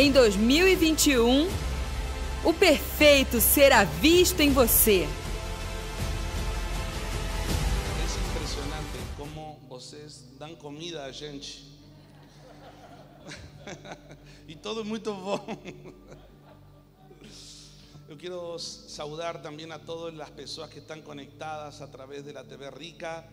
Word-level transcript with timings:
Em 0.00 0.12
2021, 0.12 1.48
o 2.44 2.54
perfeito 2.54 3.40
será 3.40 3.82
visto 3.82 4.38
em 4.38 4.52
você. 4.52 5.08
Es 8.06 8.16
impresionante 8.16 8.96
cómo 9.16 9.58
vocês 9.68 10.24
dan 10.38 10.54
comida 10.54 11.04
a 11.04 11.10
gente. 11.10 11.64
y 14.46 14.54
todo 14.54 14.82
es 14.82 14.86
muy 14.86 15.00
bom. 15.00 15.44
Yo 18.08 18.16
quiero 18.16 18.56
saludar 18.60 19.42
también 19.42 19.72
a 19.72 19.80
todas 19.80 20.14
las 20.14 20.30
personas 20.30 20.70
que 20.70 20.78
están 20.78 21.02
conectadas 21.02 21.80
a 21.80 21.90
través 21.90 22.24
de 22.24 22.32
la 22.32 22.44
TV 22.44 22.70
Rica, 22.70 23.28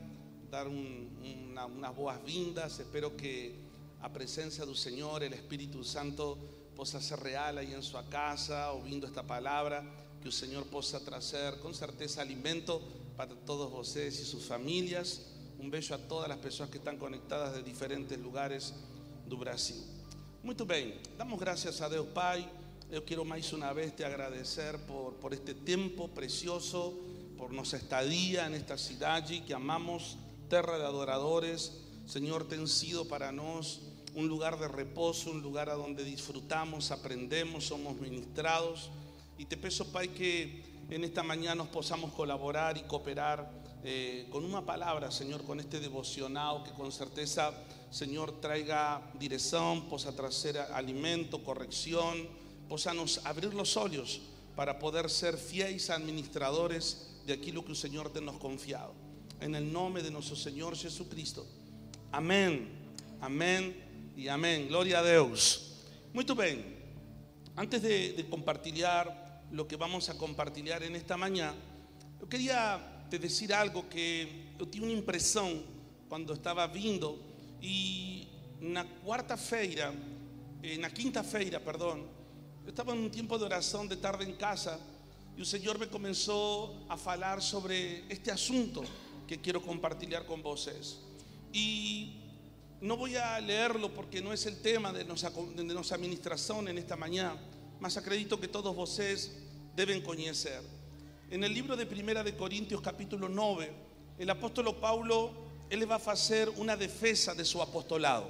dar 0.49 0.67
un, 0.67 1.15
una, 1.51 1.67
unas 1.67 1.95
boas-vindas. 1.95 2.79
Espero 2.79 3.15
que 3.15 3.53
a 4.01 4.11
presencia 4.11 4.65
del 4.65 4.75
Señor, 4.75 5.23
el 5.23 5.33
Espíritu 5.33 5.83
Santo, 5.83 6.54
possa 6.75 6.99
ser 6.99 7.17
real 7.19 7.57
aí 7.57 7.73
em 7.73 7.81
sua 7.81 8.03
casa, 8.03 8.71
ouvindo 8.71 9.05
esta 9.05 9.23
palavra, 9.23 9.83
que 10.21 10.27
o 10.27 10.31
Senhor 10.31 10.65
possa 10.65 10.99
trazer 10.99 11.57
com 11.59 11.73
certeza 11.73 12.21
alimento 12.21 12.81
para 13.15 13.33
todos 13.33 13.71
vocês 13.71 14.19
e 14.19 14.25
suas 14.25 14.43
famílias. 14.43 15.21
Um 15.57 15.69
beijo 15.69 15.93
a 15.93 15.97
todas 15.97 16.29
as 16.29 16.37
pessoas 16.37 16.69
que 16.69 16.77
estão 16.77 16.97
conectadas 16.97 17.55
de 17.55 17.63
diferentes 17.63 18.17
lugares 18.17 18.73
do 19.25 19.37
Brasil. 19.37 19.77
Muito 20.43 20.65
bem, 20.65 20.99
damos 21.17 21.39
graças 21.39 21.81
a 21.81 21.87
Deus 21.87 22.09
Pai. 22.09 22.47
Eu 22.91 23.01
quero 23.01 23.23
mais 23.23 23.51
uma 23.53 23.73
vez 23.73 23.93
te 23.93 24.03
agradecer 24.03 24.77
por, 24.79 25.13
por 25.13 25.31
este 25.31 25.53
tempo 25.53 26.09
precioso, 26.09 26.91
por 27.37 27.51
nossa 27.51 27.77
estadia 27.77 28.49
nesta 28.49 28.77
cidade 28.77 29.39
que 29.41 29.53
amamos, 29.53 30.17
terra 30.49 30.77
de 30.77 30.83
adoradores. 30.83 31.71
Senhor, 32.05 32.43
tem 32.43 32.67
sido 32.67 33.05
para 33.05 33.31
nós 33.31 33.79
un 34.15 34.29
lugar 34.29 34.57
de 34.57 34.67
reposo, 34.67 35.29
un 35.29 35.41
lugar 35.41 35.69
a 35.69 35.73
donde 35.73 36.03
disfrutamos, 36.03 36.91
aprendemos, 36.91 37.65
somos 37.65 37.99
ministrados. 37.99 38.89
Y 39.37 39.45
te 39.45 39.57
peso, 39.57 39.91
Pai, 39.91 40.07
que 40.07 40.63
en 40.89 41.03
esta 41.03 41.21
mañana 41.21 41.55
nos 41.55 41.67
podamos 41.67 42.13
colaborar 42.13 42.77
y 42.77 42.83
cooperar 42.83 43.51
eh, 43.83 44.25
con 44.31 44.45
una 44.45 44.65
palabra, 44.65 45.11
Señor, 45.11 45.43
con 45.43 45.59
este 45.59 45.81
devocional 45.81 46.63
que 46.63 46.71
con 46.71 46.91
certeza, 46.93 47.53
Señor, 47.91 48.39
traiga 48.39 49.11
dirección, 49.19 49.89
posa 49.89 50.15
traer 50.15 50.59
alimento, 50.73 51.43
corrección, 51.43 52.27
posa 52.69 52.93
nos 52.93 53.23
abrir 53.25 53.53
los 53.53 53.75
ojos 53.75 54.21
para 54.55 54.79
poder 54.79 55.09
ser 55.09 55.37
fieles 55.37 55.89
administradores 55.89 57.21
de 57.27 57.33
aquello 57.33 57.65
que 57.65 57.71
el 57.71 57.77
Señor 57.77 58.13
te 58.13 58.21
nos 58.21 58.37
confiado. 58.37 58.93
En 59.41 59.55
el 59.55 59.71
nombre 59.71 60.01
de 60.01 60.09
nuestro 60.09 60.37
Señor 60.37 60.77
Jesucristo. 60.77 61.45
Amén. 62.13 62.69
Amén 63.19 63.84
y 64.15 64.29
amén. 64.29 64.67
Gloria 64.69 64.99
a 64.99 65.03
Dios. 65.03 65.83
Muy 66.13 66.23
bien. 66.23 66.75
Antes 67.55 67.81
de, 67.81 68.13
de 68.13 68.25
lo 69.51 69.67
que 69.67 69.75
vamos 69.75 70.09
a 70.09 70.17
compartilhar 70.17 70.83
en 70.83 70.95
esta 70.95 71.17
mañana, 71.17 71.55
yo 72.19 72.27
quería 72.27 73.07
te 73.09 73.19
decir 73.19 73.53
algo 73.53 73.87
que 73.89 74.53
yo 74.57 74.67
tuve 74.67 74.83
una 74.83 74.93
impresión 74.93 75.63
cuando 76.07 76.33
estaba 76.33 76.67
viendo 76.67 77.19
y 77.61 78.27
na 78.61 78.85
quarta-feira, 79.03 79.93
na 80.79 80.89
quinta-feira, 80.89 81.59
perdón, 81.59 82.07
yo 82.63 82.69
estaba 82.69 82.93
en 82.93 82.99
un 82.99 83.11
tiempo 83.11 83.37
de 83.37 83.45
oración 83.45 83.87
de 83.87 83.97
tarde 83.97 84.23
en 84.23 84.33
casa 84.33 84.79
y 85.35 85.41
el 85.41 85.45
Señor 85.45 85.77
me 85.77 85.87
comenzó 85.87 86.85
a 86.89 86.95
hablar 87.11 87.41
sobre 87.41 88.07
este 88.11 88.31
asunto 88.31 88.83
que 89.27 89.39
quiero 89.39 89.61
compartilhar 89.61 90.25
con 90.25 90.41
vosotros. 90.41 91.01
Y 91.51 92.24
no 92.85 92.97
voy 92.97 93.15
a 93.15 93.39
leerlo 93.41 93.91
porque 93.91 94.21
no 94.21 94.31
es 94.31 94.45
el 94.45 94.61
tema 94.61 94.93
de 94.93 95.03
nuestra, 95.03 95.31
administración 95.95 96.67
en 96.67 96.77
esta 96.77 96.95
mañana, 96.95 97.35
mas 97.79 97.97
acredito 97.97 98.39
que 98.39 98.47
todos 98.47 98.75
vosotros 98.75 99.31
deben 99.75 100.01
conocer. 100.01 100.61
En 101.31 101.43
el 101.43 101.51
libro 101.51 101.75
de 101.75 101.87
Primera 101.87 102.23
de 102.23 102.35
Corintios 102.35 102.81
capítulo 102.81 103.27
9, 103.27 103.71
el 104.19 104.29
apóstol 104.29 104.75
Paulo, 104.79 105.33
él 105.67 105.89
va 105.89 105.95
a 105.95 106.11
hacer 106.11 106.47
una 106.57 106.77
defensa 106.77 107.33
de 107.33 107.43
su 107.43 107.59
apostolado. 107.59 108.29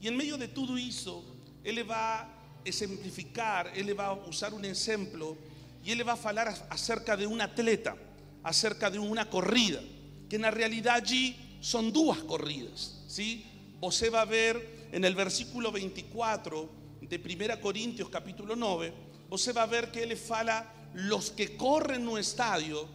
Y 0.00 0.06
en 0.06 0.16
medio 0.16 0.38
de 0.38 0.46
todo 0.46 0.76
eso, 0.76 1.24
él 1.64 1.90
va 1.90 2.20
a 2.20 2.28
ejemplificar, 2.64 3.72
él 3.74 3.98
va 3.98 4.06
a 4.06 4.12
usar 4.12 4.54
un 4.54 4.64
ejemplo 4.64 5.36
y 5.84 5.90
él 5.90 6.08
va 6.08 6.12
a 6.12 6.28
hablar 6.28 6.68
acerca 6.70 7.16
de 7.16 7.26
un 7.26 7.40
atleta, 7.40 7.96
acerca 8.44 8.88
de 8.88 9.00
una 9.00 9.28
corrida, 9.28 9.80
que 10.28 10.36
en 10.36 10.42
la 10.42 10.52
realidad 10.52 10.94
allí 10.94 11.58
son 11.60 11.92
dos 11.92 12.22
corridas, 12.22 13.02
¿sí? 13.08 13.50
Você 13.84 14.08
va 14.08 14.22
a 14.22 14.24
ver 14.24 14.88
en 14.92 15.04
el 15.04 15.14
versículo 15.14 15.70
24 15.70 16.70
de 17.02 17.18
1 17.18 17.60
Corintios 17.60 18.08
capítulo 18.08 18.56
9, 18.56 18.90
você 19.28 19.52
va 19.52 19.64
a 19.64 19.66
ver 19.66 19.90
que 19.90 20.02
él 20.02 20.16
fala 20.16 20.72
los 20.94 21.30
que 21.30 21.54
corren 21.54 22.02
no 22.02 22.16
estadio, 22.16 22.88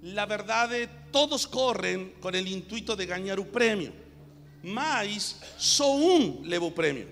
la 0.00 0.24
verdad 0.24 0.70
todos 1.12 1.46
corren 1.46 2.14
con 2.22 2.34
el 2.34 2.48
intuito 2.48 2.96
de 2.96 3.04
ganar 3.04 3.38
un 3.38 3.48
premio, 3.48 3.92
mas 4.62 5.36
só 5.58 5.90
un 5.90 6.40
leva 6.48 6.70
premio. 6.70 7.06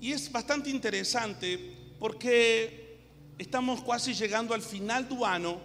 Y 0.00 0.12
es 0.12 0.30
bastante 0.30 0.70
interesante 0.70 1.58
porque 1.98 3.34
estamos 3.38 3.82
casi 3.82 4.14
llegando 4.14 4.54
al 4.54 4.62
final 4.62 5.08
do 5.08 5.26
ano 5.26 5.58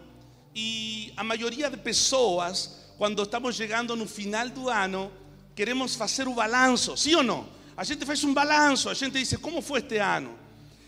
y 0.51 1.13
a 1.15 1.23
mayoría 1.23 1.69
de 1.69 1.77
personas 1.77 2.91
cuando 2.97 3.21
estamos 3.21 3.55
llegando 3.55 3.95
no 3.95 4.07
final 4.07 4.51
do 4.51 4.67
ano 4.67 5.26
queremos 5.57 5.99
hacer 5.99 6.27
un 6.27 6.35
balanzo, 6.35 6.95
¿sí 6.95 7.15
o 7.15 7.23
no? 7.23 7.47
A 7.75 7.83
gente 7.83 8.05
faz 8.05 8.23
un 8.23 8.31
balanzo, 8.31 8.91
a 8.91 8.95
gente 8.95 9.17
dice, 9.17 9.39
¿cómo 9.39 9.59
fue 9.59 9.79
este 9.79 9.99
año? 9.99 10.29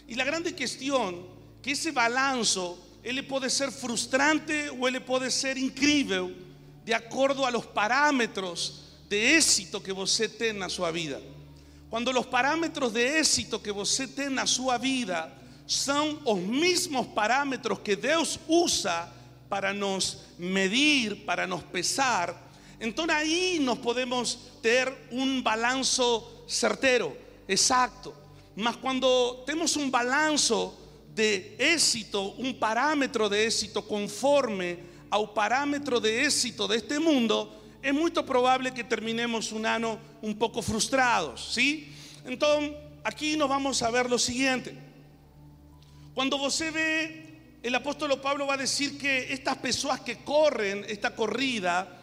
Y 0.07 0.13
la 0.13 0.23
grande 0.23 0.55
cuestión 0.55 1.25
que 1.59 1.71
ese 1.71 1.91
balanzo, 1.91 2.77
él 3.01 3.25
puede 3.25 3.49
ser 3.49 3.71
frustrante 3.71 4.69
o 4.69 4.87
él 4.87 5.01
puede 5.03 5.31
ser 5.31 5.57
increíble 5.57 6.35
de 6.85 6.93
acuerdo 6.93 7.47
a 7.47 7.51
los 7.51 7.65
parámetros 7.65 8.83
de 9.09 9.37
éxito 9.37 9.81
que 9.81 9.91
você 9.91 10.29
tem 10.29 10.53
na 10.53 10.69
sua 10.69 10.91
vida. 10.91 11.19
Cuando 11.89 12.13
los 12.13 12.27
parámetros 12.27 12.93
de 12.93 13.17
éxito 13.17 13.59
que 13.59 13.71
você 13.71 14.07
tem 14.07 14.29
na 14.29 14.45
sua 14.45 14.77
vida 14.77 15.33
son 15.65 16.19
los 16.23 16.37
mismos 16.37 17.07
parámetros 17.07 17.79
que 17.79 17.95
Dios 17.95 18.39
usa 18.47 19.11
para 19.49 19.73
nos 19.73 20.19
medir, 20.37 21.25
para 21.25 21.47
nos 21.47 21.63
pesar, 21.63 22.48
entonces 22.79 23.15
ahí 23.15 23.59
nos 23.61 23.79
podemos 23.79 24.39
tener 24.61 25.07
un 25.11 25.43
balanzo 25.43 26.45
certero, 26.47 27.15
exacto. 27.47 28.13
Mas 28.55 28.77
cuando 28.77 29.43
tenemos 29.45 29.75
un 29.75 29.91
balanzo 29.91 30.77
de 31.13 31.55
éxito, 31.57 32.33
un 32.33 32.57
parámetro 32.57 33.29
de 33.29 33.45
éxito 33.45 33.85
conforme 33.87 34.79
al 35.09 35.33
parámetro 35.33 35.99
de 35.99 36.25
éxito 36.25 36.67
de 36.67 36.77
este 36.77 36.99
mundo, 36.99 37.59
es 37.81 37.93
muy 37.93 38.11
probable 38.11 38.73
que 38.73 38.83
terminemos 38.83 39.51
un 39.51 39.65
año 39.65 39.97
un 40.21 40.37
poco 40.37 40.61
frustrados, 40.61 41.53
¿sí? 41.53 41.93
Entonces, 42.25 42.71
aquí 43.03 43.37
nos 43.37 43.49
vamos 43.49 43.81
a 43.81 43.89
ver 43.89 44.09
lo 44.09 44.19
siguiente. 44.19 44.75
Cuando 46.13 46.37
você 46.37 46.71
ve, 46.71 47.29
el 47.63 47.75
apóstol 47.75 48.19
Pablo 48.19 48.47
va 48.47 48.55
a 48.55 48.57
decir 48.57 48.97
que 48.97 49.31
estas 49.31 49.57
personas 49.57 50.01
que 50.01 50.17
corren 50.17 50.85
esta 50.87 51.15
corrida, 51.15 51.98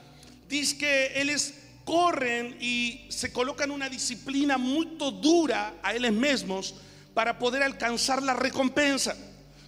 dice 0.49 0.79
que 0.79 1.21
ellos 1.21 1.53
corren 1.85 2.57
y 2.61 3.07
se 3.09 3.33
colocan 3.33 3.71
una 3.71 3.89
disciplina 3.89 4.59
muy 4.59 4.97
dura 4.99 5.75
a 5.83 5.95
ellos 5.95 6.13
mismos 6.13 6.75
para 7.15 7.39
poder 7.39 7.63
alcanzar 7.63 8.23
la 8.23 8.35
recompensa. 8.35 9.17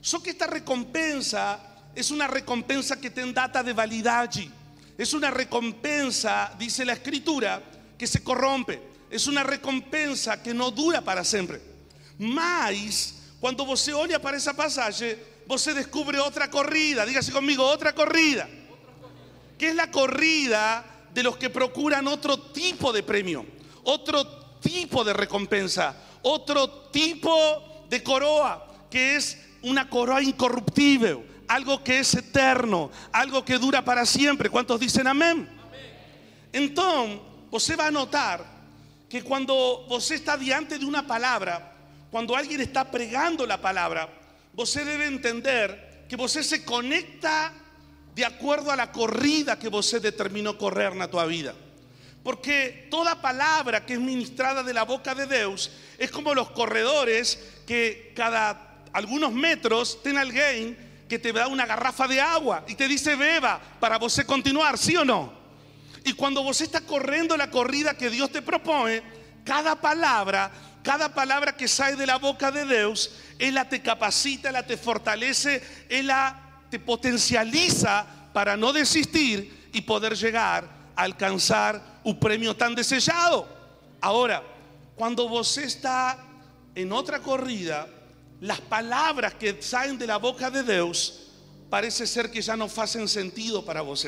So 0.00 0.22
que 0.22 0.30
esta 0.30 0.46
recompensa 0.46 1.60
es 1.94 2.10
una 2.10 2.26
recompensa 2.26 3.00
que 3.00 3.10
tiene 3.10 3.32
data 3.32 3.62
de 3.62 3.72
validad. 3.72 4.30
Es 4.98 5.14
una 5.14 5.30
recompensa, 5.30 6.52
dice 6.58 6.84
la 6.84 6.94
escritura, 6.94 7.62
que 7.96 8.06
se 8.06 8.22
corrompe. 8.22 8.82
Es 9.10 9.26
una 9.26 9.42
recompensa 9.44 10.42
que 10.42 10.52
no 10.52 10.70
dura 10.70 11.00
para 11.00 11.24
siempre. 11.24 11.60
Mas, 12.18 13.14
cuando 13.40 13.64
você 13.64 13.92
olha 13.92 14.20
para 14.20 14.36
esa 14.36 14.54
pasaje, 14.54 15.18
você 15.46 15.72
descubre 15.72 16.18
otra 16.18 16.50
corrida. 16.50 17.06
Dígase 17.06 17.32
conmigo, 17.32 17.64
otra 17.64 17.94
corrida 17.94 18.48
que 19.58 19.70
es 19.70 19.74
la 19.74 19.90
corrida 19.90 20.84
de 21.12 21.22
los 21.22 21.36
que 21.36 21.50
procuran 21.50 22.06
otro 22.06 22.38
tipo 22.38 22.92
de 22.92 23.02
premio, 23.02 23.44
otro 23.82 24.24
tipo 24.60 25.02
de 25.04 25.12
recompensa, 25.12 25.96
otro 26.22 26.68
tipo 26.90 27.86
de 27.88 28.02
coroa, 28.02 28.66
que 28.90 29.16
es 29.16 29.38
una 29.62 29.88
coroa 29.88 30.22
incorruptible, 30.22 31.24
algo 31.48 31.82
que 31.82 31.98
es 31.98 32.14
eterno, 32.14 32.90
algo 33.12 33.44
que 33.44 33.58
dura 33.58 33.84
para 33.84 34.06
siempre. 34.06 34.50
¿Cuántos 34.50 34.78
dicen 34.78 35.06
amén? 35.06 35.48
Entonces, 36.52 37.18
usted 37.50 37.78
va 37.78 37.86
a 37.88 37.90
notar 37.90 38.44
que 39.08 39.22
cuando 39.22 39.86
usted 39.88 40.16
está 40.16 40.36
diante 40.36 40.78
de 40.78 40.84
una 40.84 41.06
palabra, 41.06 41.72
cuando 42.10 42.36
alguien 42.36 42.60
está 42.60 42.90
pregando 42.90 43.46
la 43.46 43.60
palabra, 43.60 44.08
usted 44.54 44.84
debe 44.86 45.06
entender 45.06 46.06
que 46.08 46.16
usted 46.16 46.42
se 46.42 46.64
conecta 46.64 47.52
de 48.18 48.24
acuerdo 48.24 48.72
a 48.72 48.76
la 48.76 48.90
corrida 48.90 49.60
que 49.60 49.68
você 49.68 50.00
determinó 50.00 50.58
correr 50.58 50.92
na 50.96 51.06
tua 51.06 51.24
vida. 51.24 51.54
Porque 52.24 52.88
toda 52.90 53.22
palabra 53.22 53.86
que 53.86 53.92
es 53.94 54.00
ministrada 54.00 54.64
de 54.64 54.74
la 54.74 54.82
boca 54.82 55.14
de 55.14 55.28
Dios 55.28 55.70
es 55.98 56.10
como 56.10 56.34
los 56.34 56.50
corredores 56.50 57.38
que 57.64 58.12
cada 58.16 58.82
algunos 58.92 59.32
metros 59.32 60.02
tienen 60.02 60.20
alguien 60.20 60.76
que 61.08 61.20
te 61.20 61.32
da 61.32 61.46
una 61.46 61.64
garrafa 61.64 62.08
de 62.08 62.20
agua 62.20 62.64
y 62.66 62.74
te 62.74 62.88
dice 62.88 63.14
beba 63.14 63.60
para 63.78 63.98
vos 63.98 64.20
continuar, 64.26 64.78
¿sí 64.78 64.96
o 64.96 65.04
no? 65.04 65.32
Y 66.04 66.12
cuando 66.14 66.42
vos 66.42 66.60
estás 66.60 66.82
corriendo 66.82 67.36
la 67.36 67.52
corrida 67.52 67.96
que 67.96 68.10
Dios 68.10 68.32
te 68.32 68.42
propone, 68.42 69.00
cada 69.44 69.76
palabra, 69.76 70.50
cada 70.82 71.14
palabra 71.14 71.56
que 71.56 71.68
sale 71.68 71.94
de 71.94 72.06
la 72.06 72.18
boca 72.18 72.50
de 72.50 72.66
Dios, 72.66 73.12
Él 73.38 73.56
te 73.70 73.80
capacita, 73.80 74.50
la 74.50 74.66
te 74.66 74.76
fortalece, 74.76 75.62
Él 75.88 76.10
te 76.70 76.78
potencializa 76.78 78.06
para 78.32 78.56
no 78.56 78.72
desistir 78.72 79.68
y 79.72 79.80
poder 79.82 80.14
llegar 80.14 80.68
a 80.94 81.02
alcanzar 81.02 82.00
un 82.04 82.18
premio 82.18 82.56
tan 82.56 82.74
deseado. 82.74 83.46
Ahora, 84.00 84.42
cuando 84.94 85.28
vos 85.28 85.56
está 85.58 86.18
en 86.74 86.92
otra 86.92 87.20
corrida, 87.20 87.88
las 88.40 88.60
palabras 88.60 89.34
que 89.34 89.60
salen 89.62 89.98
de 89.98 90.06
la 90.06 90.16
boca 90.16 90.50
de 90.50 90.62
Dios 90.62 91.30
parece 91.68 92.06
ser 92.06 92.30
que 92.30 92.40
ya 92.40 92.56
no 92.56 92.66
hacen 92.76 93.08
sentido 93.08 93.64
para 93.64 93.82
vos. 93.82 94.06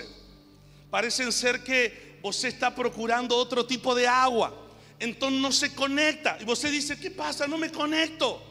Parecen 0.91 1.33
ser 1.33 1.63
que 1.63 2.19
vos 2.23 2.43
está 2.45 2.75
procurando 2.75 3.37
otro 3.37 3.67
tipo 3.67 3.95
de 3.95 4.07
agua. 4.07 4.55
Entonces 4.99 5.41
no 5.41 5.51
se 5.51 5.75
conecta. 5.75 6.37
Y 6.41 6.45
vos 6.45 6.61
dice, 6.63 6.99
¿qué 6.99 7.11
pasa? 7.11 7.47
No 7.47 7.59
me 7.59 7.73
conecto. 7.73 8.43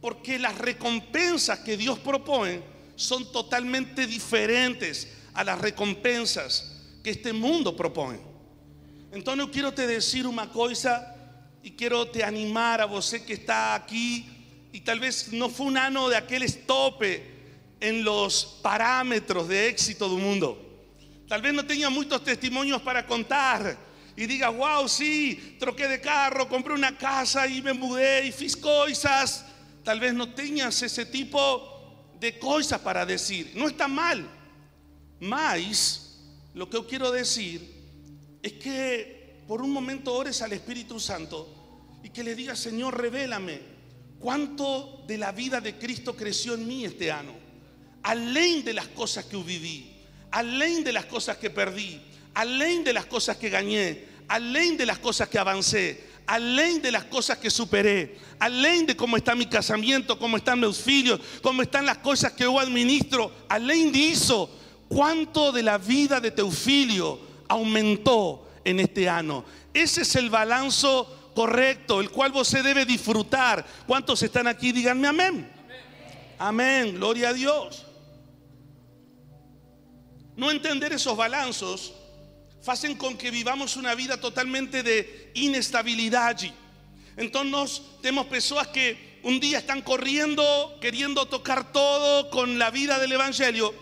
Porque 0.00 0.38
las 0.38 0.56
recompensas 0.58 1.60
que 1.60 1.76
Dios 1.76 1.98
propone 1.98 2.62
son 2.98 3.30
totalmente 3.30 4.08
diferentes 4.08 5.06
a 5.32 5.44
las 5.44 5.60
recompensas 5.60 6.82
que 7.02 7.10
este 7.10 7.32
mundo 7.32 7.76
propone. 7.76 8.18
Entonces 9.12 9.46
yo 9.46 9.52
quiero 9.52 9.72
te 9.72 9.86
decir 9.86 10.26
una 10.26 10.50
cosa 10.50 11.14
y 11.62 11.70
quiero 11.70 12.08
te 12.08 12.24
animar 12.24 12.80
a 12.80 12.86
vos 12.86 13.14
que 13.24 13.34
está 13.34 13.76
aquí 13.76 14.26
y 14.72 14.80
tal 14.80 14.98
vez 14.98 15.32
no 15.32 15.48
fue 15.48 15.66
un 15.66 15.78
ano 15.78 16.08
de 16.08 16.16
aquel 16.16 16.42
estope 16.42 17.38
en 17.80 18.02
los 18.02 18.58
parámetros 18.62 19.46
de 19.46 19.68
éxito 19.68 20.08
del 20.08 20.18
mundo. 20.20 20.60
Tal 21.28 21.40
vez 21.40 21.54
no 21.54 21.64
tenía 21.64 21.90
muchos 21.90 22.24
testimonios 22.24 22.82
para 22.82 23.06
contar 23.06 23.78
y 24.16 24.26
diga, 24.26 24.48
wow, 24.48 24.88
sí, 24.88 25.56
troqué 25.60 25.86
de 25.86 26.00
carro, 26.00 26.48
compré 26.48 26.74
una 26.74 26.98
casa 26.98 27.46
y 27.46 27.62
me 27.62 27.72
mudé 27.72 28.26
y 28.26 28.32
fiz. 28.32 28.58
Tal 29.84 30.00
vez 30.00 30.12
no 30.12 30.34
tengas 30.34 30.82
ese 30.82 31.06
tipo 31.06 31.74
de 31.74 31.77
cosas 32.40 32.80
para 32.80 33.04
decir. 33.06 33.52
No 33.54 33.68
está 33.68 33.88
mal. 33.88 34.28
Más, 35.20 36.20
lo 36.54 36.68
que 36.68 36.76
yo 36.76 36.86
quiero 36.86 37.10
decir 37.10 37.60
es 38.42 38.52
que 38.54 39.42
por 39.46 39.62
un 39.62 39.70
momento 39.70 40.14
ores 40.14 40.42
al 40.42 40.52
Espíritu 40.52 41.00
Santo 41.00 41.48
y 42.02 42.10
que 42.10 42.22
le 42.22 42.34
digas, 42.34 42.58
Señor, 42.58 43.00
revélame 43.00 43.60
cuánto 44.18 45.04
de 45.06 45.18
la 45.18 45.32
vida 45.32 45.60
de 45.60 45.76
Cristo 45.76 46.14
creció 46.14 46.54
en 46.54 46.66
mí 46.66 46.84
este 46.84 47.10
año. 47.10 47.34
Além 48.02 48.62
de 48.62 48.72
las 48.72 48.86
cosas 48.88 49.24
que 49.24 49.36
viví, 49.36 49.90
além 50.30 50.84
de 50.84 50.92
las 50.92 51.06
cosas 51.06 51.36
que 51.36 51.50
perdí, 51.50 52.00
além 52.34 52.84
de 52.84 52.92
las 52.92 53.06
cosas 53.06 53.36
que 53.36 53.50
gané, 53.50 54.04
além 54.28 54.76
de 54.76 54.86
las 54.86 54.98
cosas 54.98 55.28
que 55.28 55.38
avancé, 55.38 56.07
além 56.28 56.78
de 56.78 56.90
las 56.90 57.04
cosas 57.04 57.38
que 57.38 57.48
superé, 57.48 58.18
além 58.38 58.84
de 58.84 58.94
cómo 58.94 59.16
está 59.16 59.34
mi 59.34 59.46
casamiento, 59.46 60.18
cómo 60.18 60.36
están 60.36 60.60
mis 60.60 60.86
hijos, 60.86 61.18
cómo 61.42 61.62
están 61.62 61.86
las 61.86 61.98
cosas 61.98 62.32
que 62.32 62.44
yo 62.44 62.60
administro, 62.60 63.32
além 63.48 63.90
de 63.90 64.10
eso, 64.10 64.50
cuánto 64.88 65.50
de 65.52 65.62
la 65.62 65.78
vida 65.78 66.20
de 66.20 66.30
Teofilio 66.30 67.18
aumentó 67.48 68.46
en 68.62 68.78
este 68.78 69.08
año. 69.08 69.42
Ese 69.72 70.02
es 70.02 70.16
el 70.16 70.28
balance 70.28 70.86
correcto, 71.34 71.98
el 72.02 72.10
cual 72.10 72.30
vos 72.30 72.46
se 72.46 72.62
debe 72.62 72.84
disfrutar. 72.84 73.64
¿Cuántos 73.86 74.22
están 74.22 74.46
aquí? 74.48 74.70
Díganme 74.70 75.08
amén. 75.08 75.50
Amén, 76.38 76.94
gloria 76.96 77.30
a 77.30 77.32
Dios. 77.32 77.86
No 80.36 80.50
entender 80.50 80.92
esos 80.92 81.16
balanzos 81.16 81.94
hacen 82.66 82.96
con 82.96 83.16
que 83.16 83.30
vivamos 83.30 83.76
una 83.76 83.94
vida 83.94 84.20
totalmente 84.20 84.82
de 84.82 85.30
inestabilidad 85.34 86.26
allí. 86.26 86.52
Entonces 87.16 87.82
tenemos 88.00 88.26
personas 88.26 88.68
que 88.68 89.18
un 89.22 89.40
día 89.40 89.58
están 89.58 89.82
corriendo, 89.82 90.78
queriendo 90.80 91.26
tocar 91.26 91.72
todo 91.72 92.30
con 92.30 92.58
la 92.58 92.70
vida 92.70 92.98
del 92.98 93.12
Evangelio 93.12 93.74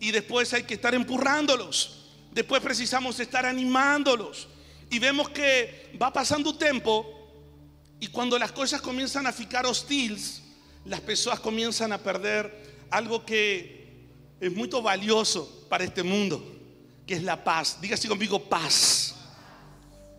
y 0.00 0.10
después 0.10 0.52
hay 0.52 0.64
que 0.64 0.74
estar 0.74 0.94
empurrándolos. 0.94 2.10
Después 2.32 2.62
precisamos 2.62 3.18
estar 3.20 3.46
animándolos 3.46 4.48
y 4.90 4.98
vemos 4.98 5.28
que 5.30 5.92
va 6.00 6.12
pasando 6.12 6.56
tiempo 6.56 7.14
y 8.00 8.08
cuando 8.08 8.38
las 8.38 8.52
cosas 8.52 8.80
comienzan 8.80 9.26
a 9.26 9.32
ficar 9.32 9.66
hostiles, 9.66 10.42
las 10.84 11.00
personas 11.00 11.40
comienzan 11.40 11.92
a 11.92 11.98
perder 11.98 12.86
algo 12.90 13.24
que 13.24 13.84
es 14.40 14.52
muy 14.52 14.68
valioso 14.68 15.66
para 15.68 15.84
este 15.84 16.02
mundo, 16.02 16.53
que 17.06 17.14
es 17.14 17.22
la 17.22 17.42
paz. 17.42 17.78
Diga 17.80 17.94
así 17.94 18.08
conmigo, 18.08 18.42
paz. 18.48 19.14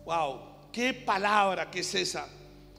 Wow, 0.04 0.70
qué 0.72 0.94
palabra 0.94 1.70
que 1.70 1.80
es 1.80 1.94
esa. 1.94 2.28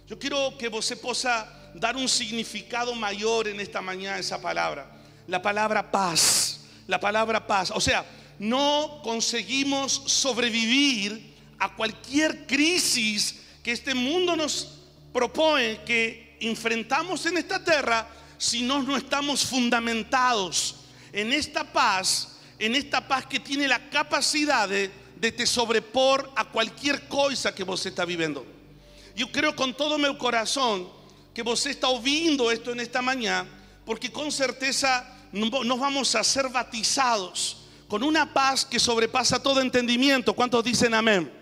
Yo 0.08 0.18
quiero 0.18 0.58
que 0.58 0.70
vos 0.70 0.86
se 0.86 0.96
posa 0.96 1.72
dar 1.74 1.96
un 1.96 2.08
significado 2.08 2.96
mayor 2.96 3.48
en 3.48 3.60
esta 3.60 3.82
mañana 3.82 4.20
esa 4.20 4.42
palabra. 4.42 4.90
La 5.28 5.42
palabra 5.42 5.92
paz, 5.92 6.62
la 6.88 7.00
palabra 7.00 7.46
paz. 7.46 7.72
O 7.72 7.82
sea, 7.82 8.06
no 8.40 9.02
conseguimos 9.04 9.92
sobrevivir 10.06 11.36
a 11.60 11.76
cualquier 11.76 12.46
crisis 12.48 13.42
que 13.64 13.72
este 13.72 13.94
mundo 13.94 14.36
nos 14.36 14.80
propone 15.12 15.82
que 15.84 16.38
enfrentamos 16.40 17.26
en 17.26 17.38
esta 17.38 17.64
tierra 17.64 18.08
si 18.38 18.62
no 18.62 18.96
estamos 18.96 19.44
fundamentados 19.46 20.76
en 21.12 21.34
esta 21.34 21.64
paz, 21.64 22.37
en 22.60 22.76
esta 22.76 23.08
paz 23.08 23.26
que 23.26 23.40
tiene 23.40 23.68
la 23.68 23.90
capacidad 23.90 24.68
de, 24.68 24.90
te 25.20 25.46
sobrepor 25.46 26.32
a 26.36 26.46
cualquier 26.46 27.08
cosa 27.08 27.54
que 27.54 27.64
vos 27.64 27.86
está 27.86 28.06
viviendo. 28.06 28.46
Yo 29.16 29.32
creo 29.32 29.56
con 29.56 29.74
todo 29.74 29.98
mi 29.98 30.16
corazón 30.18 30.88
que 31.34 31.42
vos 31.42 31.66
está 31.66 31.88
oyendo 31.90 32.52
esto 32.52 32.72
en 32.72 32.80
esta 32.80 33.02
mañana, 33.02 33.48
porque 33.86 34.12
con 34.12 34.32
certeza 34.32 35.06
nos 35.32 35.80
vamos 35.80 36.16
a 36.16 36.24
ser 36.24 36.50
batizados 36.50 37.58
con 37.88 38.04
una 38.04 38.34
paz 38.34 38.66
que 38.66 38.80
sobrepasa 38.80 39.42
todo 39.42 39.62
entendimiento. 39.62 40.34
¿Cuántos 40.34 40.64
dicen 40.64 40.94
amén? 40.94 41.37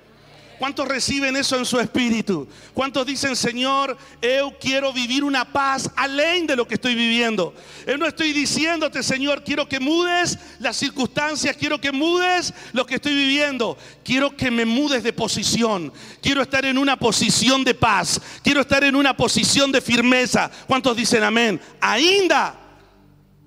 ¿Cuántos 0.57 0.88
reciben 0.88 1.36
eso 1.36 1.57
en 1.57 1.66
su 1.66 1.80
espíritu? 1.80 2.48
¿Cuántos 2.74 3.06
dicen, 3.06 3.36
Señor, 3.36 3.98
yo 4.22 4.57
quiero 4.60 4.94
vivir 4.94 5.24
una 5.24 5.52
paz 5.52 5.90
além 5.96 6.48
de 6.48 6.56
lo 6.56 6.68
que 6.68 6.75
estoy 6.75 6.96
viviendo? 6.96 7.53
Yo 7.86 7.98
no 7.98 8.08
estoy 8.08 8.34
diciéndote, 8.34 9.03
Señor, 9.03 9.44
quiero 9.44 9.68
que 9.68 9.79
mudes 9.79 10.38
las 10.60 10.77
circunstancias, 10.77 11.56
quiero 11.58 11.79
que 11.79 11.91
mudes 11.91 12.53
lo 12.74 12.86
que 12.86 12.96
estoy 12.96 13.13
viviendo. 13.13 13.77
Quiero 14.03 14.36
que 14.36 14.50
me 14.50 14.65
mudes 14.65 15.03
de 15.03 15.13
posición. 15.13 15.91
Quiero 16.22 16.41
estar 16.41 16.65
en 16.65 16.77
una 16.77 16.98
posición 16.98 17.63
de 17.63 17.74
paz. 17.74 18.22
Quiero 18.44 18.62
estar 18.62 18.84
en 18.84 18.96
una 18.96 19.15
posición 19.15 19.72
de 19.72 19.82
firmeza. 19.82 20.50
¿Cuántos 20.68 20.96
dicen 20.96 21.24
amén? 21.24 21.60
Ainda 21.82 22.56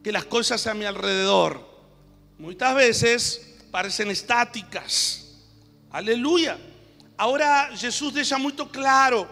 que 0.03 0.13
las 0.13 0.25
cosas 0.25 0.67
a 0.67 0.75
mi 0.75 0.85
alrededor 0.85 1.67
muchas 2.39 2.75
veces 2.75 3.57
parecen 3.71 4.11
estáticas. 4.11 5.25
Aleluya. 5.91 6.59
Ahora 7.19 7.71
Jesús 7.77 8.15
deja 8.15 8.39
muy 8.39 8.53
claro, 8.53 9.29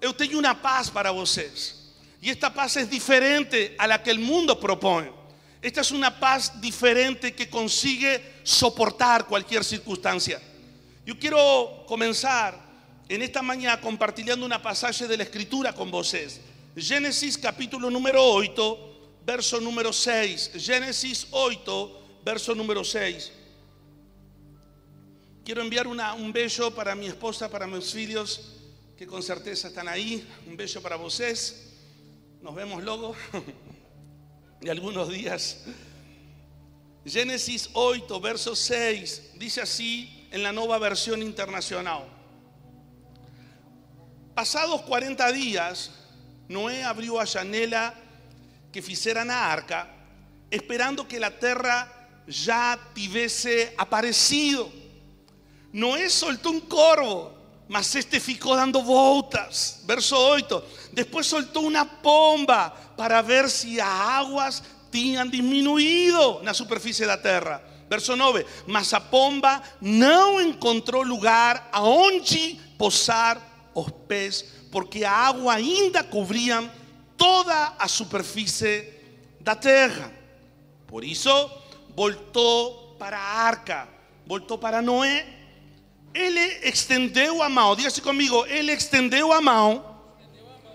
yo 0.00 0.14
tengo 0.14 0.38
una 0.38 0.62
paz 0.62 0.88
para 0.88 1.10
vocês. 1.10 1.74
Y 2.22 2.30
esta 2.30 2.54
paz 2.54 2.76
es 2.76 2.88
diferente 2.88 3.74
a 3.78 3.86
la 3.88 4.00
que 4.00 4.12
el 4.12 4.20
mundo 4.20 4.58
propone. 4.58 5.10
Esta 5.60 5.80
es 5.80 5.90
una 5.90 6.20
paz 6.20 6.60
diferente 6.60 7.34
que 7.34 7.50
consigue 7.50 8.40
soportar 8.44 9.26
cualquier 9.26 9.64
circunstancia. 9.64 10.40
Yo 11.04 11.18
quiero 11.18 11.84
comenzar 11.88 12.56
en 13.08 13.22
esta 13.22 13.42
mañana 13.42 13.80
compartiendo 13.80 14.46
una 14.46 14.62
pasaje 14.62 15.08
de 15.08 15.16
la 15.16 15.24
escritura 15.24 15.72
con 15.72 15.90
vocês. 15.90 16.40
Génesis 16.76 17.36
capítulo 17.36 17.90
número 17.90 18.22
8, 18.22 18.78
verso 19.24 19.60
número 19.60 19.92
6. 19.92 20.52
Génesis 20.58 21.26
8, 21.32 22.22
verso 22.24 22.54
número 22.54 22.84
6. 22.84 23.32
Quiero 25.46 25.62
enviar 25.62 25.86
un 25.86 26.32
beso 26.32 26.74
para 26.74 26.96
mi 26.96 27.06
esposa, 27.06 27.48
para 27.48 27.68
mis 27.68 27.94
hijos, 27.94 28.52
que 28.98 29.06
con 29.06 29.22
certeza 29.22 29.68
están 29.68 29.86
ahí. 29.86 30.26
Un 30.44 30.56
beso 30.56 30.82
para 30.82 30.96
vosotros. 30.96 31.54
Nos 32.42 32.52
vemos 32.52 32.82
luego 32.82 33.14
de 34.60 34.70
algunos 34.72 35.08
días. 35.08 35.62
Génesis 37.04 37.70
8, 37.74 38.20
verso 38.20 38.56
6, 38.56 39.34
dice 39.36 39.60
así 39.60 40.26
en 40.32 40.42
la 40.42 40.50
nueva 40.50 40.78
versión 40.78 41.22
internacional. 41.22 42.08
Pasados 44.34 44.82
40 44.82 45.30
días, 45.30 45.92
Noé 46.48 46.82
abrió 46.82 47.20
a 47.20 47.24
janela 47.24 47.94
que 48.72 48.80
hicieran 48.80 49.30
a 49.30 49.52
arca, 49.52 49.94
esperando 50.50 51.06
que 51.06 51.20
la 51.20 51.38
tierra 51.38 52.24
ya 52.26 52.76
tuviese 52.92 53.72
aparecido 53.78 54.85
Noé 55.76 56.08
soltó 56.08 56.48
un 56.48 56.60
corvo, 56.60 57.34
mas 57.68 57.94
este 57.94 58.18
ficou 58.18 58.56
dando 58.56 58.80
voltas. 58.80 59.82
Verso 59.84 60.16
8. 60.16 60.64
Después 60.92 61.26
soltó 61.26 61.60
una 61.60 61.84
pomba 62.00 62.72
para 62.96 63.20
ver 63.20 63.50
si 63.50 63.78
as 63.78 63.86
águas 63.86 64.62
tinham 64.90 65.28
diminuído 65.28 66.40
na 66.42 66.54
superfície 66.54 67.04
da 67.04 67.18
terra. 67.18 67.60
Verso 67.90 68.16
9. 68.16 68.46
Mas 68.66 68.94
a 68.94 69.00
pomba 69.00 69.62
não 69.78 70.40
encontrou 70.40 71.02
lugar 71.02 71.68
aonde 71.70 72.58
posar 72.78 73.38
os 73.74 73.90
pés, 74.08 74.46
porque 74.72 75.04
a 75.04 75.12
água 75.12 75.56
ainda 75.56 76.02
cobria 76.02 76.72
toda 77.18 77.74
a 77.78 77.86
superfície 77.86 78.94
da 79.40 79.54
terra. 79.54 80.10
Por 80.86 81.04
isso, 81.04 81.50
voltou 81.94 82.96
para 82.98 83.18
arca, 83.18 83.86
voltou 84.26 84.56
para 84.56 84.80
Noé. 84.80 85.35
Ele 86.16 86.40
estendeu 86.62 87.42
a 87.42 87.48
mão, 87.50 87.76
diga-se 87.76 88.00
comigo, 88.00 88.46
ele 88.46 88.72
estendeu 88.72 89.34
a 89.34 89.40
mão. 89.42 89.84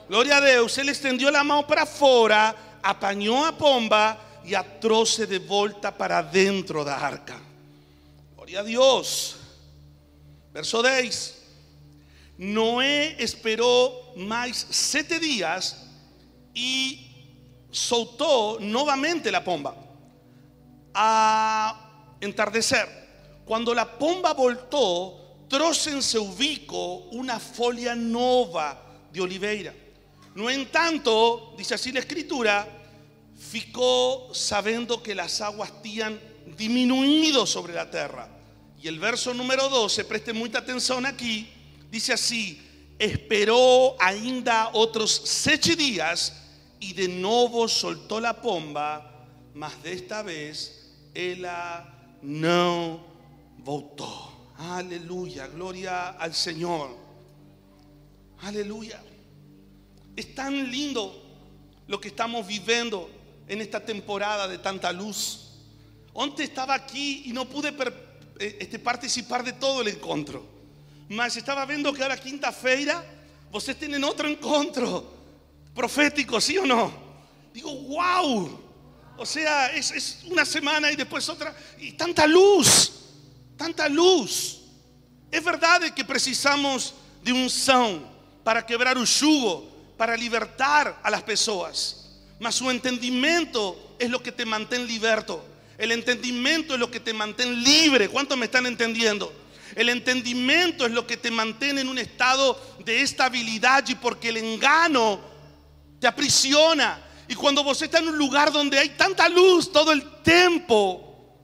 Glória 0.08 0.38
a 0.38 0.40
Deus, 0.40 0.78
ele 0.78 0.92
estendeu 0.92 1.36
a 1.36 1.44
mão 1.44 1.64
para 1.64 1.84
fora, 1.88 2.56
apanhou 2.84 3.44
a 3.44 3.52
pomba 3.52 4.20
e 4.46 4.56
a 4.56 4.62
de 4.62 5.40
volta 5.40 5.92
para 5.92 6.22
dentro 6.22 6.86
da 6.86 6.96
arca. 6.96 7.42
Glória 8.36 8.60
a 8.60 8.64
Deus. 8.64 9.36
Verso 10.54 10.84
10. 10.84 11.38
Noé 12.38 13.16
esperou 13.18 14.14
mais 14.18 14.68
sete 14.70 15.20
dias 15.20 15.76
e 16.54 17.66
soltó 17.72 18.60
nuevamente 18.60 19.32
la 19.32 19.44
pomba. 19.44 19.76
A 20.94 22.16
entardecer, 22.22 22.88
cuando 23.44 23.74
la 23.74 23.98
pomba 23.98 24.34
voltó, 24.34 25.21
Trosen 25.52 26.02
se 26.02 26.18
ubicó 26.18 27.10
una 27.12 27.38
folia 27.38 27.94
nova 27.94 28.82
de 29.12 29.20
oliveira. 29.20 29.74
No 30.34 30.50
en 30.50 30.72
tanto, 30.72 31.54
dice 31.58 31.74
así 31.74 31.92
la 31.92 32.00
escritura, 32.00 32.66
ficó 33.38 34.30
sabiendo 34.34 35.04
que 35.04 35.14
las 35.14 35.42
aguas 35.42 35.74
habían 35.78 36.18
disminuido 36.58 37.46
sobre 37.46 37.74
la 37.74 37.92
tierra. 37.92 38.30
Y 38.82 38.88
el 38.88 38.98
verso 38.98 39.34
número 39.34 39.68
12, 39.68 40.06
preste 40.06 40.32
mucha 40.32 40.60
atención 40.60 41.06
aquí, 41.06 41.50
dice 41.92 42.14
así, 42.14 42.62
esperó 42.98 43.98
ainda 44.00 44.70
otros 44.72 45.12
seis 45.26 45.78
días 45.78 46.34
y 46.80 46.94
de 46.94 47.10
nuevo 47.10 47.68
soltó 47.68 48.22
la 48.22 48.42
pomba, 48.42 49.28
mas 49.54 49.84
de 49.84 49.92
esta 49.92 50.24
vez 50.24 50.94
ella 51.14 51.94
no 52.22 53.02
votó. 53.58 54.31
Aleluya, 54.70 55.48
gloria 55.48 56.10
al 56.10 56.36
Señor. 56.36 56.96
Aleluya. 58.42 59.02
Es 60.16 60.36
tan 60.36 60.70
lindo 60.70 61.24
lo 61.88 62.00
que 62.00 62.10
estamos 62.10 62.46
viviendo 62.46 63.10
en 63.48 63.60
esta 63.60 63.84
temporada 63.84 64.48
de 64.48 64.60
tanta 64.60 64.92
luz. 64.92 65.58
Antes 66.16 66.50
estaba 66.50 66.76
aquí 66.76 67.24
y 67.26 67.34
no 67.34 67.50
pude 67.50 67.70
eh, 68.40 68.58
este, 68.60 68.78
participar 68.78 69.44
de 69.44 69.54
todo 69.54 69.82
el 69.82 69.88
encuentro. 69.88 70.46
Mas 71.10 71.36
estaba 71.38 71.66
viendo 71.66 71.92
que 71.92 72.04
ahora 72.04 72.18
quinta-feira 72.18 73.04
vocês 73.52 73.78
tienen 73.78 74.04
otro 74.04 74.30
encuentro 74.30 75.12
profético, 75.74 76.40
¿sí 76.40 76.58
o 76.58 76.66
no? 76.66 76.92
Digo, 77.54 77.74
wow. 77.74 78.60
O 79.18 79.26
sea, 79.26 79.74
es, 79.74 80.24
una 80.30 80.46
semana 80.46 80.92
y 80.92 80.96
después 80.96 81.28
otra. 81.28 81.56
Y 81.80 81.94
tanta 81.94 82.26
luz, 82.28 83.01
tanta 83.62 83.88
luz. 83.88 84.58
Es 85.30 85.44
verdad 85.44 85.82
que 85.94 86.04
precisamos 86.04 86.96
de 87.24 87.32
un 87.32 87.48
son 87.48 88.04
para 88.44 88.66
quebrar 88.66 88.98
un 88.98 89.06
yugo, 89.06 89.94
para 89.98 90.18
libertar 90.18 91.00
a 91.04 91.12
las 91.12 91.22
personas. 91.22 92.10
Mas 92.40 92.56
su 92.56 92.72
entendimiento 92.72 93.96
es 94.00 94.10
lo 94.10 94.24
que 94.24 94.32
te 94.32 94.46
mantiene 94.46 94.86
liberto. 94.86 95.46
El 95.78 95.92
entendimiento 95.92 96.74
es 96.74 96.80
lo 96.80 96.90
que 96.90 97.00
te 97.00 97.14
mantiene 97.14 97.52
libre. 97.52 98.10
¿Cuántos 98.10 98.36
me 98.36 98.46
están 98.46 98.66
entendiendo? 98.66 99.32
El 99.76 99.90
entendimiento 99.90 100.88
es 100.88 100.92
lo 100.92 101.06
que 101.06 101.18
te 101.18 101.30
mantiene 101.30 101.82
en 101.82 101.90
un 101.90 102.00
estado 102.00 102.60
de 102.84 103.04
estabilidad 103.04 103.88
y 103.88 103.94
porque 103.94 104.30
el 104.30 104.38
engano 104.38 105.20
te 106.00 106.08
aprisiona. 106.08 107.00
Y 107.28 107.36
cuando 107.36 107.64
vos 107.64 107.80
estás 107.80 108.02
en 108.02 108.08
un 108.08 108.18
lugar 108.18 108.52
donde 108.52 108.80
hay 108.80 108.90
tanta 108.90 109.30
luz 109.30 109.72
todo 109.72 109.92
el 109.92 110.04
tiempo, 110.24 111.38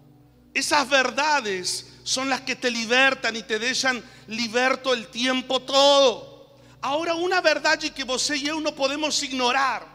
esas 0.51 0.89
verdades 0.89 1.86
son 2.07 2.29
las 2.29 2.39
que 2.39 2.55
te 2.55 2.71
libertan 2.71 3.35
y 3.35 3.43
te 3.43 3.59
dejan 3.59 4.01
liberto 4.27 4.93
el 4.93 5.07
tiempo 5.07 5.61
todo. 5.61 6.55
Ahora, 6.79 7.15
una 7.15 7.41
verdad 7.41 7.77
que 7.77 8.03
vos 8.05 8.29
y 8.29 8.43
yo 8.43 8.61
no 8.61 8.73
podemos 8.73 9.21
ignorar, 9.23 9.85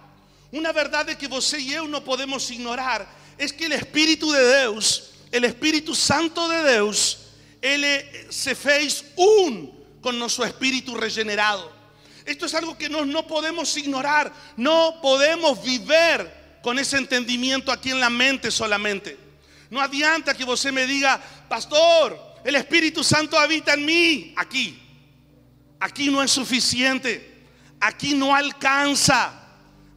una 0.50 0.72
verdad 0.72 1.06
que 1.06 1.26
vos 1.26 1.54
y 1.54 1.70
yo 1.70 1.88
no 1.88 2.04
podemos 2.04 2.50
ignorar, 2.50 3.08
es 3.38 3.50
que 3.50 3.64
el 3.64 3.72
Espíritu 3.72 4.30
de 4.30 4.60
Dios, 4.60 5.12
el 5.30 5.44
Espíritu 5.44 5.94
Santo 5.94 6.50
de 6.50 6.74
Dios, 6.74 7.30
Él 7.62 7.82
se 8.28 8.54
fez 8.54 9.06
un 9.16 9.72
con 10.02 10.18
nuestro 10.18 10.44
espíritu 10.44 10.94
regenerado. 10.94 11.72
Esto 12.26 12.44
es 12.44 12.52
algo 12.54 12.76
que 12.76 12.90
no, 12.90 13.06
no 13.06 13.26
podemos 13.26 13.74
ignorar. 13.78 14.30
No 14.58 14.98
podemos 15.00 15.62
vivir 15.62 16.30
con 16.62 16.78
ese 16.78 16.98
entendimiento 16.98 17.72
aquí 17.72 17.90
en 17.90 18.00
la 18.00 18.10
mente 18.10 18.50
solamente. 18.50 19.32
No 19.72 19.80
adianta 19.80 20.34
que 20.34 20.44
usted 20.44 20.70
me 20.70 20.86
diga, 20.86 21.18
pastor, 21.52 22.18
el 22.44 22.54
Espíritu 22.54 23.04
Santo 23.04 23.38
habita 23.38 23.74
en 23.74 23.84
mí. 23.84 24.32
Aquí. 24.38 24.82
Aquí 25.78 26.08
no 26.08 26.22
es 26.22 26.30
suficiente. 26.30 27.44
Aquí 27.78 28.14
no 28.14 28.34
alcanza. 28.34 29.34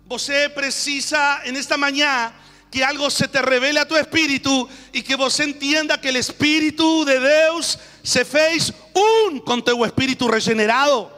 Usted 0.09 0.53
precisa 0.53 1.39
en 1.45 1.55
esta 1.55 1.77
mañana 1.77 2.33
que 2.69 2.83
algo 2.83 3.09
se 3.09 3.29
te 3.29 3.41
revele 3.41 3.79
a 3.79 3.87
tu 3.87 3.95
espíritu 3.95 4.67
y 4.91 5.01
que 5.01 5.15
vos 5.15 5.39
entienda 5.39 6.01
que 6.01 6.09
el 6.09 6.17
espíritu 6.17 7.05
de 7.05 7.21
Dios 7.21 7.79
se 8.03 8.25
fez 8.25 8.73
un 9.29 9.39
con 9.39 9.63
tu 9.63 9.85
espíritu 9.85 10.27
regenerado 10.27 11.15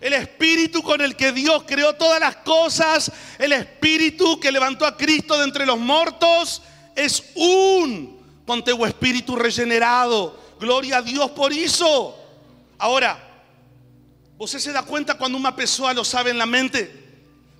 el 0.00 0.14
espíritu 0.14 0.82
con 0.82 1.00
el 1.00 1.14
que 1.14 1.30
Dios 1.30 1.62
creó 1.64 1.94
todas 1.94 2.18
las 2.18 2.34
cosas, 2.38 3.12
el 3.38 3.52
espíritu 3.52 4.40
que 4.40 4.50
levantó 4.50 4.84
a 4.84 4.96
Cristo 4.96 5.38
de 5.38 5.44
entre 5.44 5.64
los 5.64 5.78
muertos, 5.78 6.60
es 6.96 7.22
un 7.36 8.21
conteo 8.46 8.86
espíritu 8.86 9.36
regenerado. 9.36 10.38
Gloria 10.58 10.98
a 10.98 11.02
Dios 11.02 11.30
por 11.32 11.52
eso. 11.52 12.16
Ahora, 12.78 13.18
¿usted 14.38 14.58
se 14.58 14.72
da 14.72 14.82
cuenta 14.82 15.16
cuando 15.16 15.38
una 15.38 15.54
persona 15.54 15.92
lo 15.92 16.04
sabe 16.04 16.30
en 16.30 16.38
la 16.38 16.46
mente? 16.46 16.90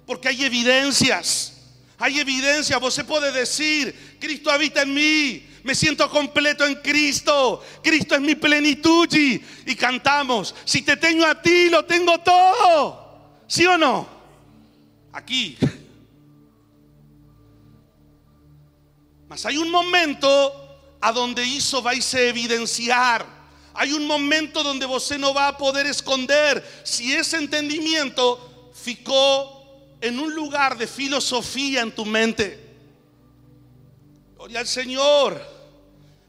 Porque 0.06 0.28
hay 0.28 0.44
evidencias. 0.44 1.52
Hay 1.98 2.18
evidencias. 2.18 2.80
Usted 2.82 3.04
puede 3.04 3.32
decir, 3.32 4.16
Cristo 4.20 4.50
habita 4.50 4.82
en 4.82 4.94
mí 4.94 5.52
me 5.62 5.74
siento 5.74 6.08
completo 6.10 6.64
en 6.66 6.76
Cristo. 6.76 7.62
Cristo 7.82 8.14
es 8.14 8.20
mi 8.20 8.34
plenitud 8.34 9.08
y, 9.12 9.38
cantamos, 9.76 10.54
si 10.64 10.82
te 10.82 10.96
tengo 10.96 11.24
a 11.24 11.40
ti, 11.40 11.70
lo 11.70 11.84
tengo 11.84 12.18
todo. 12.18 13.42
¿Sí 13.46 13.64
o 13.66 13.78
no? 13.78 14.08
Aquí. 15.12 15.56
Mas 19.28 19.46
hay 19.46 19.56
un 19.56 19.70
momento 19.70 20.61
a 21.02 21.12
donde 21.12 21.42
eso 21.42 21.82
va 21.82 21.90
a 21.90 21.94
evidenciar. 21.94 23.26
Hay 23.74 23.92
un 23.92 24.06
momento 24.06 24.62
donde 24.62 24.86
usted 24.86 25.18
no 25.18 25.34
va 25.34 25.48
a 25.48 25.58
poder 25.58 25.86
esconder 25.86 26.64
si 26.84 27.12
ese 27.12 27.38
entendimiento 27.38 28.70
ficó 28.72 29.64
en 30.00 30.18
un 30.18 30.32
lugar 30.32 30.78
de 30.78 30.86
filosofía 30.86 31.82
en 31.82 31.92
tu 31.92 32.06
mente. 32.06 32.58
Gloria 34.36 34.60
al 34.60 34.66
Señor. 34.66 35.42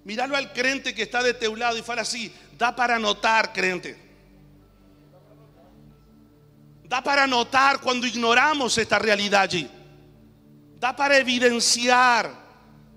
Míralo 0.05 0.35
al 0.35 0.51
crente 0.51 0.93
que 0.93 1.03
está 1.03 1.21
de 1.21 1.33
teulado 1.33 1.77
y 1.77 1.83
fala 1.83 2.01
así, 2.01 2.33
da 2.57 2.75
para 2.75 2.97
notar, 2.97 3.53
crente. 3.53 3.97
Da 6.85 7.01
para 7.01 7.27
notar 7.27 7.79
cuando 7.79 8.07
ignoramos 8.07 8.77
esta 8.77 8.97
realidad 8.97 9.41
allí. 9.41 9.69
Da 10.79 10.95
para 10.95 11.17
evidenciar. 11.17 12.31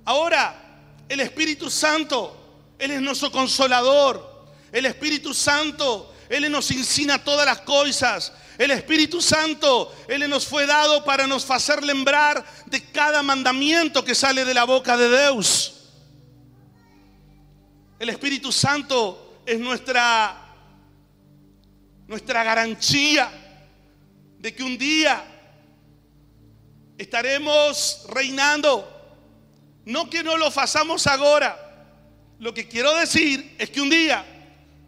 Ahora, 0.05 0.66
el 1.09 1.21
Espíritu 1.21 1.71
Santo, 1.71 2.75
Él 2.79 2.91
es 2.93 3.01
nuestro 3.01 3.31
consolador. 3.31 4.47
El 4.73 4.87
Espíritu 4.87 5.33
Santo, 5.33 6.15
Él 6.29 6.51
nos 6.51 6.71
ensina 6.71 7.23
todas 7.23 7.47
las 7.47 7.61
cosas. 7.61 8.33
El 8.59 8.71
Espíritu 8.71 9.21
Santo, 9.21 9.95
Él 10.09 10.29
nos 10.29 10.47
fue 10.47 10.67
dado 10.67 11.05
para 11.05 11.27
nos 11.27 11.51
hacer 11.51 11.85
lembrar 11.85 12.45
de 12.67 12.83
cada 12.91 13.23
mandamiento 13.23 14.05
que 14.05 14.15
sale 14.15 14.45
de 14.45 14.55
la 14.55 14.65
boca 14.65 14.97
de 14.97 15.09
Dios. 15.09 15.73
El 17.99 18.09
Espíritu 18.09 18.53
Santo 18.53 19.43
es 19.47 19.59
nuestra 19.59 20.43
nuestra 22.07 22.45
garantía 22.45 23.31
de 24.39 24.55
que 24.55 24.63
un 24.63 24.79
día 24.79 25.25
estaremos 26.99 28.07
reinando. 28.09 28.93
No 29.87 30.11
que 30.11 30.23
no 30.23 30.37
lo 30.37 30.49
hagamos 30.49 31.07
ahora. 31.07 31.57
Lo 32.41 32.53
que 32.53 32.69
quiero 32.69 32.95
decir 32.97 33.55
es 33.57 33.71
que 33.71 33.81
un 33.81 33.89
día 33.89 34.27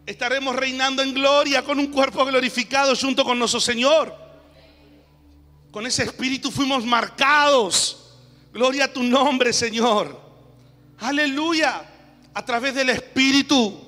estaremos 0.05 0.57
reinando 0.57 1.03
en 1.03 1.15
gloria 1.15 1.63
con 1.63 1.79
un 1.79 1.87
cuerpo 1.87 2.25
glorificado 2.25 2.95
junto 2.97 3.25
con 3.25 3.39
nuestro 3.39 3.61
Señor. 3.61 4.15
Con 5.71 5.87
ese 5.87 6.03
espíritu 6.03 6.51
fuimos 6.51 6.85
marcados. 6.85 8.17
Gloria 8.53 8.87
a 8.87 8.93
tu 8.93 9.05
nombre, 9.05 9.53
Señor. 9.53 10.21
Aleluya. 10.99 11.85
A 12.35 12.45
través 12.45 12.75
del 12.75 12.91
espíritu 12.91 13.81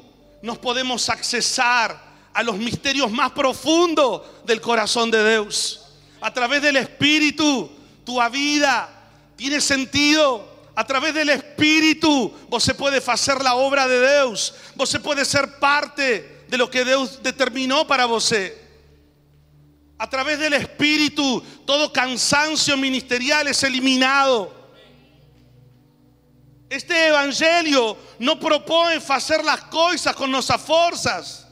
nos 0.42 0.58
podemos 0.58 1.08
accesar 1.08 2.10
a 2.32 2.42
los 2.44 2.56
misterios 2.56 3.10
más 3.10 3.32
profundos 3.32 4.22
del 4.46 4.60
corazón 4.60 5.10
de 5.10 5.28
Dios. 5.28 5.88
A 6.20 6.32
través 6.32 6.62
del 6.62 6.76
espíritu, 6.76 7.68
tu 8.04 8.20
vida 8.30 8.88
tiene 9.36 9.60
sentido. 9.60 10.49
A 10.80 10.86
través 10.86 11.12
del 11.12 11.28
Espíritu, 11.28 12.32
vos 12.48 12.64
se 12.64 12.72
puede 12.72 13.02
hacer 13.06 13.42
la 13.42 13.54
obra 13.54 13.86
de 13.86 14.00
Dios. 14.00 14.54
Vos 14.76 14.88
se 14.88 14.98
puede 14.98 15.26
ser 15.26 15.58
parte 15.58 16.46
de 16.48 16.56
lo 16.56 16.70
que 16.70 16.86
Dios 16.86 17.22
determinó 17.22 17.86
para 17.86 18.06
vos. 18.06 18.32
A 19.98 20.08
través 20.08 20.38
del 20.38 20.54
Espíritu, 20.54 21.42
todo 21.66 21.92
cansancio 21.92 22.78
ministerial 22.78 23.46
es 23.48 23.62
eliminado. 23.62 24.54
Este 26.70 27.08
evangelio 27.08 27.98
no 28.18 28.40
propone 28.40 29.02
hacer 29.06 29.44
las 29.44 29.60
cosas 29.64 30.16
con 30.16 30.30
nuestras 30.30 30.62
fuerzas. 30.62 31.46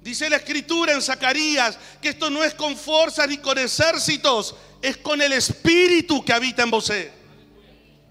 Dice 0.00 0.30
la 0.30 0.36
escritura 0.36 0.92
en 0.92 1.02
Zacarías 1.02 1.76
que 2.00 2.10
esto 2.10 2.30
no 2.30 2.44
es 2.44 2.54
con 2.54 2.76
fuerzas 2.76 3.26
ni 3.26 3.38
con 3.38 3.58
ejércitos, 3.58 4.54
es 4.80 4.98
con 4.98 5.20
el 5.20 5.32
espíritu 5.32 6.24
que 6.24 6.32
habita 6.32 6.62
en 6.62 6.70
vos. 6.70 6.92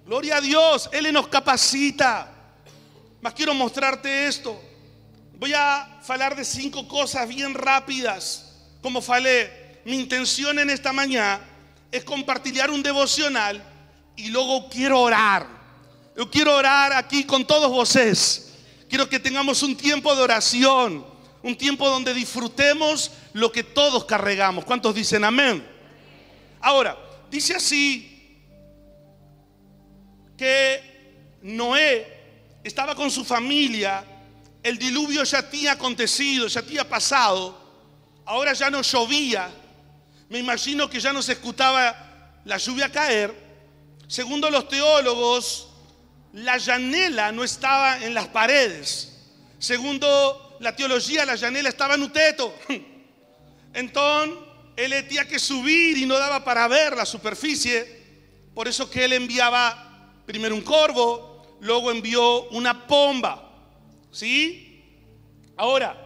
Gloria 0.10 0.38
a 0.38 0.42
Dios, 0.42 0.90
Él 0.92 1.14
nos 1.14 1.28
capacita. 1.28 2.32
Mas 3.22 3.32
quiero 3.36 3.54
mostrarte 3.54 4.26
esto. 4.26 4.60
Voy 5.38 5.54
a 5.54 6.00
hablar 6.08 6.36
de 6.36 6.44
cinco 6.44 6.88
cosas 6.88 7.30
bien 7.30 7.54
rápidas. 7.54 8.56
Como 8.82 9.04
falé, 9.04 9.82
mi 9.86 10.00
intención 10.00 10.58
en 10.58 10.72
esta 10.72 10.92
mañana 10.92 11.42
es 11.92 12.04
compartir 12.04 12.60
un 12.72 12.82
devocional 12.82 13.64
y 14.16 14.30
luego 14.30 14.68
quiero 14.68 15.00
orar. 15.00 15.46
Yo 16.18 16.28
quiero 16.32 16.56
orar 16.56 16.92
aquí 16.94 17.24
con 17.24 17.46
todos 17.46 17.70
vosotros. 17.70 18.54
Quiero 18.90 19.08
que 19.08 19.20
tengamos 19.20 19.62
un 19.62 19.78
tiempo 19.78 20.16
de 20.16 20.24
oración, 20.24 21.06
un 21.44 21.56
tiempo 21.56 21.88
donde 21.88 22.16
disfrutemos 22.16 23.12
lo 23.34 23.52
que 23.52 23.64
todos 23.64 24.06
cargamos. 24.06 24.66
¿Cuántos 24.66 24.96
dicen 24.96 25.24
amén? 25.24 25.64
Ahora, 26.62 26.98
dice 27.30 27.54
así 27.54 28.09
que 30.40 31.38
Noé 31.42 32.08
estaba 32.64 32.96
con 32.96 33.12
su 33.12 33.26
familia, 33.26 34.06
el 34.64 34.78
diluvio 34.78 35.26
ya 35.26 35.40
había 35.40 35.74
acontecido, 35.74 36.48
ya 36.48 36.62
había 36.62 36.88
pasado, 36.88 37.60
ahora 38.26 38.54
ya 38.54 38.70
no 38.70 38.82
llovía, 38.82 39.50
me 40.30 40.40
imagino 40.40 40.90
que 40.90 41.02
ya 41.02 41.12
no 41.12 41.22
se 41.22 41.34
escuchaba 41.34 42.40
la 42.46 42.58
lluvia 42.58 42.90
caer. 42.90 43.34
Segundo 44.08 44.50
los 44.50 44.70
teólogos, 44.70 45.68
la 46.32 46.58
llanela 46.58 47.34
no 47.34 47.44
estaba 47.44 48.02
en 48.02 48.14
las 48.14 48.28
paredes. 48.30 49.18
Segundo 49.58 50.58
la 50.62 50.74
teología, 50.74 51.26
la 51.26 51.36
llanela 51.36 51.68
estaba 51.68 51.96
en 51.96 52.04
un 52.04 52.14
teto. 52.14 52.56
Entonces, 53.74 54.38
él 54.78 54.92
tenía 55.06 55.28
que 55.28 55.38
subir 55.38 55.98
y 55.98 56.06
no 56.06 56.18
daba 56.18 56.46
para 56.46 56.66
ver 56.70 56.96
la 56.96 57.06
superficie. 57.06 58.00
Por 58.54 58.68
eso 58.70 58.90
que 58.90 59.04
él 59.04 59.14
enviaba 59.14 59.89
primero 60.30 60.54
un 60.54 60.62
corvo, 60.62 61.58
luego 61.60 61.90
envió 61.90 62.44
una 62.50 62.86
pomba. 62.86 63.50
¿Sí? 64.12 64.80
Ahora, 65.58 65.98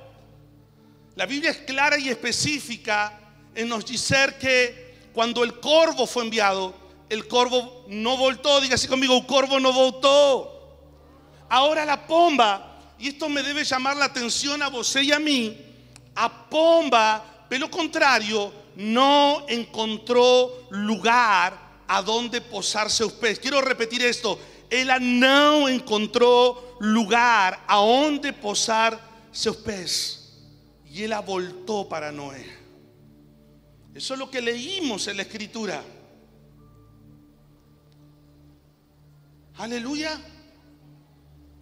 la 1.13 1.25
Biblia 1.25 1.51
es 1.51 1.57
clara 1.57 1.99
y 1.99 2.07
específica 2.07 3.19
en 3.53 3.67
nos 3.67 3.85
decir 3.85 4.35
que 4.39 5.09
cuando 5.11 5.43
el 5.43 5.59
corvo 5.59 6.07
fue 6.07 6.23
enviado, 6.23 6.73
el 7.09 7.27
corvo 7.27 7.83
no 7.89 8.15
voltó. 8.15 8.61
Diga 8.61 8.75
así 8.75 8.87
conmigo, 8.87 9.17
el 9.17 9.25
corvo 9.25 9.59
no 9.59 9.73
voltó. 9.73 10.79
Ahora 11.49 11.83
la 11.83 12.07
pomba, 12.07 12.79
y 12.97 13.09
esto 13.09 13.27
me 13.27 13.43
debe 13.43 13.65
llamar 13.65 13.97
la 13.97 14.05
atención 14.05 14.63
a 14.63 14.69
vos 14.69 14.95
y 14.95 15.11
a 15.11 15.19
mí, 15.19 15.57
a 16.15 16.49
pomba, 16.49 17.45
pero 17.49 17.65
lo 17.65 17.69
contrario, 17.69 18.53
no 18.77 19.43
encontró 19.49 20.65
lugar 20.69 21.62
a 21.95 22.01
dónde 22.01 22.41
posar 22.41 22.89
sus 22.89 23.13
pies. 23.13 23.37
Quiero 23.37 23.61
repetir 23.61 24.01
esto. 24.03 24.39
Ella 24.67 24.97
no 24.99 25.69
encontró 25.69 26.77
lugar 26.79 27.63
a 27.67 27.77
dónde 27.77 28.33
posar 28.33 28.99
sus 29.31 29.57
pies. 29.57 30.41
Y 30.89 31.03
ella 31.03 31.19
voltó 31.19 31.87
para 31.87 32.11
Noé. 32.11 32.45
Eso 33.93 34.15
es 34.15 34.19
lo 34.19 34.31
que 34.31 34.41
leímos 34.41 35.07
en 35.07 35.17
la 35.17 35.23
escritura. 35.23 35.83
Aleluya. 39.57 40.19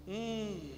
Mm. 0.07 0.70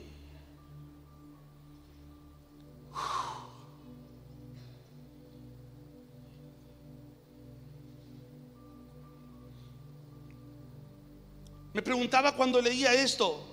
Me 11.74 11.82
preguntaba 11.82 12.36
cuando 12.36 12.62
leía 12.62 12.94
esto, 12.94 13.44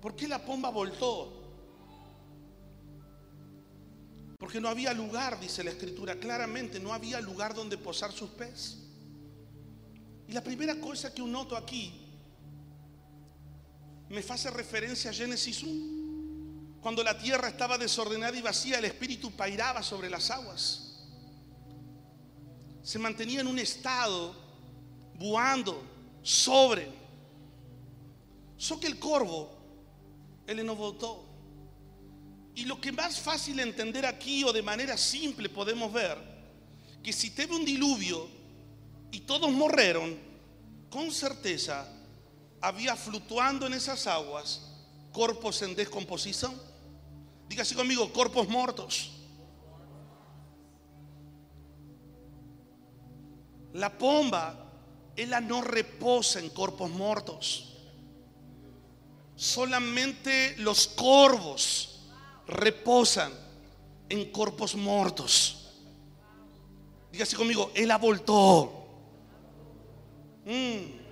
¿por 0.00 0.14
qué 0.14 0.28
la 0.28 0.44
pomba 0.44 0.70
voltó? 0.70 1.42
Porque 4.38 4.60
no 4.60 4.68
había 4.68 4.92
lugar, 4.92 5.40
dice 5.40 5.64
la 5.64 5.70
escritura, 5.70 6.16
claramente 6.16 6.78
no 6.78 6.92
había 6.92 7.20
lugar 7.20 7.54
donde 7.54 7.78
posar 7.78 8.12
sus 8.12 8.30
pies. 8.30 8.78
Y 10.28 10.32
la 10.32 10.42
primera 10.42 10.74
cosa 10.76 11.14
que 11.14 11.22
noto 11.22 11.56
aquí 11.56 12.02
me 14.08 14.20
hace 14.20 14.50
referencia 14.50 15.10
a 15.10 15.14
Génesis 15.14 15.62
1. 15.62 16.80
Cuando 16.82 17.02
la 17.02 17.16
tierra 17.16 17.48
estaba 17.48 17.78
desordenada 17.78 18.36
y 18.36 18.42
vacía, 18.42 18.78
el 18.78 18.84
espíritu 18.84 19.30
pairaba 19.30 19.82
sobre 19.82 20.10
las 20.10 20.30
aguas. 20.30 20.98
Se 22.82 22.98
mantenía 22.98 23.40
en 23.40 23.46
un 23.46 23.58
estado 23.58 24.34
buando, 25.14 25.82
sobre. 26.22 26.88
So 28.56 28.78
que 28.78 28.86
el 28.86 28.98
corvo, 28.98 29.50
él 30.46 30.64
no 30.64 30.76
votó. 30.76 31.24
Y 32.54 32.64
lo 32.64 32.80
que 32.80 32.92
más 32.92 33.18
fácil 33.18 33.60
entender 33.60 34.04
aquí 34.06 34.44
o 34.44 34.52
de 34.52 34.62
manera 34.62 34.96
simple 34.96 35.48
podemos 35.48 35.92
ver, 35.92 36.18
que 37.02 37.12
si 37.12 37.30
teve 37.30 37.56
un 37.56 37.64
diluvio 37.64 38.28
y 39.10 39.20
todos 39.20 39.50
morreron, 39.50 40.16
con 40.90 41.10
certeza 41.10 41.88
había 42.60 42.94
fluctuando 42.94 43.66
en 43.66 43.72
esas 43.72 44.06
aguas 44.06 44.68
corpos 45.12 45.62
en 45.62 45.74
descomposición. 45.74 46.54
Diga 47.48 47.62
así 47.62 47.74
conmigo, 47.74 48.12
corpos 48.12 48.48
muertos. 48.48 49.10
La 53.74 53.96
pomba 53.96 54.61
ella 55.16 55.40
no 55.40 55.62
reposa 55.62 56.38
en 56.38 56.50
cuerpos 56.50 56.90
muertos. 56.90 57.68
Solamente 59.36 60.54
los 60.58 60.86
corvos 60.88 62.00
reposan 62.46 63.32
en 64.08 64.30
cuerpos 64.30 64.74
muertos. 64.74 65.58
Dígase 67.10 67.36
conmigo, 67.36 67.72
Él 67.74 67.92
voltó. 68.00 68.86
Mm. 70.44 71.02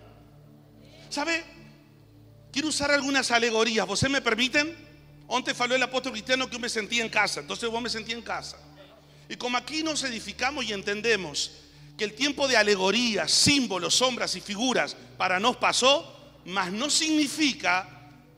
¿Sabe? 1.09 1.45
Quiero 2.53 2.69
usar 2.69 2.91
algunas 2.91 3.31
alegorías. 3.31 3.87
¿Vos 3.87 4.03
me 4.09 4.21
permiten? 4.21 4.77
Antes 5.29 5.57
faló 5.57 5.75
el 5.75 5.83
apóstol 5.83 6.13
cristiano 6.13 6.47
que 6.47 6.55
yo 6.55 6.59
me 6.59 6.69
sentía 6.69 7.05
en 7.05 7.11
casa. 7.11 7.41
Entonces 7.41 7.69
vos 7.69 7.81
me 7.81 7.91
sentí 7.91 8.13
en 8.13 8.23
casa. 8.23 8.59
Y 9.29 9.37
como 9.37 9.57
aquí 9.57 9.83
nos 9.83 10.03
edificamos 10.03 10.65
y 10.65 10.73
entendemos 10.73 11.53
que 12.01 12.05
el 12.07 12.15
tiempo 12.15 12.49
de 12.49 12.57
alegorías, 12.57 13.31
símbolos, 13.31 13.97
sombras 13.97 14.35
y 14.35 14.41
figuras 14.41 14.97
para 15.19 15.39
nos 15.39 15.59
pasó, 15.59 16.33
mas 16.47 16.73
no 16.73 16.89
significa 16.89 17.87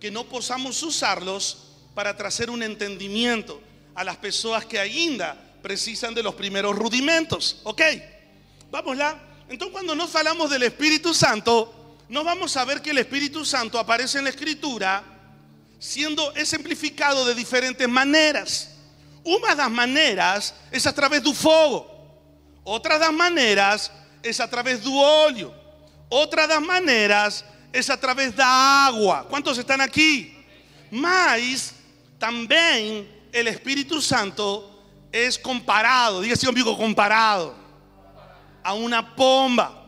que 0.00 0.10
no 0.10 0.24
podamos 0.24 0.82
usarlos 0.82 1.68
para 1.94 2.16
traer 2.16 2.50
un 2.50 2.64
entendimiento 2.64 3.60
a 3.94 4.02
las 4.02 4.16
personas 4.16 4.66
que 4.66 4.80
ainda 4.80 5.36
precisan 5.62 6.12
de 6.12 6.24
los 6.24 6.34
primeros 6.34 6.74
rudimentos. 6.74 7.60
¿Ok? 7.62 7.82
Vámosla. 8.68 9.16
Entonces 9.48 9.72
cuando 9.72 9.94
nos 9.94 10.12
hablamos 10.16 10.50
del 10.50 10.64
Espíritu 10.64 11.14
Santo, 11.14 11.94
nos 12.08 12.24
vamos 12.24 12.56
a 12.56 12.64
ver 12.64 12.82
que 12.82 12.90
el 12.90 12.98
Espíritu 12.98 13.44
Santo 13.44 13.78
aparece 13.78 14.18
en 14.18 14.24
la 14.24 14.30
Escritura 14.30 15.04
siendo 15.78 16.34
ejemplificado 16.34 17.24
de 17.24 17.36
diferentes 17.36 17.88
maneras. 17.88 18.70
Una 19.22 19.50
de 19.50 19.54
las 19.54 19.70
maneras 19.70 20.52
es 20.72 20.84
a 20.84 20.92
través 20.92 21.22
del 21.22 21.36
fuego. 21.36 21.91
Otra 22.64 22.98
das 22.98 23.12
maneiras 23.12 23.90
é 24.22 24.30
através 24.42 24.80
do 24.80 24.94
óleo. 24.96 25.52
Outra 26.08 26.46
das 26.46 26.60
maneiras 26.60 27.44
é 27.72 27.80
através 27.92 28.32
da 28.32 28.46
água. 28.46 29.24
Quantos 29.28 29.58
estão 29.58 29.80
aqui? 29.80 30.36
Mas 30.90 31.74
también 32.18 33.08
el 33.32 33.48
Espíritu 33.48 34.00
Santo 34.00 34.68
es 35.10 35.38
comparado, 35.38 36.20
dígase 36.22 36.46
conmigo, 36.46 36.76
comparado 36.76 37.54
a 38.62 38.74
una 38.74 39.14
pomba. 39.14 39.82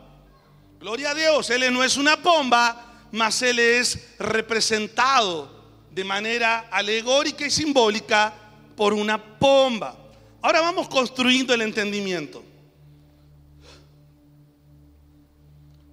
Gloria 0.81 1.11
a 1.11 1.15
Dios, 1.15 1.49
Él 1.51 1.73
no 1.73 1.83
es 1.83 1.97
una 1.97 2.17
pomba, 2.17 3.07
mas 3.13 3.41
Él 3.43 3.59
es 3.59 4.17
representado 4.19 5.51
de 5.91 6.05
manera 6.05 6.69
alegórica 6.71 7.47
y 7.47 7.51
simbólica 7.51 8.35
por 8.77 8.93
una 8.93 9.17
pomba. 9.39 9.97
Ahora 10.43 10.61
vamos 10.61 10.89
construyendo 10.89 11.55
el 11.55 11.63
entendimiento. 11.63 12.44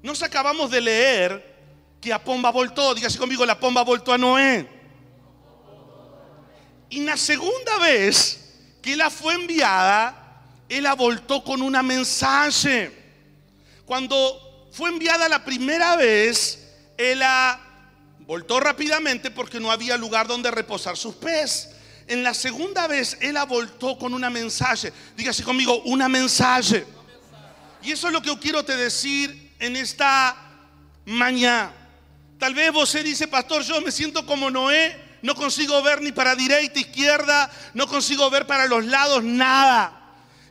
Nos 0.01 0.23
acabamos 0.23 0.71
de 0.71 0.81
leer 0.81 1.51
que 2.01 2.11
a 2.11 2.23
pomba 2.23 2.49
voltó, 2.49 2.95
dígase 2.95 3.19
conmigo, 3.19 3.45
la 3.45 3.59
pomba 3.59 3.83
voltó 3.83 4.11
a 4.11 4.17
Noé. 4.17 4.67
Y 6.89 7.01
la 7.01 7.15
segunda 7.15 7.77
vez 7.77 8.55
que 8.81 8.95
la 8.95 9.09
fue 9.09 9.35
enviada, 9.35 10.43
él 10.67 10.83
la 10.83 10.95
voltó 10.95 11.43
con 11.43 11.61
una 11.61 11.83
mensaje. 11.83 12.91
Cuando 13.85 14.69
fue 14.71 14.89
enviada 14.89 15.29
la 15.29 15.45
primera 15.45 15.95
vez, 15.95 16.67
ella 16.97 17.59
voltó 18.21 18.59
rápidamente 18.59 19.29
porque 19.29 19.59
no 19.59 19.71
había 19.71 19.97
lugar 19.97 20.27
donde 20.27 20.49
reposar 20.49 20.97
sus 20.97 21.15
pies. 21.15 21.69
En 22.07 22.23
la 22.23 22.33
segunda 22.33 22.87
vez, 22.87 23.17
ella 23.21 23.43
voltó 23.43 23.97
con 23.97 24.13
una 24.13 24.29
mensaje. 24.29 24.91
Dígase 25.15 25.43
conmigo, 25.43 25.81
una 25.83 26.09
mensaje. 26.09 26.85
Y 27.83 27.91
eso 27.91 28.07
es 28.07 28.13
lo 28.13 28.21
que 28.21 28.27
yo 28.27 28.39
quiero 28.39 28.65
te 28.65 28.75
decir 28.75 29.50
en 29.61 29.77
esta 29.77 30.35
mañana. 31.05 31.71
Tal 32.39 32.55
vez 32.55 32.73
vos 32.73 32.91
dice, 33.03 33.27
pastor, 33.27 33.61
yo 33.61 33.79
me 33.79 33.91
siento 33.91 34.25
como 34.25 34.49
Noé, 34.49 34.99
no 35.21 35.35
consigo 35.35 35.81
ver 35.83 36.01
ni 36.01 36.11
para 36.11 36.35
derecha, 36.35 36.79
izquierda, 36.79 37.49
no 37.75 37.87
consigo 37.87 38.27
ver 38.31 38.47
para 38.47 38.65
los 38.65 38.83
lados 38.83 39.23
nada. 39.23 39.99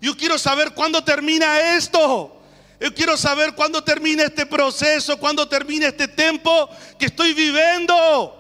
Yo 0.01 0.17
quiero 0.17 0.39
saber 0.39 0.73
cuándo 0.75 1.03
termina 1.03 1.75
esto. 1.75 2.41
Yo 2.81 2.95
quiero 2.95 3.17
saber 3.17 3.55
cuándo 3.55 3.83
termina 3.83 4.23
este 4.23 4.47
proceso, 4.47 5.19
cuándo 5.19 5.49
termina 5.49 5.89
este 5.89 6.07
tiempo 6.07 6.71
que 6.97 7.07
estoy 7.07 7.35
viviendo. 7.35 8.37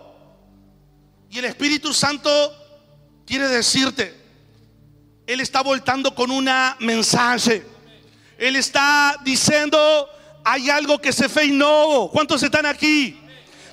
Y 1.28 1.40
el 1.40 1.46
Espíritu 1.46 1.92
Santo 1.92 2.30
quiere 3.26 3.48
decirte, 3.48 4.14
Él 5.26 5.40
está 5.40 5.62
voltando 5.62 6.14
con 6.14 6.30
una 6.30 6.76
mensaje. 6.78 7.66
Él 8.38 8.54
está 8.54 9.16
diciendo, 9.24 10.09
hay 10.51 10.69
algo 10.69 11.01
que 11.01 11.13
se 11.13 11.29
fe. 11.29 11.49
¿Cuántos 12.13 12.43
están 12.43 12.67
aquí? 12.67 13.17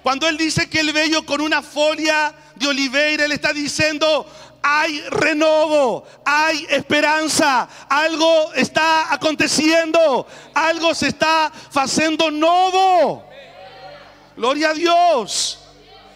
Cuando 0.04 0.28
Él 0.28 0.38
dice 0.38 0.70
que 0.70 0.80
el 0.80 0.94
bello 0.94 1.26
con 1.26 1.42
una 1.42 1.64
folia 1.64 2.34
de 2.54 2.68
oliveira, 2.68 3.26
Él 3.26 3.32
está 3.32 3.52
diciendo, 3.52 4.28
hay 4.62 5.02
renovo, 5.10 6.06
hay 6.24 6.68
esperanza, 6.70 7.68
algo 7.90 8.54
está 8.54 9.12
aconteciendo, 9.12 10.28
algo 10.54 10.94
se 10.94 11.08
está 11.08 11.52
haciendo 11.74 12.30
nuevo. 12.30 13.28
Gloria 14.36 14.70
a 14.70 14.74
Dios. 14.76 15.60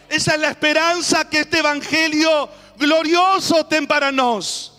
Esa 0.10 0.36
es 0.36 0.40
la 0.42 0.50
esperanza 0.50 1.28
que 1.28 1.40
este 1.40 1.58
evangelio 1.58 2.50
glorioso 2.78 3.66
ten 3.66 3.88
para 3.88 4.12
nos. 4.12 4.74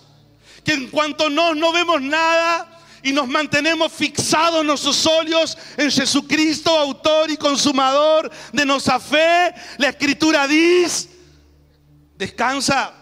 Que 0.62 0.74
en 0.74 0.90
cuanto 0.90 1.28
nos 1.28 1.56
no 1.56 1.72
vemos 1.72 2.00
nada 2.00 2.71
y 3.02 3.12
nos 3.12 3.28
mantenemos 3.28 3.92
fixados 3.92 4.64
nuestros 4.64 5.06
ojos 5.06 5.58
en 5.76 5.90
Jesucristo, 5.90 6.76
autor 6.78 7.30
y 7.30 7.36
consumador 7.36 8.30
de 8.52 8.64
nuestra 8.64 9.00
fe, 9.00 9.52
la 9.78 9.88
escritura 9.88 10.46
dice, 10.46 11.08
descansa 12.16 12.94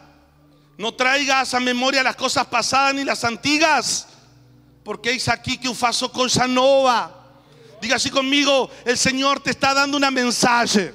no 0.80 0.94
traigas 0.94 1.52
a 1.52 1.60
memoria 1.60 2.02
las 2.02 2.16
cosas 2.16 2.46
pasadas 2.46 2.94
ni 2.94 3.04
las 3.04 3.22
antiguas, 3.24 4.06
porque 4.82 5.10
es 5.10 5.28
aquí 5.28 5.58
que 5.58 5.68
ufaso 5.68 6.10
cosa 6.10 6.48
nova. 6.48 7.14
Diga 7.82 7.96
así 7.96 8.08
conmigo, 8.08 8.70
el 8.86 8.96
Señor 8.96 9.40
te 9.40 9.50
está 9.50 9.74
dando 9.74 9.98
una 9.98 10.10
mensaje. 10.10 10.94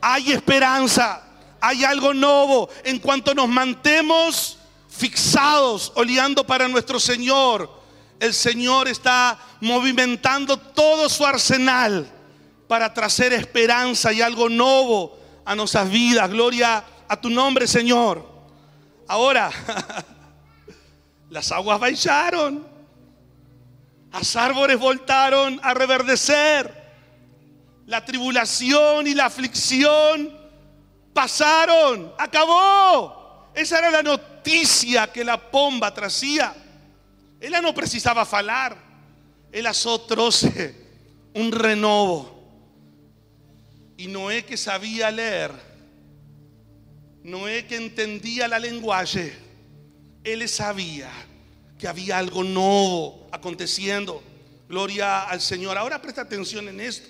Hay 0.00 0.30
esperanza, 0.30 1.24
hay 1.60 1.82
algo 1.82 2.14
nuevo 2.14 2.68
en 2.84 3.00
cuanto 3.00 3.34
nos 3.34 3.48
mantemos 3.48 4.58
fixados, 4.96 5.92
oleando 5.94 6.44
para 6.44 6.68
nuestro 6.68 7.00
Señor. 7.00 7.70
El 8.20 8.34
Señor 8.34 8.88
está 8.88 9.38
movimentando 9.60 10.56
todo 10.56 11.08
su 11.08 11.26
arsenal 11.26 12.08
para 12.68 12.92
traer 12.92 13.32
esperanza 13.32 14.12
y 14.12 14.20
algo 14.20 14.48
nuevo 14.48 15.18
a 15.44 15.56
nuestras 15.56 15.90
vidas. 15.90 16.30
Gloria 16.30 16.84
a 17.08 17.20
tu 17.20 17.30
nombre, 17.30 17.66
Señor. 17.66 18.30
Ahora, 19.08 19.50
las 21.30 21.50
aguas 21.50 21.80
baixaron, 21.80 22.64
las 24.12 24.36
árboles 24.36 24.78
voltaron 24.78 25.58
a 25.62 25.74
reverdecer, 25.74 26.82
la 27.86 28.04
tribulación 28.04 29.06
y 29.06 29.14
la 29.14 29.26
aflicción 29.26 30.30
pasaron, 31.12 32.12
acabó. 32.18 33.50
Esa 33.54 33.78
era 33.78 33.90
la 33.90 34.02
noticia 34.02 34.31
que 34.42 35.24
la 35.24 35.50
pomba 35.50 35.92
traía. 35.92 36.54
Ella 37.40 37.60
no 37.60 37.74
precisaba 37.74 38.24
falar, 38.24 38.76
ella 39.50 39.72
só 39.72 40.00
troce 40.02 40.74
un 41.34 41.50
renovo. 41.50 42.40
Y 43.96 44.06
Noé 44.06 44.44
que 44.44 44.56
sabía 44.56 45.10
leer 45.10 45.72
Noé 47.24 47.66
que 47.66 47.76
entendía 47.76 48.48
la 48.48 48.58
lenguaje, 48.58 49.32
él 50.24 50.48
sabía 50.48 51.10
que 51.78 51.86
había 51.86 52.18
algo 52.18 52.42
nuevo 52.42 53.28
aconteciendo. 53.30 54.22
Gloria 54.68 55.22
al 55.24 55.40
Señor. 55.40 55.78
Ahora 55.78 56.02
presta 56.02 56.22
atención 56.22 56.68
en 56.68 56.80
esto, 56.80 57.08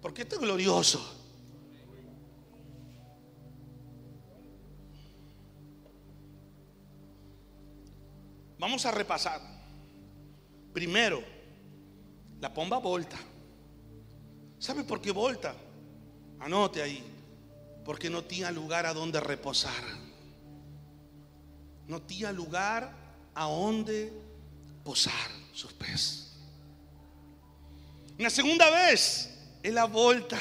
porque 0.00 0.22
esto 0.22 0.36
es 0.36 0.42
glorioso. 0.42 1.21
Vamos 8.62 8.86
a 8.86 8.92
repasar. 8.92 9.40
Primero, 10.72 11.20
la 12.40 12.54
pomba 12.54 12.78
volta. 12.78 13.16
¿Sabe 14.60 14.84
por 14.84 15.00
qué 15.00 15.10
volta? 15.10 15.52
Anote 16.38 16.80
ahí 16.80 17.02
porque 17.84 18.08
no 18.08 18.22
tenía 18.22 18.52
lugar 18.52 18.86
a 18.86 18.94
donde 18.94 19.18
reposar. 19.18 19.82
No 21.88 22.02
tenía 22.02 22.30
lugar 22.30 22.94
a 23.34 23.46
donde 23.46 24.12
posar 24.84 25.28
sus 25.52 25.72
pies. 25.72 26.32
Una 28.16 28.30
segunda 28.30 28.70
vez, 28.70 29.40
él 29.64 29.74
la 29.74 29.86
volta, 29.86 30.38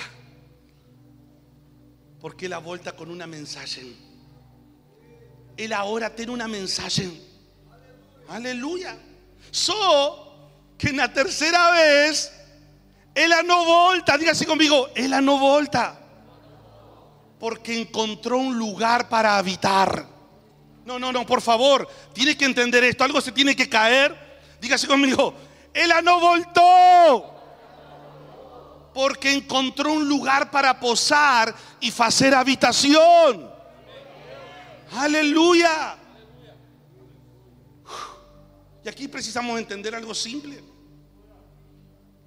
porque 2.19 2.47
la 2.47 2.59
volta 2.59 2.95
con 2.95 3.09
una 3.09 3.25
mensaje. 3.25 3.95
Él 5.57 5.73
ahora 5.73 6.15
tiene 6.15 6.33
una 6.33 6.47
mensaje. 6.47 7.30
Aleluya. 8.31 8.97
So 9.51 10.27
que 10.77 10.89
en 10.89 10.97
la 10.97 11.11
tercera 11.11 11.71
vez, 11.71 12.31
él 13.13 13.31
no 13.45 13.65
volta, 13.65 14.17
dígase 14.17 14.45
conmigo, 14.45 14.89
él 14.95 15.13
no 15.23 15.37
volta 15.37 15.97
porque 17.41 17.81
encontró 17.81 18.37
un 18.37 18.57
lugar 18.57 19.09
para 19.09 19.37
habitar. 19.37 20.05
No, 20.85 20.99
no, 20.99 21.11
no, 21.11 21.25
por 21.25 21.41
favor, 21.41 21.89
tiene 22.13 22.37
que 22.37 22.45
entender 22.45 22.83
esto. 22.83 23.03
Algo 23.03 23.19
se 23.19 23.31
tiene 23.31 23.55
que 23.55 23.67
caer. 23.67 24.15
Dígase 24.61 24.87
conmigo, 24.87 25.33
él 25.73 25.91
no 26.03 26.19
voltó. 26.19 27.35
Porque 28.93 29.33
encontró 29.33 29.91
un 29.93 30.07
lugar 30.07 30.51
para 30.51 30.79
posar 30.79 31.53
y 31.79 31.91
hacer 31.97 32.35
habitación. 32.35 33.49
Aleluya. 34.93 35.95
Y 38.83 38.89
aquí 38.89 39.07
precisamos 39.07 39.59
entender 39.59 39.93
algo 39.93 40.13
simple. 40.13 40.63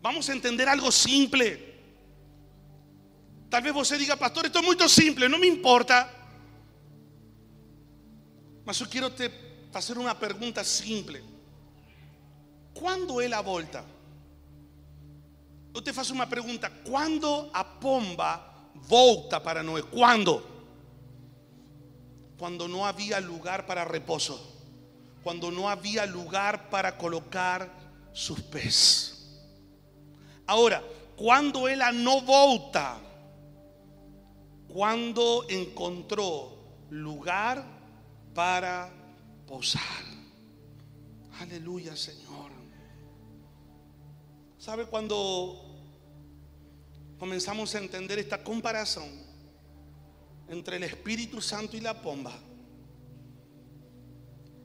Vamos 0.01 0.29
a 0.29 0.33
entender 0.33 0.69
algo 0.69 0.93
simple. 0.93 1.75
Tal 3.49 3.63
vez 3.63 3.73
você 3.73 3.97
diga, 3.97 4.17
pastor, 4.17 4.47
esto 4.47 4.59
es 4.59 4.65
muy 4.65 4.77
simple, 4.89 5.29
no 5.29 5.39
me 5.39 5.47
importa. 5.47 6.11
Mas 8.65 8.79
yo 8.79 8.89
quiero 8.89 9.13
te 9.13 9.31
hacer 9.73 9.99
una 9.99 10.19
pregunta 10.19 10.65
simple. 10.65 11.23
¿Cuándo 12.73 13.21
es 13.21 13.31
la 13.31 13.41
volta? 13.41 13.85
Yo 15.75 15.83
te 15.83 15.93
faço 15.93 16.13
una 16.13 16.29
pregunta. 16.29 16.71
¿Cuándo 16.85 17.51
a 17.53 17.81
pomba 17.81 18.71
volta 18.89 19.43
para 19.43 19.63
Noé? 19.63 19.83
¿Cuándo? 19.83 20.51
Cuando 22.39 22.69
no 22.69 22.87
había 22.87 23.21
lugar 23.21 23.67
para 23.67 23.85
reposo. 23.85 24.54
Cuando 25.25 25.51
no 25.51 25.69
había 25.69 26.07
lugar 26.07 26.71
para 26.71 26.97
colocar 26.97 27.69
sus 28.13 28.41
pies. 28.41 29.41
Ahora, 30.47 30.83
cuando 31.17 31.67
ella 31.67 31.91
no 31.91 32.21
volta, 32.21 32.99
cuando 34.69 35.47
encontró 35.49 36.59
lugar 36.91 37.65
para 38.35 38.91
posar. 39.47 40.05
Aleluya, 41.41 41.97
Señor. 41.97 42.51
¿Sabe 44.59 44.87
cuando 44.87 45.63
comenzamos 47.19 47.75
a 47.75 47.79
entender 47.79 48.19
esta 48.19 48.43
comparación 48.43 49.09
entre 50.49 50.77
el 50.77 50.85
Espíritu 50.85 51.41
Santo 51.41 51.77
y 51.77 51.81
la 51.81 52.01
pomba? 52.01 52.33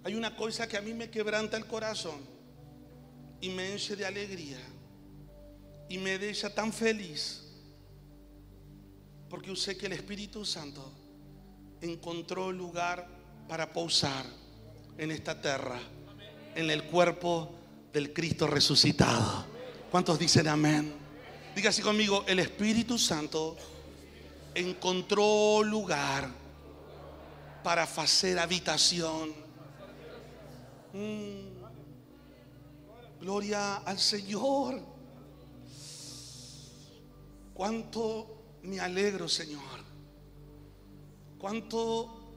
Hay 0.03 0.15
una 0.15 0.35
cosa 0.35 0.67
que 0.67 0.77
a 0.77 0.81
mí 0.81 0.93
me 0.93 1.09
quebranta 1.09 1.57
el 1.57 1.65
corazón 1.65 2.19
y 3.41 3.49
me 3.49 3.71
enche 3.71 3.95
de 3.95 4.05
alegría 4.05 4.59
y 5.89 5.97
me 5.97 6.17
deja 6.17 6.53
tan 6.53 6.71
feliz 6.71 7.49
porque 9.29 9.47
yo 9.47 9.55
sé 9.55 9.77
que 9.77 9.85
el 9.85 9.93
Espíritu 9.93 10.43
Santo 10.43 10.91
encontró 11.81 12.51
lugar 12.51 13.07
para 13.47 13.71
posar 13.71 14.25
en 14.97 15.11
esta 15.11 15.39
tierra, 15.39 15.79
en 16.55 16.69
el 16.69 16.83
cuerpo 16.85 17.51
del 17.93 18.11
Cristo 18.11 18.47
resucitado. 18.47 19.45
¿Cuántos 19.91 20.17
dicen 20.17 20.47
amén? 20.47 20.93
Diga 21.55 21.69
así 21.69 21.81
conmigo, 21.81 22.23
el 22.27 22.39
Espíritu 22.39 22.97
Santo 22.97 23.55
encontró 24.55 25.63
lugar 25.63 26.29
para 27.63 27.83
hacer 27.83 28.39
habitación. 28.39 29.48
Mm. 30.93 31.59
Gloria 33.21 33.77
al 33.77 33.99
Señor. 33.99 34.81
Cuánto 37.53 38.59
me 38.63 38.79
alegro, 38.79 39.27
Señor. 39.27 39.83
Cuánto, 41.37 42.33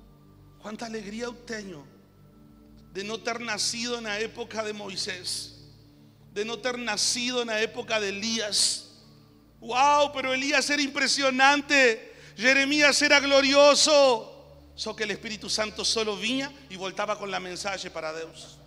cuánta 0.61 0.87
alegría 0.87 1.29
obtengo 1.29 1.85
de 2.93 3.05
no 3.05 3.19
ter 3.21 3.41
nacido 3.41 3.99
en 3.99 4.05
la 4.05 4.21
época 4.21 4.63
de 4.63 4.73
Moisés, 4.73 5.71
de 6.33 6.45
no 6.45 6.59
ter 6.59 6.79
nacido 6.79 7.43
en 7.43 7.49
la 7.49 7.61
época 7.61 7.99
de 8.01 8.11
Elías. 8.11 8.89
Wow, 9.61 10.13
pero 10.13 10.35
Elías 10.35 10.69
era 10.69 10.83
impresionante, 10.83 12.15
Jeremías 12.37 13.01
era 13.01 13.21
glorioso. 13.21 14.32
So 14.75 14.97
que 14.97 15.05
el 15.05 15.11
Espíritu 15.11 15.51
Santo 15.51 15.85
solo 15.85 16.17
vinha 16.17 16.51
y 16.71 16.77
voltaba 16.77 17.19
con 17.19 17.31
la 17.31 17.41
mensaje 17.41 17.91
para 17.91 18.17
Dios. 18.17 18.59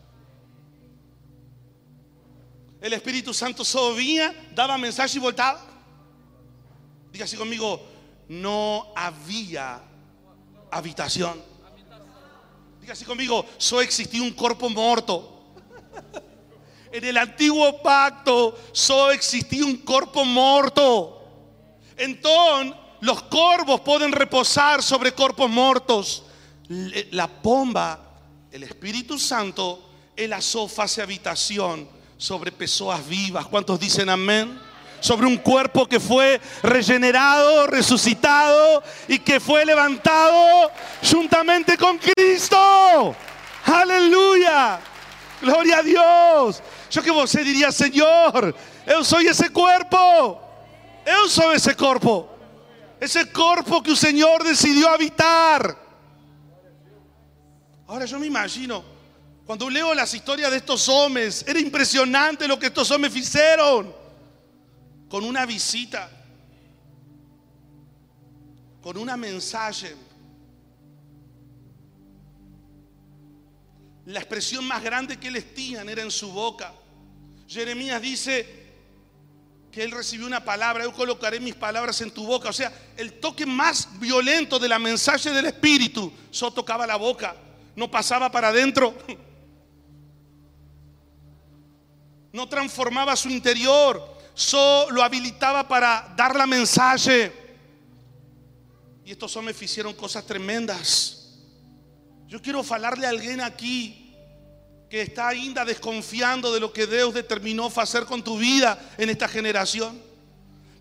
El 2.82 2.94
Espíritu 2.94 3.34
Santo 3.34 3.66
solo 3.66 3.96
vinha, 3.96 4.34
daba 4.54 4.78
mensaje 4.78 5.18
y 5.18 5.22
voltaba. 5.22 5.60
Diga 7.12 7.26
así 7.26 7.36
conmigo, 7.36 7.82
no 8.28 8.94
había 8.96 9.82
habitación. 10.70 11.42
Diga 12.80 12.94
así 12.94 13.06
conmigo, 13.06 13.46
solo 13.58 13.82
existía 13.82 14.22
un 14.22 14.32
cuerpo 14.32 14.70
muerto. 14.70 15.32
En 16.92 17.04
el 17.04 17.18
antiguo 17.18 17.82
pacto 17.82 18.58
solo 18.72 19.12
existía 19.12 19.66
un 19.66 19.78
cuerpo 19.78 20.24
muerto. 20.24 21.24
Entonces, 21.98 22.85
los 23.02 23.24
corvos 23.24 23.82
pueden 23.82 24.12
reposar 24.12 24.82
sobre 24.82 25.12
cuerpos 25.12 25.50
muertos. 25.50 26.24
La 27.12 27.28
pomba, 27.28 28.00
el 28.52 28.64
Espíritu 28.64 29.20
Santo, 29.20 29.90
asó 30.34 30.70
hace 30.78 31.02
habitación 31.02 31.88
sobre 32.18 32.52
personas 32.52 33.08
vivas. 33.08 33.46
¿Cuántos 33.48 33.80
dicen 33.80 34.10
amén? 34.10 34.60
Sobre 35.00 35.28
un 35.28 35.38
cuerpo 35.38 35.88
que 35.88 36.00
fue 36.00 36.42
regenerado, 36.64 37.68
resucitado 37.68 38.82
y 39.08 39.20
que 39.20 39.40
fue 39.40 39.66
levantado 39.66 40.72
juntamente 41.12 41.78
con 41.78 42.00
Cristo. 42.00 43.16
Aleluya. 43.66 44.80
Gloria 45.42 45.78
a 45.78 45.84
Dios. 45.84 46.64
Yo 46.90 47.04
que 47.04 47.12
diría, 47.44 47.72
Señor, 47.72 48.56
yo 48.88 49.04
soy 49.04 49.28
ese 49.28 49.50
cuerpo. 49.50 50.42
Yo 51.06 51.30
soy 51.30 51.58
ese 51.58 51.76
cuerpo. 51.76 52.35
Ese 53.06 53.32
cuerpo 53.32 53.84
que 53.84 53.92
el 53.92 53.98
Señor 53.98 54.44
decidió 54.44 54.90
habitar. 54.90 55.78
Ahora 57.86 58.06
yo 58.06 58.18
me 58.18 58.26
imagino, 58.26 58.84
cuando 59.46 59.70
leo 59.70 59.94
las 59.94 60.12
historias 60.16 60.50
de 60.50 60.58
estos 60.58 60.90
hombres, 60.90 61.46
era 61.48 61.60
impresionante 61.60 62.48
lo 62.48 62.58
que 62.58 62.66
estos 62.66 62.90
hombres 62.90 63.16
hicieron. 63.16 63.94
Con 65.08 65.24
una 65.24 65.46
visita, 65.46 66.10
con 68.82 68.98
una 68.98 69.16
mensaje. 69.16 69.96
La 74.08 74.20
expresión 74.20 74.66
más 74.66 74.82
grande 74.82 75.20
que 75.20 75.30
les 75.30 75.54
tenían 75.54 75.88
era 75.90 76.02
en 76.02 76.10
su 76.10 76.32
boca. 76.32 76.74
Jeremías 77.48 78.02
dice 78.02 78.65
que 79.76 79.84
él 79.84 79.92
recibió 79.92 80.26
una 80.26 80.42
palabra, 80.42 80.86
yo 80.86 80.94
colocaré 80.94 81.38
mis 81.42 81.54
palabras 81.54 82.00
en 82.00 82.10
tu 82.10 82.26
boca. 82.26 82.48
O 82.48 82.54
sea, 82.54 82.72
el 82.96 83.20
toque 83.20 83.46
más 83.46 84.00
violento 84.00 84.58
de 84.58 84.70
la 84.70 84.80
mensaje 84.80 85.32
del 85.32 85.48
Espíritu 85.48 86.14
solo 86.32 86.54
tocaba 86.54 86.88
la 86.88 86.96
boca, 86.96 87.36
no 87.76 87.92
pasaba 87.92 88.32
para 88.32 88.48
adentro. 88.48 88.98
No 92.32 92.48
transformaba 92.48 93.18
su 93.18 93.30
interior, 93.30 94.18
solo 94.34 94.92
lo 94.92 95.04
habilitaba 95.04 95.68
para 95.68 96.14
dar 96.16 96.38
la 96.38 96.48
mensaje. 96.48 97.34
Y 99.04 99.12
estos 99.12 99.36
hombres 99.36 99.62
hicieron 99.62 99.94
cosas 99.94 100.26
tremendas. 100.26 101.38
Yo 102.30 102.42
quiero 102.42 102.64
hablarle 102.70 103.08
a 103.08 103.10
alguien 103.10 103.42
aquí 103.42 104.05
que 104.90 105.02
está 105.02 105.30
ainda 105.30 105.66
desconfiando 105.66 106.54
de 106.54 106.60
lo 106.60 106.72
que 106.72 106.88
Dios 106.88 107.14
determinó 107.14 107.72
hacer 107.76 108.06
con 108.06 108.24
tu 108.24 108.38
vida 108.38 108.80
en 108.98 109.10
esta 109.10 109.28
generación. 109.28 110.00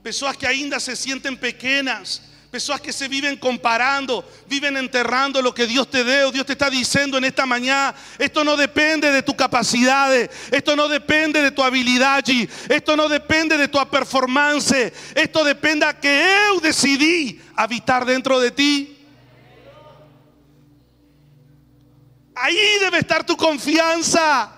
Personas 0.02 0.36
que 0.36 0.46
ainda 0.46 0.78
se 0.78 0.94
sienten 0.94 1.36
pequeñas, 1.36 2.22
personas 2.50 2.82
que 2.82 2.92
se 2.92 3.08
viven 3.08 3.36
comparando, 3.36 4.24
viven 4.46 4.76
enterrando 4.76 5.42
lo 5.42 5.52
que 5.52 5.66
Dios 5.66 5.90
te 5.90 6.04
dio. 6.04 6.30
Dios 6.30 6.46
te 6.46 6.52
está 6.52 6.70
diciendo 6.70 7.18
en 7.18 7.24
esta 7.24 7.46
mañana, 7.46 7.94
esto 8.18 8.44
no 8.44 8.56
depende 8.56 9.10
de 9.10 9.22
tu 9.22 9.34
capacidad, 9.34 10.14
esto 10.14 10.76
no 10.76 10.86
depende 10.86 11.42
de 11.42 11.50
tu 11.50 11.64
habilidad, 11.64 12.22
esto 12.68 12.96
no 12.96 13.08
depende 13.08 13.56
de 13.56 13.66
tu 13.66 13.78
performance, 13.90 14.92
esto 15.16 15.42
depende 15.42 15.86
a 15.86 15.98
que 15.98 16.24
yo 16.52 16.60
decidí 16.60 17.40
habitar 17.56 18.04
dentro 18.04 18.38
de 18.38 18.50
ti. 18.52 18.93
Ahí 22.34 22.78
debe 22.80 22.98
estar 22.98 23.24
tu 23.24 23.36
confianza. 23.36 24.50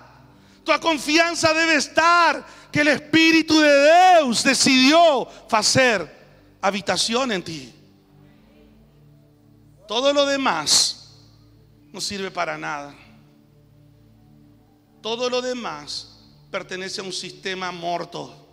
Tu 0.64 0.72
confianza 0.80 1.52
debe 1.52 1.76
estar 1.76 2.44
que 2.72 2.80
el 2.80 2.88
Espíritu 2.88 3.60
de 3.60 3.84
Dios 3.84 4.42
decidió 4.42 5.28
hacer 5.50 6.14
habitación 6.60 7.32
en 7.32 7.42
ti. 7.42 7.72
Todo 9.86 10.12
lo 10.12 10.26
demás 10.26 11.14
no 11.92 12.00
sirve 12.00 12.30
para 12.30 12.58
nada. 12.58 12.94
Todo 15.00 15.30
lo 15.30 15.40
demás 15.40 16.18
pertenece 16.50 17.00
a 17.00 17.04
un 17.04 17.12
sistema 17.12 17.70
muerto. 17.70 18.48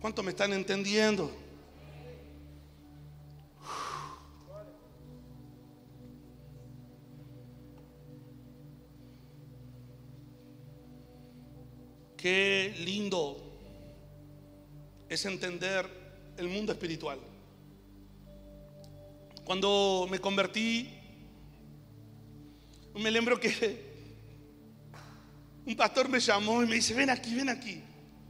¿Cuánto 0.00 0.22
me 0.22 0.30
están 0.30 0.52
entendiendo? 0.52 1.30
Qué 12.20 12.74
lindo 12.80 13.38
es 15.08 15.24
entender 15.24 15.88
el 16.36 16.48
mundo 16.48 16.70
espiritual. 16.70 17.18
Cuando 19.42 20.06
me 20.10 20.18
convertí, 20.18 20.90
me 22.94 23.10
lembro 23.10 23.40
que 23.40 23.90
un 25.64 25.74
pastor 25.74 26.10
me 26.10 26.20
llamó 26.20 26.62
y 26.62 26.66
me 26.66 26.74
dice, 26.74 26.92
ven 26.92 27.08
aquí, 27.08 27.34
ven 27.34 27.48
aquí. 27.48 27.82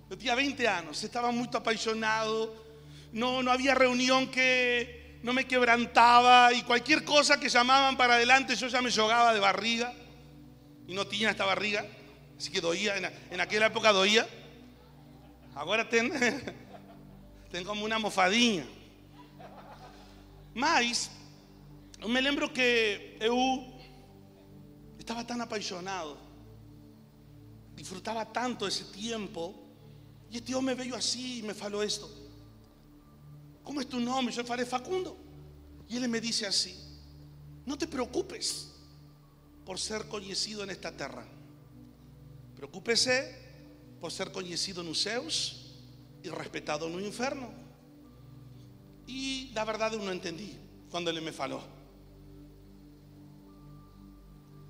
Yo 0.09 0.17
tenía 0.17 0.37
20 0.37 0.69
años, 0.69 1.03
estaba 1.03 1.33
muy 1.33 1.49
apasionado, 1.53 2.65
no, 3.13 3.43
no 3.43 3.51
había 3.51 3.75
reunión 3.75 4.31
que 4.31 5.19
no 5.25 5.33
me 5.33 5.49
quebrantaba 5.49 6.53
y 6.53 6.63
cualquier 6.63 7.03
cosa 7.03 7.41
que 7.41 7.49
llamaban 7.49 7.97
para 7.97 8.15
adelante 8.15 8.55
yo 8.55 8.69
ya 8.69 8.81
me 8.81 8.93
jogaba 8.93 9.35
de 9.35 9.41
barriga 9.41 9.93
y 10.87 10.95
no 10.95 11.09
tenía 11.09 11.31
esta 11.31 11.45
barriga. 11.45 11.85
Así 12.41 12.51
que 12.51 12.63
doía, 12.63 12.97
en, 12.97 13.39
aquella 13.39 13.67
época 13.67 13.93
doía. 13.93 14.27
Ahora 15.55 15.87
ten, 15.87 16.11
ten 17.53 17.65
como 17.65 17.85
una 17.85 17.99
mofadinha. 17.99 18.65
Mas, 20.55 21.11
me 22.09 22.23
lembro 22.23 22.51
que 22.51 23.19
eu 23.21 23.77
estaba 24.99 25.23
tan 25.23 25.39
apasionado, 25.43 26.17
disfrutaba 27.77 28.25
tanto 28.25 28.67
ese 28.67 28.85
tiempo, 28.85 29.55
y 30.31 30.39
este 30.39 30.59
me 30.63 30.75
veo 30.75 30.97
así 30.97 31.41
y 31.41 31.43
me 31.43 31.53
faló 31.53 31.83
esto. 31.83 32.09
¿Cómo 33.63 33.83
es 33.83 33.87
tu 33.87 34.01
nombre? 34.01 34.35
Yo 34.35 34.47
falei 34.47 34.65
Facundo. 34.65 35.15
Y 35.91 35.99
él 35.99 36.09
me 36.09 36.23
dice 36.23 36.47
así, 36.47 36.75
No 37.67 37.77
te 37.77 37.87
preocupes 37.87 38.71
por 39.67 39.79
ser 39.79 40.09
conocido 40.09 40.65
en 40.65 40.71
esta 40.71 40.91
tierra. 40.91 41.40
Preocúpese 42.61 43.35
por 44.03 44.13
ser 44.13 44.31
conocido 44.31 44.83
en 44.83 44.89
los 44.89 45.01
céus 45.01 45.77
y 46.23 46.29
respetado 46.29 46.87
en 46.89 46.95
un 46.95 47.03
inferno. 47.03 47.51
Y 49.07 49.51
la 49.55 49.65
verdad 49.65 49.93
no 49.93 50.13
entendí 50.13 50.59
cuando 50.91 51.09
él 51.09 51.23
me 51.23 51.33
faló. 51.33 51.63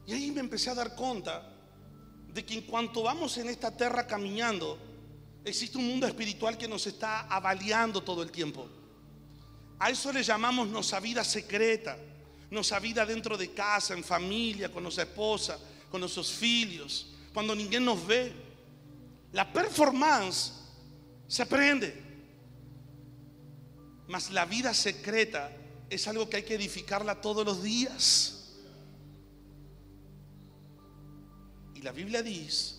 Y 0.07 0.13
ahí 0.13 0.31
me 0.31 0.39
empecé 0.39 0.71
a 0.71 0.77
dar 0.77 0.95
cuenta 0.95 1.53
de 2.33 2.47
que 2.47 2.55
en 2.55 2.63
cuanto 2.63 3.03
vamos 3.03 3.37
en 3.39 3.49
esta 3.49 3.77
tierra 3.77 4.07
caminando, 4.07 4.79
existe 5.45 5.77
un 5.77 5.89
mundo 5.89 6.07
espiritual 6.07 6.57
que 6.57 6.69
nos 6.69 6.87
está 6.87 7.23
avaliando 7.23 8.05
todo 8.05 8.23
el 8.23 8.31
tiempo. 8.31 8.69
A 9.81 9.91
eso 9.91 10.13
le 10.13 10.23
llamamos 10.23 10.69
nuestra 10.69 11.01
vida 11.01 11.25
secreta, 11.25 11.99
nuestra 12.53 12.79
vida 12.79 13.05
dentro 13.05 13.37
de 13.37 13.51
casa, 13.51 13.95
en 13.95 14.05
familia, 14.05 14.71
con 14.71 14.85
nuestra 14.85 15.03
esposa, 15.03 15.59
con 15.91 16.01
nuestros 16.01 16.41
hijos, 16.41 17.10
cuando 17.33 17.55
ninguém 17.55 17.81
nos 17.81 18.05
ve. 18.07 18.33
La 19.33 19.53
performance 19.53 20.53
se 21.29 21.43
aprende, 21.43 21.95
mas 24.09 24.31
la 24.31 24.45
vida 24.45 24.75
secreta 24.75 25.53
es 25.89 26.07
algo 26.09 26.29
que 26.29 26.39
hay 26.39 26.43
que 26.43 26.55
edificarla 26.55 27.21
todos 27.21 27.45
los 27.45 27.63
días. 27.63 28.37
Y 31.75 31.83
la 31.83 31.93
Biblia 31.93 32.23
dice 32.23 32.75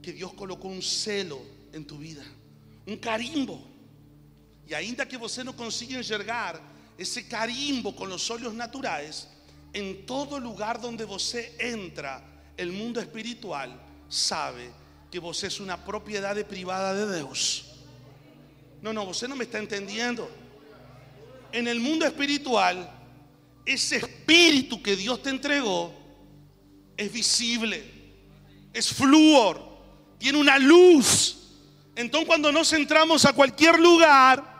que 0.00 0.12
Dios 0.12 0.32
colocó 0.32 0.68
un 0.68 0.82
celo 0.82 1.40
en 1.72 1.86
tu 1.86 1.98
vida, 1.98 2.24
un 2.86 2.96
carimbo. 2.96 3.62
Y 4.66 4.74
ainda 4.74 5.06
que 5.06 5.18
você 5.18 5.44
no 5.44 5.54
consiga 5.54 5.98
enxergar 5.98 6.60
ese 6.96 7.28
carimbo 7.28 7.94
con 7.94 8.08
los 8.08 8.30
ojos 8.30 8.54
naturales, 8.54 9.28
en 9.74 10.06
todo 10.06 10.38
lugar 10.38 10.80
donde 10.80 11.04
você 11.04 11.54
entra, 11.58 12.31
el 12.56 12.72
mundo 12.72 13.00
espiritual 13.00 13.80
sabe 14.08 14.70
que 15.10 15.18
você 15.18 15.46
es 15.46 15.60
una 15.60 15.84
propiedad 15.84 16.36
privada 16.46 16.94
de 16.94 17.18
Dios. 17.18 17.64
No, 18.80 18.92
no, 18.92 19.06
você 19.06 19.28
no 19.28 19.36
me 19.36 19.44
está 19.44 19.58
entendiendo. 19.58 20.28
En 21.52 21.68
el 21.68 21.80
mundo 21.80 22.06
espiritual, 22.06 22.90
ese 23.64 23.96
espíritu 23.96 24.82
que 24.82 24.96
Dios 24.96 25.22
te 25.22 25.30
entregó 25.30 25.94
es 26.96 27.12
visible, 27.12 27.84
es 28.72 28.92
flúor, 28.92 29.60
tiene 30.18 30.38
una 30.38 30.58
luz. 30.58 31.38
Entonces 31.94 32.26
cuando 32.26 32.50
nos 32.50 32.72
entramos 32.72 33.24
a 33.24 33.32
cualquier 33.32 33.78
lugar, 33.78 34.52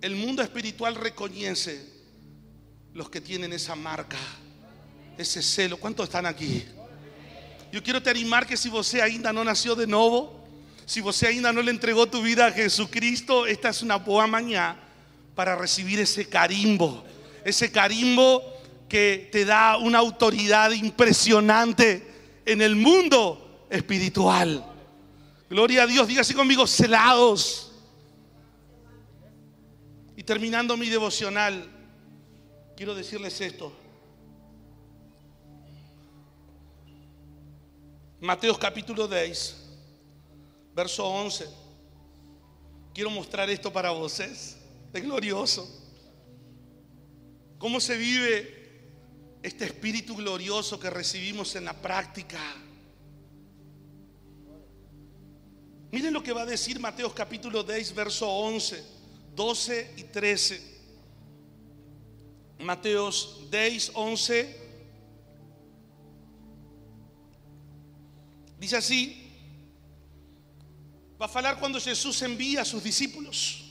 el 0.00 0.16
mundo 0.16 0.42
espiritual 0.42 0.94
reconoce 0.94 1.86
los 2.94 3.10
que 3.10 3.20
tienen 3.20 3.52
esa 3.52 3.74
marca, 3.74 4.18
ese 5.20 5.42
celo. 5.42 5.76
¿Cuántos 5.76 6.04
están 6.04 6.26
aquí? 6.26 6.64
Yo 7.72 7.82
quiero 7.82 8.02
te 8.02 8.10
animar 8.10 8.46
que 8.46 8.56
si 8.56 8.68
você 8.68 9.00
ainda 9.00 9.32
no 9.32 9.44
nació 9.44 9.74
de 9.74 9.86
nuevo, 9.86 10.44
si 10.86 11.00
você 11.00 11.28
ainda 11.28 11.52
no 11.52 11.62
le 11.62 11.70
entregó 11.70 12.08
tu 12.08 12.22
vida 12.22 12.46
a 12.46 12.52
Jesucristo, 12.52 13.46
esta 13.46 13.68
es 13.68 13.82
una 13.82 13.96
boa 13.96 14.26
mañana 14.26 14.76
para 15.34 15.54
recibir 15.54 16.00
ese 16.00 16.28
carimbo, 16.28 17.04
ese 17.44 17.70
carimbo 17.70 18.42
que 18.88 19.28
te 19.30 19.44
da 19.44 19.76
una 19.76 19.98
autoridad 19.98 20.72
impresionante 20.72 22.06
en 22.44 22.60
el 22.60 22.74
mundo 22.74 23.66
espiritual. 23.70 24.66
Gloria 25.48 25.84
a 25.84 25.86
Dios, 25.86 26.08
diga 26.08 26.22
conmigo, 26.34 26.66
celados. 26.66 27.72
Y 30.16 30.22
terminando 30.24 30.76
mi 30.76 30.88
devocional, 30.88 31.68
quiero 32.76 32.94
decirles 32.94 33.40
esto. 33.40 33.79
Mateos 38.20 38.58
capítulo 38.58 39.08
10, 39.08 39.56
verso 40.74 41.06
11. 41.06 41.48
Quiero 42.92 43.08
mostrar 43.08 43.48
esto 43.48 43.72
para 43.72 43.92
vosotros. 43.92 44.56
Es 44.92 45.02
glorioso. 45.02 45.66
¿Cómo 47.56 47.80
se 47.80 47.96
vive 47.96 48.82
este 49.42 49.64
espíritu 49.64 50.14
glorioso 50.16 50.78
que 50.78 50.90
recibimos 50.90 51.56
en 51.56 51.64
la 51.64 51.72
práctica? 51.72 52.38
Miren 55.90 56.12
lo 56.12 56.22
que 56.22 56.34
va 56.34 56.42
a 56.42 56.46
decir 56.46 56.78
Mateos 56.78 57.14
capítulo 57.14 57.62
10, 57.62 57.94
verso 57.94 58.28
11, 58.28 58.84
12 59.34 59.94
y 59.96 60.04
13. 60.04 60.80
Mateos 62.58 63.46
10, 63.50 63.92
11. 63.94 64.59
Dice 68.60 68.76
así, 68.76 69.16
va 71.20 71.24
a 71.24 71.38
hablar 71.38 71.58
cuando 71.58 71.80
Jesús 71.80 72.20
envía 72.20 72.60
a 72.60 72.64
sus 72.66 72.84
discípulos. 72.84 73.64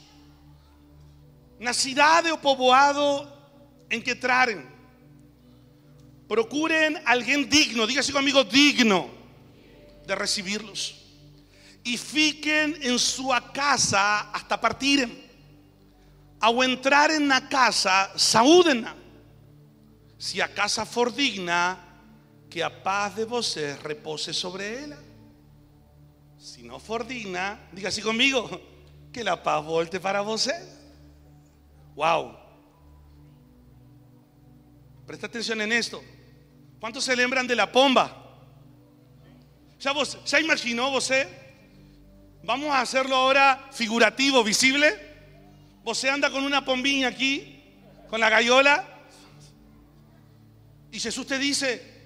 Na 1.59 1.73
cidade 1.73 2.31
o 2.31 2.41
povoado 2.41 3.29
en 3.87 4.01
que 4.01 4.15
traren, 4.15 4.65
procuren 6.27 6.97
alguien 7.05 7.47
digno, 7.47 7.85
dígase 7.85 8.11
conmigo 8.11 8.43
digno 8.43 9.11
de 10.07 10.15
recibirlos. 10.15 10.95
Y 11.83 11.95
fiquen 11.95 12.75
en 12.81 12.97
su 12.97 13.29
casa 13.53 14.31
hasta 14.31 14.59
partirem. 14.59 15.11
Ao 16.41 16.63
entrar 16.63 17.11
en 17.11 17.27
la 17.27 17.47
casa, 17.47 18.09
saúdenla. 18.15 18.95
Si 20.17 20.41
a 20.41 20.47
casa 20.47 20.83
for 20.83 21.13
digna, 21.13 21.88
que 22.49 22.63
a 22.63 22.69
paz 22.69 23.15
de 23.15 23.25
vocês 23.25 23.77
repose 23.83 24.33
sobre 24.33 24.83
ella. 24.83 24.97
Si 26.37 26.63
no 26.63 26.79
for 26.79 27.05
digna, 27.05 27.59
diga 27.71 27.89
así 27.89 28.01
conmigo, 28.01 28.49
que 29.13 29.23
la 29.23 29.41
paz 29.43 29.63
volte 29.63 29.99
para 29.99 30.21
você. 30.21 30.53
Wow. 31.95 32.37
Presta 35.05 35.27
atención 35.27 35.61
en 35.61 35.71
esto. 35.71 36.01
¿Cuántos 36.79 37.03
se 37.03 37.15
lembran 37.15 37.45
de 37.45 37.55
la 37.55 37.71
pomba? 37.71 38.15
¿Ya, 39.79 39.91
vos, 39.91 40.17
¿Ya 40.25 40.39
imaginó 40.39 40.91
você? 40.91 41.27
Vamos 42.43 42.69
a 42.69 42.81
hacerlo 42.81 43.15
ahora 43.15 43.69
figurativo, 43.71 44.43
visible. 44.43 45.07
Você 45.83 46.09
anda 46.09 46.29
con 46.29 46.43
una 46.43 46.63
pombinha 46.63 47.09
aquí, 47.09 47.63
con 48.09 48.19
la 48.19 48.29
gallola. 48.29 48.85
Y 50.91 50.99
Jesús 50.99 51.27
te 51.27 51.37
dice, 51.37 51.98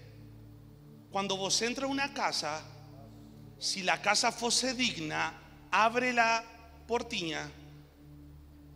cuando 1.13 1.37
vos 1.37 1.61
entra 1.61 1.85
a 1.85 1.89
una 1.89 2.11
casa, 2.11 2.59
si 3.59 3.83
la 3.83 4.01
casa 4.01 4.31
fuese 4.31 4.73
digna, 4.73 5.31
abre 5.69 6.11
la 6.11 6.43
portiña 6.87 7.47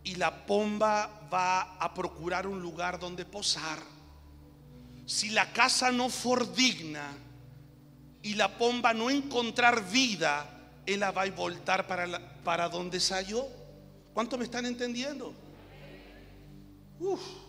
y 0.04 0.14
la 0.14 0.46
pomba 0.46 1.28
va 1.34 1.78
a 1.80 1.92
procurar 1.96 2.46
un 2.46 2.62
lugar 2.62 3.00
donde 3.00 3.26
posar. 3.26 3.80
Si 5.08 5.30
la 5.32 5.52
casa 5.52 5.92
no 5.92 6.10
for 6.10 6.54
digna 6.54 7.10
y 8.22 8.36
la 8.36 8.56
pomba 8.56 8.94
no 8.94 9.10
encontrar 9.10 9.90
vida, 9.90 10.48
ella 10.86 11.10
va 11.10 11.24
a 11.24 11.32
voltar 11.32 11.88
para, 11.88 12.20
para 12.44 12.70
donde 12.70 13.00
salió. 13.00 13.48
¿Cuánto 14.14 14.38
me 14.38 14.44
están 14.44 14.68
entendiendo? 14.68 15.34
Uf. 17.00 17.47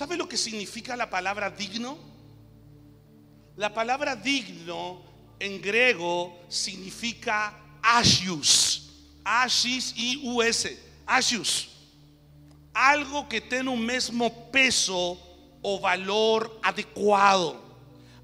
¿Sabe 0.00 0.16
lo 0.16 0.26
que 0.26 0.38
significa 0.38 0.96
la 0.96 1.10
palabra 1.10 1.50
digno? 1.50 1.98
La 3.56 3.74
palabra 3.74 4.16
digno 4.16 5.02
en 5.38 5.60
griego 5.60 6.40
significa 6.48 7.54
agius. 7.82 8.92
A-X-I-U-S. 9.22 10.82
Agius. 11.04 11.68
Algo 12.72 13.28
que 13.28 13.42
tiene 13.42 13.68
un 13.68 13.84
mismo 13.84 14.50
peso 14.50 15.20
o 15.60 15.80
valor 15.80 16.58
adecuado. 16.62 17.62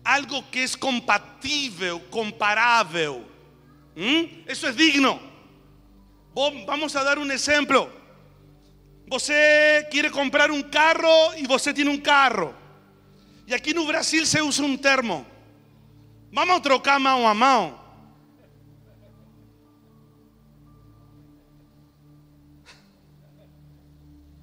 Algo 0.02 0.50
que 0.50 0.64
es 0.64 0.78
compatible, 0.78 2.02
comparable. 2.08 3.22
¿Mm? 3.94 4.48
Eso 4.48 4.66
es 4.66 4.76
digno. 4.78 5.20
Vamos 6.66 6.96
a 6.96 7.04
dar 7.04 7.18
un 7.18 7.30
ejemplo. 7.30 7.90
Você 9.08 9.86
quiere 9.90 10.10
comprar 10.10 10.50
un 10.50 10.62
carro 10.64 11.34
y 11.36 11.46
você 11.46 11.72
tiene 11.72 11.90
un 11.90 12.00
carro. 12.00 12.52
Y 13.46 13.54
aquí 13.54 13.70
en 13.70 13.86
Brasil 13.86 14.26
se 14.26 14.42
usa 14.42 14.64
un 14.64 14.80
termo. 14.80 15.24
Vamos 16.32 16.56
a 16.56 16.60
trocar 16.60 16.98
mão 16.98 17.26
a 17.26 17.32
mão. 17.32 17.86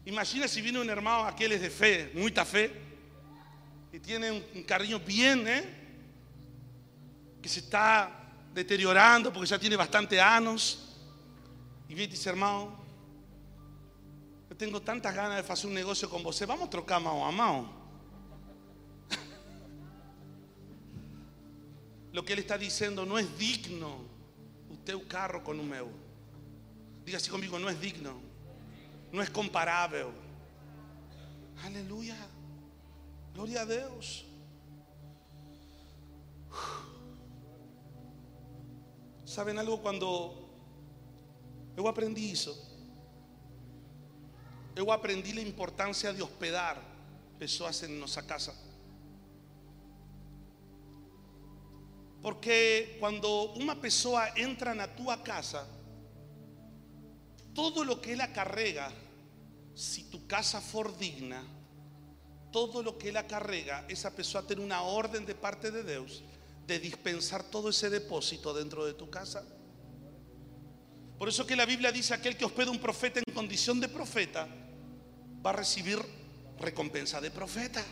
Imagina 0.06 0.48
si 0.48 0.62
viene 0.62 0.80
un 0.80 0.90
hermano 0.90 1.26
aquel 1.26 1.54
es 1.54 1.62
de 1.62 1.70
fe, 1.70 2.12
mucha 2.14 2.44
fe, 2.44 2.72
y 3.92 4.00
tiene 4.00 4.32
un, 4.32 4.64
carrinho 4.64 5.00
bien, 5.00 5.48
¿eh? 5.48 5.64
que 7.42 7.48
se 7.48 7.60
está 7.60 8.12
deteriorando 8.54 9.32
porque 9.32 9.48
ya 9.48 9.60
tiene 9.60 9.76
bastante 9.76 10.20
años. 10.20 10.98
Y 11.88 11.94
viene 11.94 12.14
y 12.14 12.16
dice, 12.16 12.30
hermano, 12.30 12.83
Yo 14.54 14.58
tengo 14.58 14.84
tantas 14.84 15.16
ganas 15.16 15.44
de 15.44 15.52
hacer 15.52 15.66
un 15.66 15.74
negocio 15.74 16.08
con 16.08 16.22
vos. 16.22 16.40
Vamos 16.46 16.68
a 16.68 16.70
trocar 16.70 17.02
mao 17.02 17.26
a 17.26 17.32
mao. 17.32 17.66
Lo 22.12 22.24
que 22.24 22.34
él 22.34 22.40
está 22.40 22.56
diciendo 22.56 23.04
no 23.04 23.18
es 23.18 23.36
digno. 23.36 24.06
Usted 24.70 24.94
un 24.94 25.06
carro 25.06 25.44
con 25.44 25.60
un 25.60 25.68
meu. 25.68 25.90
Diga 27.04 27.18
así 27.18 27.32
conmigo, 27.32 27.58
no 27.58 27.68
es 27.68 27.82
digno. 27.82 28.22
No 29.12 29.24
es 29.24 29.32
comparable. 29.32 30.06
Aleluya. 31.64 32.16
Gloria 33.34 33.62
a 33.62 33.66
Deus. 33.66 34.24
¿Saben 39.26 39.58
algo? 39.58 39.82
Cuando 39.82 40.48
eu 41.76 41.88
aprendi 41.88 42.32
isso, 42.32 42.73
eu 44.76 44.92
aprendi 44.92 45.38
a 45.38 45.42
importância 45.42 46.14
de 46.14 46.22
hospedar 46.22 46.82
pessoas 47.38 47.84
em 47.84 48.00
nossa 48.00 48.22
casa. 48.22 48.54
Porque 52.22 52.98
cuando 53.00 53.54
una 53.54 53.76
persona 53.76 54.32
entra 54.38 54.74
na 54.74 54.88
tua 54.88 55.18
casa, 55.18 55.68
todo 57.54 57.84
lo 57.84 58.00
que 58.00 58.14
ela 58.14 58.32
carrega, 58.32 58.92
si 59.76 60.06
tu 60.06 60.26
casa 60.26 60.62
for 60.62 60.98
digna, 60.98 61.44
todo 62.52 62.82
lo 62.82 62.98
que 62.98 63.10
ela 63.10 63.28
carrega, 63.28 63.86
esa 63.90 64.16
persona 64.16 64.48
tiene 64.48 64.64
una 64.64 64.84
orden 64.84 65.26
de 65.26 65.36
parte 65.36 65.70
de 65.70 65.84
Dios 65.84 66.24
de 66.66 66.80
dispensar 66.80 67.44
todo 67.44 67.70
ese 67.70 67.90
depósito 67.90 68.54
dentro 68.54 68.86
de 68.86 68.94
tu 68.94 69.10
casa. 69.10 69.44
Por 71.18 71.28
eso 71.28 71.46
que 71.46 71.56
la 71.56 71.66
Biblia 71.66 71.92
dice, 71.92 72.14
aquel 72.14 72.38
que 72.38 72.46
hospeda 72.46 72.72
un 72.72 72.80
profeta 72.80 73.20
en 73.20 73.34
condición 73.34 73.80
de 73.80 73.90
profeta, 73.90 74.48
va 75.46 75.50
a 75.52 75.54
recibir 75.54 76.00
recompensa 76.60 77.20
de 77.20 77.32
profeta. 77.32 77.84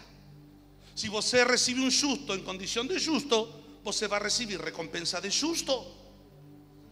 Si 0.96 1.08
você 1.10 1.44
recibe 1.44 1.82
un 1.82 1.92
justo 1.92 2.34
en 2.34 2.44
condición 2.44 2.88
de 2.88 3.00
justo, 3.00 3.82
va 3.84 4.18
a 4.18 4.20
recibir 4.20 4.62
recompensa 4.62 5.20
de 5.20 5.32
justo. 5.32 5.98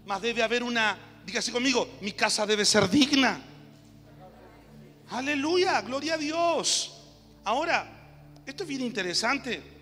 Mas 0.05 0.21
debe 0.21 0.41
haber 0.41 0.63
una, 0.63 0.97
dígase 1.25 1.51
conmigo, 1.51 1.97
mi 2.01 2.13
casa 2.13 2.45
debe 2.45 2.65
ser 2.65 2.89
digna. 2.89 3.41
Aleluya, 5.11 5.81
gloria 5.81 6.15
a 6.15 6.17
Dios. 6.17 6.93
Ahora, 7.43 8.41
esto 8.45 8.63
es 8.63 8.69
bien 8.69 8.81
interesante. 8.81 9.79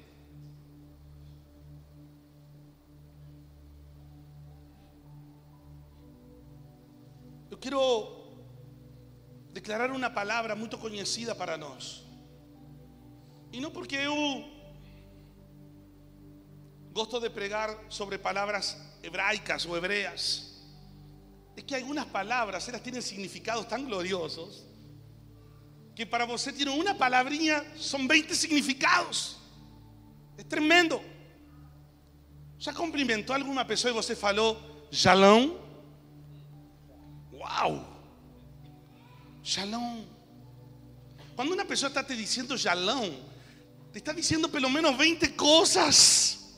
quiero 7.59 8.16
declarar 9.57 9.91
una 9.91 10.13
palabra 10.13 10.53
muy 10.53 10.69
conocida 10.69 11.35
para 11.35 11.57
nosotros. 11.57 12.05
Y 13.51 13.59
no 13.59 13.73
porque 13.73 14.03
yo 14.03 14.13
gosto 16.91 17.19
de 17.19 17.31
pregar 17.31 17.75
sobre 17.89 18.19
palabras 18.19 18.77
hebraicas 19.01 19.65
o 19.65 19.75
hebreas. 19.75 20.63
Es 21.55 21.63
que 21.63 21.73
algunas 21.73 22.05
palabras, 22.05 22.67
ellas 22.69 22.83
tienen 22.83 23.01
significados 23.01 23.67
tan 23.67 23.85
gloriosos 23.87 24.63
que 25.95 26.05
para 26.05 26.25
usted 26.25 26.53
tiene 26.53 26.71
una 26.71 26.95
palabrinha, 26.95 27.63
son 27.75 28.07
20 28.07 28.35
significados. 28.35 29.39
Es 30.37 30.47
tremendo. 30.47 31.01
¿Ya 32.59 32.73
cumplimentó 32.73 33.33
alguna 33.33 33.65
persona 33.65 33.95
y 33.95 33.97
usted 33.97 34.15
falou 34.15 34.55
jalão? 34.91 35.57
Wow. 37.31 37.96
Shalom. 39.47 40.03
Cuando 41.33 41.53
una 41.53 41.63
persona 41.63 41.87
está 41.87 42.05
te 42.05 42.17
diciendo 42.17 42.57
shalom, 42.57 43.11
te 43.93 43.99
está 43.99 44.11
diciendo 44.11 44.51
por 44.51 44.61
lo 44.61 44.69
menos 44.69 44.97
20 44.97 45.37
cosas. 45.37 46.57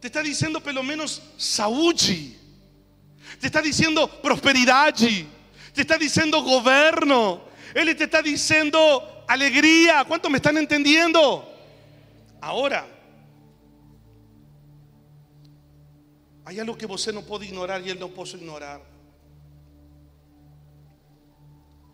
Te 0.00 0.06
está 0.06 0.22
diciendo 0.22 0.62
por 0.62 0.72
lo 0.72 0.82
menos 0.82 1.20
saúde. 1.36 2.34
Te 3.38 3.48
está 3.48 3.60
diciendo 3.60 4.08
prosperidad. 4.22 4.94
Te 4.94 5.82
está 5.82 5.98
diciendo 5.98 6.42
gobierno. 6.42 7.42
Él 7.74 7.94
te 7.94 8.04
está 8.04 8.22
diciendo 8.22 9.24
alegría. 9.28 10.02
¿Cuántos 10.08 10.30
me 10.30 10.38
están 10.38 10.56
entendiendo? 10.56 11.46
Ahora, 12.40 12.86
hay 16.46 16.58
algo 16.58 16.78
que 16.78 16.86
usted 16.86 17.12
no 17.12 17.20
puede 17.20 17.44
ignorar 17.44 17.86
y 17.86 17.90
él 17.90 18.00
no 18.00 18.08
puede 18.08 18.30
ignorar. 18.38 18.95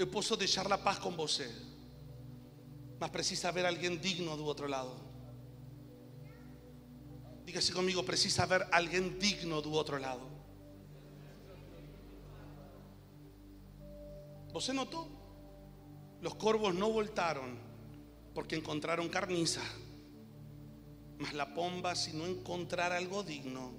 Eu 0.02 0.08
posso 0.08 0.36
deixar 0.36 0.66
a 0.72 0.76
paz 0.76 0.98
com 0.98 1.12
você, 1.12 1.48
mas 2.98 3.08
precisa 3.08 3.50
haver 3.50 3.64
alguém 3.64 3.96
digno 3.96 4.36
do 4.36 4.44
outro 4.44 4.66
lado. 4.66 4.96
Diga-se 7.44 7.70
comigo, 7.70 8.02
precisa 8.02 8.42
haver 8.42 8.66
alguém 8.72 9.16
digno 9.16 9.62
do 9.62 9.70
outro 9.70 10.00
lado. 10.00 10.28
¿Você 14.52 14.72
notou? 14.72 15.06
Los 16.20 16.34
corvos 16.34 16.74
no 16.74 16.90
voltaron 16.92 17.56
porque 18.34 18.56
encontraron 18.56 19.08
carniza. 19.08 19.62
Mas 21.20 21.32
la 21.32 21.54
pomba, 21.54 21.94
si 21.94 22.12
no 22.12 22.26
encontrar 22.26 22.90
algo 22.90 23.22
digno, 23.22 23.70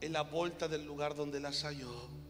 es 0.00 0.10
la 0.10 0.22
vuelta 0.22 0.68
del 0.68 0.86
lugar 0.86 1.14
donde 1.14 1.38
las 1.38 1.64
halló. 1.64 2.25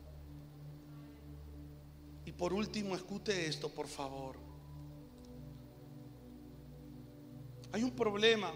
Y 2.26 2.32
por 2.32 2.52
último, 2.52 2.94
escute 2.94 3.46
esto, 3.46 3.70
por 3.70 3.86
favor. 3.86 4.36
Hay 7.72 7.82
un 7.82 7.92
problema 7.92 8.52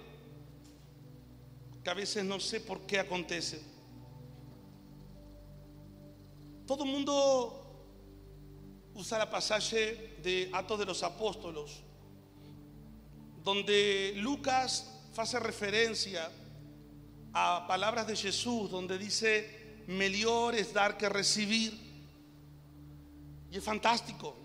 que 1.82 1.90
a 1.90 1.94
veces 1.94 2.24
no 2.24 2.38
sé 2.40 2.60
por 2.60 2.80
qué 2.82 2.98
acontece. 2.98 3.62
Todo 6.66 6.84
el 6.84 6.90
mundo 6.90 7.56
usa 8.94 9.18
la 9.18 9.30
pasaje 9.30 10.16
de 10.22 10.50
Atos 10.52 10.78
de 10.78 10.86
los 10.86 11.02
Apóstolos, 11.02 11.80
donde 13.42 14.14
Lucas 14.16 15.00
hace 15.16 15.38
referencia 15.38 16.30
a 17.32 17.66
palabras 17.68 18.06
de 18.06 18.16
Jesús, 18.16 18.70
donde 18.70 18.98
dice, 18.98 19.84
mejor 19.86 20.54
es 20.54 20.72
dar 20.72 20.96
que 20.96 21.08
recibir. 21.08 21.89
Y 23.50 23.58
es 23.58 23.64
fantástico. 23.64 24.36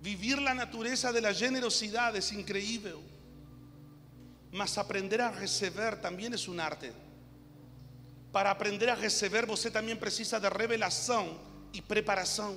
Vivir 0.00 0.40
la 0.40 0.54
naturaleza 0.54 1.12
de 1.12 1.20
la 1.20 1.34
generosidad 1.34 2.16
es 2.16 2.32
increíble. 2.32 2.94
Mas 4.52 4.78
aprender 4.78 5.20
a 5.20 5.30
recibir 5.30 6.00
también 6.00 6.34
es 6.34 6.48
un 6.48 6.58
arte. 6.58 6.92
Para 8.32 8.50
aprender 8.50 8.88
a 8.90 8.94
recibir, 8.94 9.44
você 9.44 9.70
también 9.70 9.98
precisa 9.98 10.40
de 10.40 10.48
revelación 10.48 11.36
y 11.72 11.82
preparación. 11.82 12.56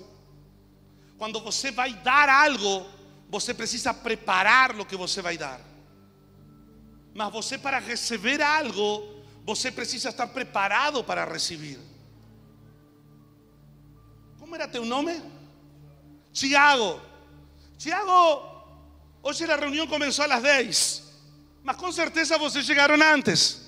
Cuando 1.18 1.42
você 1.42 1.72
va 1.72 1.84
a 1.84 1.90
dar 1.90 2.30
algo, 2.30 2.86
você 3.30 3.54
precisa 3.54 3.94
preparar 3.94 4.76
lo 4.76 4.88
que 4.88 4.96
você 4.96 5.22
va 5.22 5.32
a 5.32 5.38
dar. 5.38 5.62
Mas 7.14 7.58
para 7.62 7.80
recibir 7.80 8.42
algo, 8.42 9.24
você 9.46 9.72
precisa 9.72 10.10
estar 10.10 10.32
preparado 10.32 11.06
para 11.06 11.26
recibir. 11.26 11.80
¿Cómo 14.40 14.56
era 14.56 14.70
tu 14.70 14.84
nombre? 14.86 15.22
Tiago, 16.34 17.00
hoy 19.22 19.36
la 19.48 19.56
reunión 19.56 19.88
comenzó 19.88 20.24
a 20.24 20.28
las 20.28 20.42
10, 20.42 21.04
mas 21.64 21.76
con 21.78 21.94
certeza 21.94 22.38
ustedes 22.38 22.68
llegaron 22.68 23.02
antes. 23.02 23.60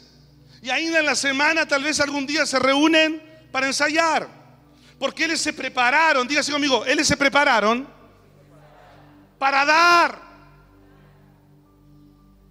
Y 0.61 0.69
ainda 0.71 0.99
en 0.99 1.05
la 1.05 1.15
semana 1.15 1.67
tal 1.67 1.83
vez 1.83 1.99
algún 1.99 2.25
día 2.25 2.45
se 2.45 2.57
reúnen 2.57 3.21
para 3.51 3.67
ensayar. 3.67 4.27
Porque 4.97 5.25
ellos 5.25 5.39
se 5.39 5.53
prepararon, 5.53 6.27
dígase 6.27 6.51
conmigo, 6.51 6.85
ellos 6.85 7.07
se 7.07 7.15
prepararon 7.15 7.87
para 9.37 9.63
dar. 9.63 10.25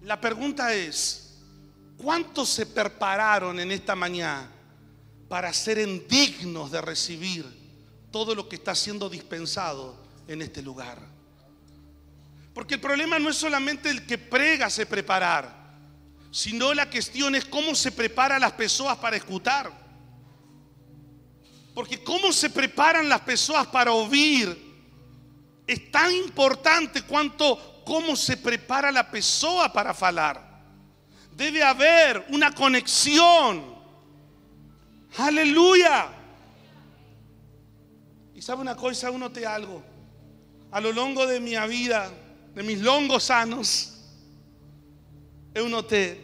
La 0.03 0.21
pregunta 0.21 0.73
es, 0.73 1.39
¿cuántos 1.97 2.47
se 2.49 2.67
prepararon 2.67 3.59
en 3.59 3.71
esta 3.71 3.95
mañana 3.95 4.49
para 5.27 5.51
ser 5.51 5.79
indignos 5.79 6.71
de 6.71 6.79
recibir 6.79 7.45
todo 8.11 8.33
lo 8.33 8.47
que 8.47 8.55
está 8.55 8.75
siendo 8.75 9.09
dispensado 9.09 10.04
en 10.27 10.41
este 10.41 10.61
lugar. 10.61 10.99
Porque 12.53 12.75
el 12.75 12.79
problema 12.79 13.19
no 13.19 13.29
es 13.29 13.35
solamente 13.35 13.89
el 13.89 14.05
que 14.05 14.17
prega 14.17 14.69
se 14.69 14.85
preparar, 14.85 15.53
sino 16.31 16.73
la 16.73 16.89
cuestión 16.89 17.35
es 17.35 17.45
cómo 17.45 17.75
se 17.75 17.91
preparan 17.91 18.41
las 18.41 18.53
personas 18.53 18.97
para 18.97 19.17
escuchar. 19.17 19.71
Porque 21.73 22.01
cómo 22.01 22.31
se 22.31 22.49
preparan 22.49 23.09
las 23.09 23.19
personas 23.21 23.67
para 23.67 23.91
oír 23.91 24.57
es 25.67 25.91
tan 25.91 26.13
importante 26.13 27.01
cuanto 27.01 27.83
cómo 27.85 28.15
se 28.15 28.37
prepara 28.37 28.91
la 28.91 29.09
persona 29.09 29.71
para 29.71 29.91
hablar. 29.91 30.63
Debe 31.35 31.61
haber 31.61 32.25
una 32.29 32.53
conexión. 32.53 33.75
Aleluya. 35.17 36.07
Y 38.33 38.41
sabe 38.41 38.61
una 38.61 38.75
cosa, 38.75 39.11
uno 39.11 39.29
te 39.29 39.45
algo. 39.45 39.94
A 40.75 40.81
lo 40.81 40.91
largo 40.91 41.25
de 41.25 41.39
mi 41.39 41.55
vida, 41.69 42.11
de 42.53 42.61
mis 42.61 42.81
longos 42.81 43.31
años, 43.31 43.93
eu 45.53 45.69
noté 45.69 46.19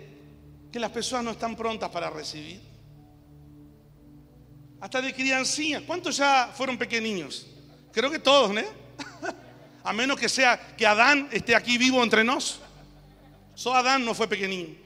que 0.70 0.78
las 0.78 0.91
personas 0.91 1.24
no 1.24 1.32
están 1.32 1.56
prontas 1.56 1.89
para 1.89 2.10
recibir. 2.10 2.60
Hasta 4.82 5.02
de 5.02 5.14
criancinhas. 5.14 5.84
¿Cuántos 5.84 6.18
ya 6.18 6.52
fueron 6.54 6.78
pequeños? 6.78 7.47
Creo 7.93 8.12
que 8.12 8.20
todos, 8.20 8.54
¿no? 8.54 8.60
A 9.86 9.93
menos 9.93 10.20
que 10.20 10.28
sea 10.28 10.76
que 10.76 10.86
Adán 10.86 11.30
esté 11.32 11.56
aquí 11.56 11.78
vivo 11.78 12.04
entre 12.04 12.22
nos. 12.22 12.60
Só 13.56 13.74
Adán 13.74 14.04
no 14.04 14.14
fue 14.14 14.28
pequeñín. 14.28 14.78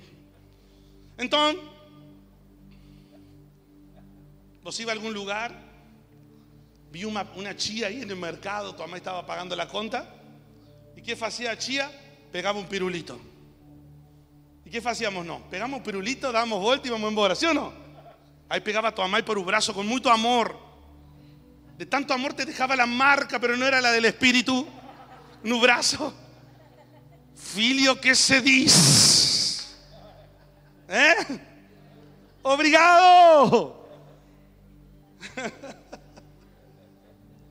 Entonces, 1.17 1.59
vos 4.61 4.79
iba 4.79 4.91
a 4.91 4.93
algún 4.93 5.15
lugar, 5.15 5.64
vi 6.95 7.03
una, 7.03 7.27
una 7.35 7.53
chía 7.57 7.87
ahí 7.87 8.03
en 8.03 8.09
el 8.09 8.15
mercado, 8.15 8.73
tu 8.73 8.81
mamá 8.81 8.95
estaba 8.95 9.25
pagando 9.25 9.53
la 9.53 9.67
conta. 9.67 10.07
¿Y 10.95 11.01
qué 11.01 11.17
hacía 11.19 11.57
chía? 11.57 11.91
Pegaba 12.31 12.57
un 12.57 12.67
pirulito. 12.67 13.19
¿Y 14.63 14.69
qué 14.69 14.77
hacíamos? 14.77 15.25
No, 15.25 15.41
pegamos 15.49 15.79
un 15.79 15.83
pirulito, 15.83 16.31
dábamos 16.31 16.61
vuelta 16.61 16.87
y 16.87 16.91
íbamos 16.91 17.09
embora, 17.09 17.35
¿sí 17.35 17.47
o 17.47 17.53
no? 17.53 17.73
Ahí 18.47 18.61
pegaba 18.61 18.87
a 18.87 18.95
tu 18.95 19.01
mamá 19.01 19.21
por 19.25 19.37
un 19.37 19.45
brazo 19.45 19.73
con 19.73 19.85
mucho 19.85 20.09
amor. 20.09 20.57
De 21.77 21.85
tanto 21.85 22.13
amor 22.13 22.33
te 22.33 22.45
dejaba 22.45 22.77
la 22.77 22.85
marca, 22.85 23.39
pero 23.39 23.57
no 23.57 23.67
era 23.67 23.81
la 23.81 23.91
del 23.91 24.05
espíritu. 24.05 24.65
No 25.43 25.59
brazo. 25.59 26.13
Filio, 27.35 27.99
¿qué 27.99 28.15
se 28.15 28.39
dice? 28.39 29.65
¿Eh? 30.87 31.39
Obrigado. 32.41 33.85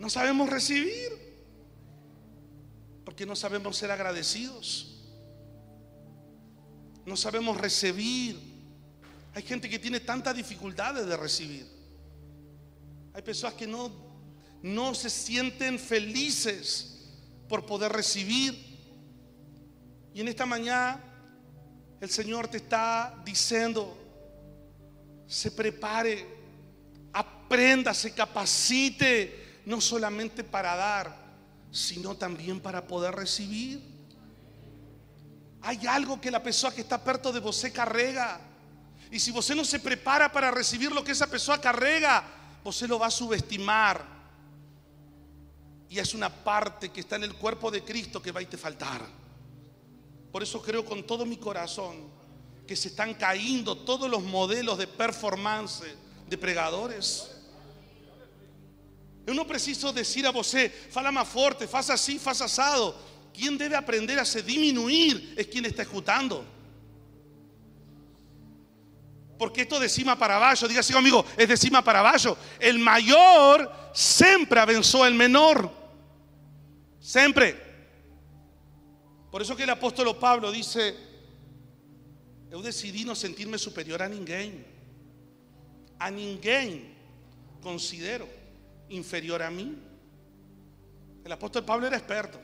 No 0.04 0.10
sabemos 0.10 0.50
recibir 0.50 1.08
porque 3.06 3.24
no 3.24 3.34
sabemos 3.34 3.74
ser 3.78 3.90
agradecidos. 3.90 5.02
No 7.06 7.16
sabemos 7.16 7.56
recibir. 7.56 8.38
Hay 9.32 9.42
gente 9.44 9.66
que 9.66 9.78
tiene 9.78 10.00
tantas 10.00 10.36
dificultades 10.36 11.06
de 11.06 11.16
recibir. 11.16 11.66
Hay 13.14 13.22
personas 13.22 13.54
que 13.54 13.66
no, 13.66 13.90
no 14.62 14.94
se 14.94 15.08
sienten 15.08 15.78
felices 15.78 17.08
por 17.48 17.64
poder 17.64 17.90
recibir. 17.90 18.54
Y 20.12 20.20
en 20.20 20.28
esta 20.28 20.44
mañana 20.44 21.02
el 22.02 22.10
Señor 22.10 22.48
te 22.48 22.58
está 22.58 23.22
diciendo, 23.24 23.96
se 25.26 25.50
prepare, 25.50 26.26
aprenda, 27.10 27.94
se 27.94 28.12
capacite, 28.12 29.43
no 29.66 29.80
solamente 29.80 30.44
para 30.44 30.76
dar, 30.76 31.16
sino 31.70 32.14
también 32.16 32.60
para 32.60 32.86
poder 32.86 33.14
recibir. 33.14 33.82
Hay 35.62 35.86
algo 35.86 36.20
que 36.20 36.30
la 36.30 36.42
persona 36.42 36.74
que 36.74 36.82
está 36.82 37.02
perto 37.02 37.32
de 37.32 37.40
você 37.40 37.72
carrega. 37.72 38.40
Y 39.10 39.18
si 39.18 39.30
você 39.30 39.54
no 39.54 39.64
se 39.64 39.78
prepara 39.78 40.30
para 40.30 40.50
recibir 40.50 40.92
lo 40.92 41.02
que 41.02 41.12
esa 41.12 41.26
persona 41.26 41.60
carrega, 41.60 42.22
você 42.62 42.86
lo 42.86 42.98
va 42.98 43.06
a 43.06 43.10
subestimar. 43.10 44.04
Y 45.88 45.98
es 45.98 46.14
una 46.14 46.28
parte 46.28 46.90
que 46.90 47.00
está 47.00 47.16
en 47.16 47.24
el 47.24 47.34
cuerpo 47.34 47.70
de 47.70 47.82
Cristo 47.82 48.20
que 48.20 48.32
va 48.32 48.40
a 48.40 48.44
te 48.44 48.56
faltar. 48.56 49.02
Por 50.32 50.42
eso 50.42 50.60
creo 50.60 50.84
con 50.84 51.06
todo 51.06 51.24
mi 51.24 51.36
corazón 51.36 52.10
que 52.66 52.76
se 52.76 52.88
están 52.88 53.14
cayendo 53.14 53.76
todos 53.76 54.10
los 54.10 54.22
modelos 54.22 54.78
de 54.78 54.86
performance 54.86 55.84
de 56.28 56.38
pregadores. 56.38 57.33
Eu 59.26 59.34
não 59.34 59.44
preciso 59.44 59.92
decir 59.92 60.26
a 60.26 60.30
você, 60.30 60.68
fala 60.68 61.10
más 61.10 61.28
fuerte, 61.28 61.66
faz 61.66 61.88
así, 61.88 62.18
faz 62.18 62.42
asado. 62.42 62.94
Quien 63.32 63.56
debe 63.56 63.74
aprender 63.74 64.18
a 64.18 64.24
se 64.24 64.42
disminuir 64.42 65.34
es 65.36 65.46
quien 65.46 65.64
está 65.64 65.82
escuchando. 65.82 66.44
Porque 69.38 69.62
esto 69.62 69.80
de 69.80 69.88
cima 69.88 70.16
para 70.16 70.36
abajo, 70.36 70.68
diga 70.68 70.80
así 70.80 70.92
conmigo, 70.92 71.24
es 71.36 71.48
de 71.48 71.56
cima 71.56 71.82
para 71.82 72.00
abajo. 72.00 72.36
El 72.60 72.78
mayor 72.78 73.70
siempre 73.92 74.60
avanzó 74.60 75.04
el 75.06 75.14
menor. 75.14 75.70
Siempre. 77.00 77.60
Por 79.30 79.42
eso 79.42 79.56
que 79.56 79.64
el 79.64 79.70
apóstol 79.70 80.16
Pablo 80.16 80.52
dice, 80.52 80.94
yo 82.50 82.62
decidí 82.62 83.04
no 83.04 83.16
sentirme 83.16 83.58
superior 83.58 84.02
a 84.02 84.08
ninguém. 84.08 84.64
A 85.98 86.10
ninguém 86.10 86.94
considero 87.60 88.28
inferior 88.88 89.42
a 89.42 89.50
mí. 89.50 89.76
El 91.24 91.32
apóstol 91.32 91.64
Pablo 91.64 91.86
era 91.86 91.96
experto. 91.96 92.38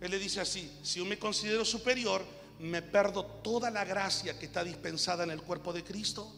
Él 0.00 0.10
le 0.10 0.18
dice 0.18 0.40
así, 0.40 0.70
si 0.82 0.98
yo 0.98 1.04
me 1.04 1.18
considero 1.18 1.64
superior, 1.64 2.24
me 2.58 2.82
perdo 2.82 3.24
toda 3.24 3.70
la 3.70 3.84
gracia 3.84 4.38
que 4.38 4.46
está 4.46 4.64
dispensada 4.64 5.24
en 5.24 5.30
el 5.30 5.42
cuerpo 5.42 5.72
de 5.72 5.84
Cristo. 5.84 6.32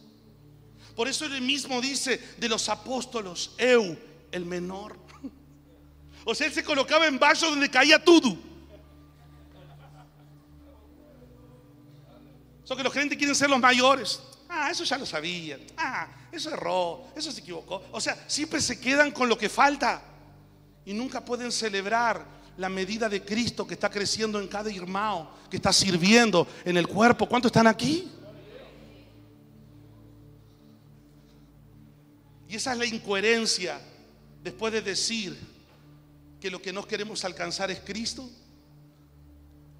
Por 0.95 1.07
eso 1.07 1.25
él 1.25 1.41
mismo 1.41 1.81
dice 1.81 2.19
de 2.37 2.49
los 2.49 2.69
apóstolos, 2.69 3.55
eu, 3.57 3.97
el 4.31 4.45
menor. 4.45 4.97
O 6.25 6.33
sea, 6.33 6.47
él 6.47 6.53
se 6.53 6.63
colocaba 6.63 7.05
en 7.05 7.19
vaso 7.19 7.49
donde 7.49 7.69
caía 7.69 8.01
todo. 8.01 8.37
Eso 12.63 12.77
que 12.77 12.83
los 12.83 12.93
creyentes 12.93 13.17
quieren 13.17 13.35
ser 13.35 13.49
los 13.49 13.59
mayores. 13.59 14.21
Ah, 14.47 14.71
eso 14.71 14.85
ya 14.85 14.97
lo 14.97 15.05
sabían. 15.05 15.59
Ah, 15.75 16.07
eso 16.33 16.51
erró, 16.51 17.05
eso 17.15 17.31
se 17.31 17.41
equivocó. 17.41 17.83
O 17.91 18.01
sea, 18.01 18.17
siempre 18.27 18.59
se 18.59 18.79
quedan 18.79 19.11
con 19.11 19.29
lo 19.29 19.37
que 19.37 19.49
falta 19.49 20.01
y 20.83 20.93
nunca 20.93 21.23
pueden 21.23 21.51
celebrar 21.51 22.25
la 22.57 22.69
medida 22.69 23.07
de 23.07 23.23
Cristo 23.23 23.67
que 23.67 23.75
está 23.75 23.89
creciendo 23.89 24.39
en 24.39 24.47
cada 24.47 24.71
hermano, 24.71 25.29
que 25.49 25.57
está 25.57 25.71
sirviendo 25.71 26.47
en 26.65 26.77
el 26.77 26.87
cuerpo. 26.87 27.27
¿Cuántos 27.27 27.49
están 27.49 27.67
aquí? 27.67 28.09
Y 32.47 32.55
esa 32.55 32.73
es 32.73 32.79
la 32.79 32.85
incoherencia 32.85 33.79
después 34.43 34.73
de 34.73 34.81
decir 34.81 35.37
que 36.39 36.49
lo 36.49 36.61
que 36.61 36.73
no 36.73 36.85
queremos 36.87 37.23
alcanzar 37.23 37.69
es 37.69 37.79
Cristo. 37.79 38.27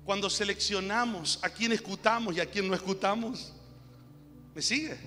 Cuando 0.06 0.30
seleccionamos 0.30 1.40
a 1.42 1.50
quién 1.50 1.72
escuchamos 1.72 2.36
y 2.36 2.40
a 2.40 2.46
quién 2.46 2.68
no 2.68 2.76
escuchamos. 2.76 3.54
¿Me 4.54 4.62
sigue? 4.62 4.98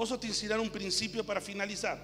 Posso 0.00 0.16
te 0.16 0.28
ensinar 0.28 0.58
um 0.58 0.68
princípio 0.70 1.22
para 1.22 1.42
finalizar? 1.42 2.00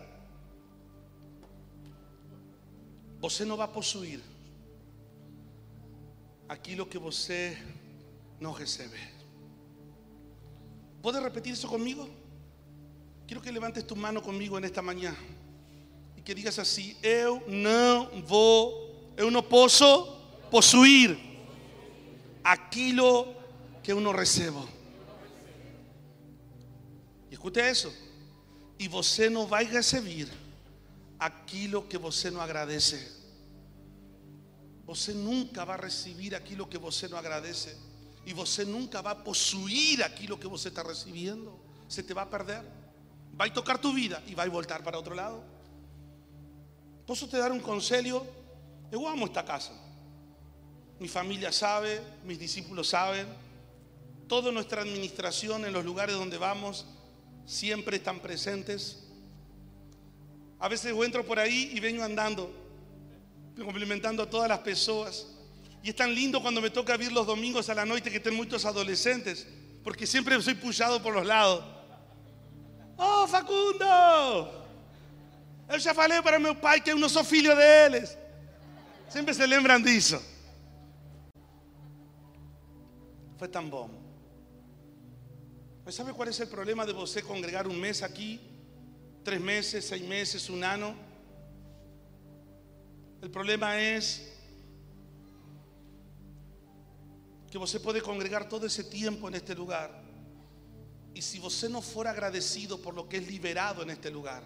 Você 3.23 3.43
não 3.43 3.57
vai 3.57 3.67
possuir 3.67 4.21
aquilo 6.47 6.85
que 6.85 6.99
você 6.99 7.57
não 8.39 8.53
recebe. 8.53 8.99
¿Puedes 11.01 11.23
repetir 11.23 11.55
eso 11.55 11.67
conmigo? 11.67 12.07
Quiero 13.27 13.41
que 13.41 13.51
levantes 13.51 13.87
tu 13.87 13.97
mano 13.97 14.21
conmigo 14.21 14.59
en 14.59 14.65
esta 14.67 14.83
mañana 14.83 15.17
y 16.19 16.21
que 16.21 16.35
digas 16.35 16.59
así: 16.59 16.99
Eu 17.03 17.43
não 17.49 18.21
vou, 18.21 19.15
eu 19.17 19.31
não 19.31 19.43
posso 19.43 19.89
possuir 20.51 21.17
aquilo 22.45 23.35
que 23.83 23.91
eu 23.91 24.03
não 24.03 24.13
recebo. 24.13 24.76
Escute 27.47 27.61
isso. 27.61 27.95
E 28.77 28.89
você 28.89 29.31
não 29.31 29.47
vai 29.47 29.65
receber 29.65 30.29
aquilo 31.17 31.81
que 31.81 31.97
você 31.97 32.29
não 32.29 32.41
agradece. 32.41 33.13
Você 34.85 35.13
nunca 35.13 35.65
vai 35.65 35.81
receber 35.81 36.35
aquilo 36.35 36.67
que 36.67 36.77
você 36.77 37.07
não 37.07 37.17
agradece. 37.17 37.77
E 38.27 38.33
você 38.35 38.65
nunca 38.65 39.01
vai 39.01 39.15
possuir 39.15 40.03
aquilo 40.03 40.37
que 40.37 40.49
você 40.49 40.69
está 40.69 40.83
recebendo. 40.83 41.57
Você 41.89 42.03
te 42.03 42.13
vai 42.13 42.27
perder. 42.27 42.65
Vai 43.33 43.53
tocar 43.53 43.79
tu 43.79 43.93
vida 43.93 44.21
e 44.27 44.35
vai 44.35 44.49
voltar 44.49 44.83
para 44.83 44.97
outro 44.97 45.15
lado. 45.15 45.41
Posso 47.07 47.29
te 47.29 47.37
dar 47.37 47.53
um 47.53 47.61
conselho? 47.61 48.27
Eu 48.91 49.07
amo 49.07 49.27
esta 49.27 49.45
casa. 49.45 49.71
Mi 50.99 51.07
familia 51.07 51.53
sabe, 51.53 52.01
mis 52.25 52.39
discípulos 52.41 52.89
saben. 52.89 53.29
Toda 54.27 54.51
nuestra 54.51 54.83
administración 54.83 55.65
en 55.65 55.73
los 55.73 55.85
lugares 55.85 56.17
donde 56.17 56.39
vamos 56.39 56.85
siempre 57.47 57.97
están 57.97 58.21
presentes. 58.21 59.05
A 60.59 60.69
veces 60.69 60.93
entro 60.93 61.25
por 61.25 61.39
ahí 61.39 61.71
y 61.73 61.81
vengo 61.81 62.03
andando, 62.03 62.53
complementando 63.57 64.25
a 64.25 64.29
todas 64.29 64.49
las 64.49 64.59
personas. 64.59 65.27
Y 65.83 65.91
es 65.91 65.97
tan 65.97 66.15
lindo 66.15 66.43
cuando 66.43 66.61
me 66.61 66.71
toca 66.71 66.97
ver 66.97 67.13
los 67.13 67.27
domingos 67.27 67.69
a 67.71 67.75
la 67.75 67.87
noche 67.87 68.11
que 68.11 68.17
estén 68.17 68.35
muchos 68.35 68.65
adolescentes, 68.65 69.47
porque 69.85 70.07
siempre 70.07 70.41
soy 70.43 70.55
puxado 70.55 71.01
por 71.01 71.15
los 71.15 71.25
lados. 71.25 71.65
Oh, 72.99 73.27
Facundo! 73.29 74.67
Eu 75.69 75.79
já 75.79 75.93
falei 75.95 76.23
para 76.23 76.39
meu 76.39 76.55
pai 76.55 76.81
que 76.81 76.91
eu 76.91 76.99
não 76.99 77.09
sou 77.09 77.25
filho 77.25 77.55
deles. 77.55 78.17
Sempre 79.09 79.35
se 79.35 79.47
lembram 79.47 79.81
disso. 79.81 80.21
Foi 83.37 83.49
tão 83.49 83.69
bom. 83.69 84.06
¿Sabe 85.89 86.13
cuál 86.13 86.29
es 86.31 86.41
el 86.41 86.49
problema 86.49 86.85
de 86.85 86.93
você 86.93 87.23
congregar 87.23 87.69
un 87.69 87.81
mes 87.81 88.03
aquí? 88.03 88.41
Tres 89.23 89.41
meses, 89.41 89.87
seis 89.87 90.03
meses, 90.03 90.51
un 90.51 90.65
año. 90.65 90.97
El 93.23 93.31
problema 93.31 93.81
es 93.81 94.33
que 97.49 97.57
você 97.57 97.79
puede 97.79 98.03
congregar 98.03 98.49
todo 98.49 98.67
ese 98.67 98.83
tiempo 98.83 99.29
en 99.29 99.37
este 99.37 99.55
lugar. 99.55 100.03
Y 101.15 101.23
si 101.23 101.39
você 101.39 101.69
no 101.69 101.81
fuera 101.81 102.11
agradecido 102.11 102.83
por 102.83 102.93
lo 102.93 103.09
que 103.09 103.19
es 103.19 103.27
liberado 103.29 103.83
en 103.83 103.91
este 103.91 104.11
lugar, 104.11 104.43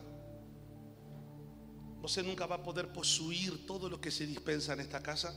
você 2.02 2.22
nunca 2.22 2.46
va 2.46 2.56
a 2.56 2.62
poder 2.62 2.92
posuir 2.92 3.66
todo 3.66 3.88
lo 3.88 3.98
que 3.98 4.10
se 4.10 4.26
dispensa 4.26 4.74
en 4.74 4.80
esta 4.80 5.02
casa. 5.02 5.34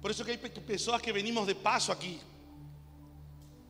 Por 0.00 0.10
eso 0.10 0.24
que 0.24 0.32
hay 0.32 0.38
personas 0.38 1.02
que 1.02 1.12
venimos 1.12 1.46
de 1.46 1.54
paso 1.54 1.92
aquí 1.92 2.18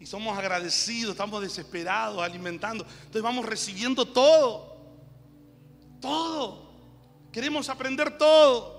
y 0.01 0.07
somos 0.07 0.37
agradecidos, 0.37 1.13
estamos 1.13 1.41
desesperados, 1.41 2.23
alimentando. 2.23 2.85
Entonces 2.85 3.23
vamos 3.23 3.47
recibiendo 3.47 4.07
todo, 4.07 4.77
todo. 6.01 6.71
Queremos 7.33 7.69
aprender 7.69 8.17
todo. 8.19 8.75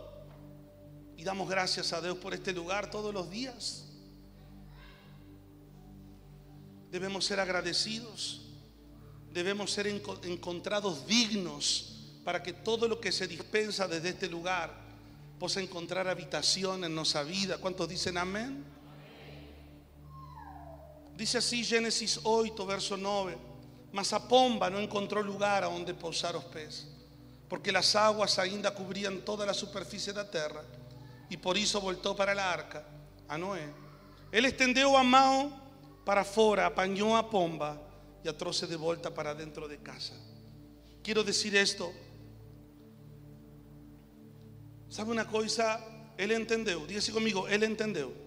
Y 1.18 1.24
damos 1.24 1.50
gracias 1.50 1.94
a 1.94 2.02
Dios 2.02 2.18
por 2.18 2.34
este 2.34 2.54
lugar 2.54 2.90
todos 2.90 3.14
los 3.14 3.30
días. 3.30 3.86
Debemos 6.92 7.26
ser 7.26 7.40
agradecidos. 7.40 8.42
Debemos 9.34 9.72
ser 9.72 9.88
encontrados 9.88 11.06
dignos 11.08 11.96
para 12.24 12.42
que 12.42 12.54
todo 12.54 12.88
lo 12.88 13.02
que 13.02 13.12
se 13.12 13.28
dispensa 13.28 13.88
desde 13.88 14.10
este 14.10 14.30
lugar 14.30 14.74
pueda 15.38 15.62
encontrar 15.62 16.08
habitación 16.08 16.84
en 16.86 16.96
nuestra 16.96 17.24
vida. 17.24 17.58
¿Cuántos 17.58 17.90
dicen 17.90 18.18
amén? 18.18 18.64
Dice 21.16 21.38
así 21.38 21.64
Génesis 21.64 22.20
8, 22.24 22.66
verso 22.66 22.98
9. 22.98 23.38
Mas 23.92 24.12
a 24.12 24.28
pomba 24.28 24.70
no 24.70 24.80
encontró 24.80 25.24
lugar 25.24 25.64
a 25.64 25.68
donde 25.68 25.94
posar 25.94 26.34
los 26.34 26.44
peces, 26.46 26.88
porque 27.48 27.72
las 27.72 27.96
aguas 27.96 28.38
ainda 28.38 28.74
cubrían 28.74 29.22
toda 29.22 29.46
la 29.46 29.54
superficie 29.54 30.12
de 30.12 30.22
la 30.22 30.30
tierra, 30.30 30.62
y 31.30 31.38
por 31.38 31.58
eso 31.58 31.80
voltó 31.80 32.14
para 32.14 32.36
la 32.36 32.52
arca 32.52 32.84
a 33.30 33.38
Noé. 33.38 33.64
Él 34.34 34.46
extendió 34.46 34.98
a 34.98 35.04
mão 35.04 35.54
para 36.04 36.26
fora, 36.26 36.66
apañó 36.66 37.16
a 37.16 37.30
pomba 37.30 37.82
y 38.22 38.28
a 38.28 38.38
trouxe 38.38 38.68
de 38.68 38.76
vuelta 38.76 39.14
para 39.14 39.34
dentro 39.34 39.70
de 39.70 39.78
casa. 39.78 40.14
Quiero 41.02 41.24
decir 41.24 41.56
esto. 41.56 41.94
¿Sabe 44.90 45.12
una 45.12 45.26
cosa? 45.26 45.80
Él 46.18 46.32
entendió. 46.32 46.86
Dice 46.86 47.14
conmigo, 47.14 47.48
él 47.48 47.64
entendió 47.64 48.25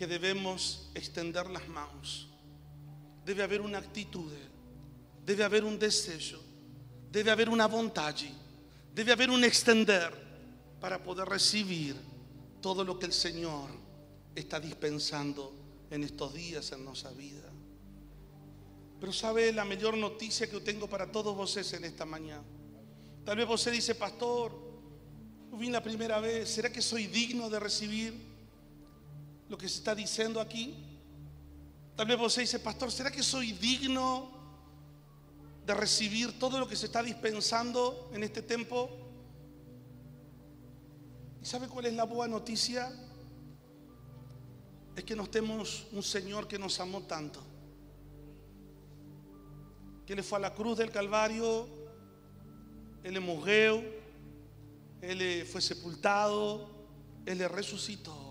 que 0.00 0.06
debemos 0.06 0.88
extender 0.94 1.50
las 1.50 1.68
manos. 1.68 2.26
Debe 3.22 3.42
haber 3.42 3.60
una 3.60 3.76
actitud, 3.76 4.32
debe 5.26 5.44
haber 5.44 5.62
un 5.62 5.78
deseo, 5.78 6.40
debe 7.12 7.30
haber 7.30 7.50
una 7.50 7.66
voluntad, 7.66 8.14
debe 8.94 9.12
haber 9.12 9.28
un 9.28 9.44
extender 9.44 10.10
para 10.80 11.02
poder 11.02 11.28
recibir 11.28 11.96
todo 12.62 12.82
lo 12.82 12.98
que 12.98 13.04
el 13.04 13.12
Señor 13.12 13.68
está 14.34 14.58
dispensando 14.58 15.52
en 15.90 16.02
estos 16.04 16.32
días 16.32 16.72
en 16.72 16.82
nuestra 16.82 17.10
vida. 17.10 17.50
Pero 18.98 19.12
sabe 19.12 19.52
la 19.52 19.66
mejor 19.66 19.98
noticia 19.98 20.48
que 20.48 20.60
tengo 20.60 20.88
para 20.88 21.12
todos 21.12 21.36
vosotros 21.36 21.74
en 21.74 21.84
esta 21.84 22.06
mañana. 22.06 22.42
Tal 23.26 23.36
vez 23.36 23.46
usted 23.50 23.72
dice, 23.72 23.94
pastor, 23.94 24.50
vine 25.52 25.72
la 25.72 25.82
primera 25.82 26.20
vez, 26.20 26.48
¿será 26.48 26.72
que 26.72 26.80
soy 26.80 27.06
digno 27.06 27.50
de 27.50 27.60
recibir? 27.60 28.29
Lo 29.50 29.58
que 29.58 29.68
se 29.68 29.78
está 29.78 29.94
diciendo 29.96 30.40
aquí? 30.40 30.74
Tal 31.96 32.06
vez 32.06 32.16
vos 32.16 32.36
dice, 32.36 32.60
pastor, 32.60 32.90
¿será 32.92 33.10
que 33.10 33.22
soy 33.22 33.50
digno 33.52 34.30
de 35.66 35.74
recibir 35.74 36.38
todo 36.38 36.58
lo 36.58 36.68
que 36.68 36.76
se 36.76 36.86
está 36.86 37.02
dispensando 37.02 38.10
en 38.14 38.22
este 38.22 38.42
tiempo? 38.42 38.88
¿Y 41.42 41.44
sabe 41.44 41.66
cuál 41.66 41.86
es 41.86 41.94
la 41.94 42.04
buena 42.04 42.36
noticia? 42.36 42.92
Es 44.94 45.02
que 45.02 45.16
nos 45.16 45.32
tenemos 45.32 45.88
un 45.90 46.04
Señor 46.04 46.46
que 46.46 46.58
nos 46.58 46.78
amó 46.78 47.02
tanto, 47.02 47.40
que 50.06 50.14
le 50.14 50.22
fue 50.22 50.38
a 50.38 50.42
la 50.42 50.54
cruz 50.54 50.78
del 50.78 50.92
Calvario, 50.92 51.66
Él 53.02 53.14
le 53.14 53.20
murió, 53.20 53.82
Él 55.00 55.44
fue 55.44 55.60
sepultado, 55.60 56.70
Él 57.26 57.38
le 57.38 57.48
resucitó 57.48 58.29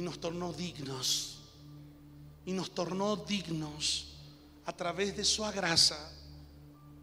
y 0.00 0.02
nos 0.02 0.18
tornó 0.18 0.50
dignos. 0.54 1.36
Y 2.46 2.52
nos 2.52 2.70
tornó 2.70 3.16
dignos 3.16 4.14
a 4.64 4.74
través 4.74 5.14
de 5.14 5.22
su 5.26 5.42
gracia. 5.42 5.98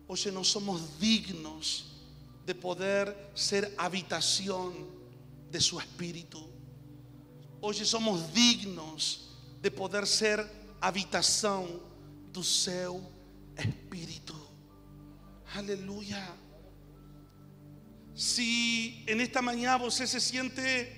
Oye, 0.08 0.32
no 0.32 0.44
somos 0.44 1.00
dignos 1.00 1.86
de 2.44 2.56
poder 2.56 3.32
ser 3.36 3.72
habitación 3.78 4.74
de 5.52 5.62
su 5.62 5.80
espíritu. 5.80 6.44
Hoy 7.62 7.76
somos 7.76 8.34
dignos 8.34 9.30
de 9.62 9.70
poder 9.70 10.08
ser 10.08 10.50
habitación 10.82 11.80
de 12.34 12.44
su 12.44 13.00
espíritu. 13.56 14.34
Aleluya. 15.54 16.34
Si 18.16 19.04
en 19.06 19.22
esta 19.22 19.44
mañana 19.44 19.86
usted 19.86 20.08
se 20.08 20.20
siente 20.20 20.97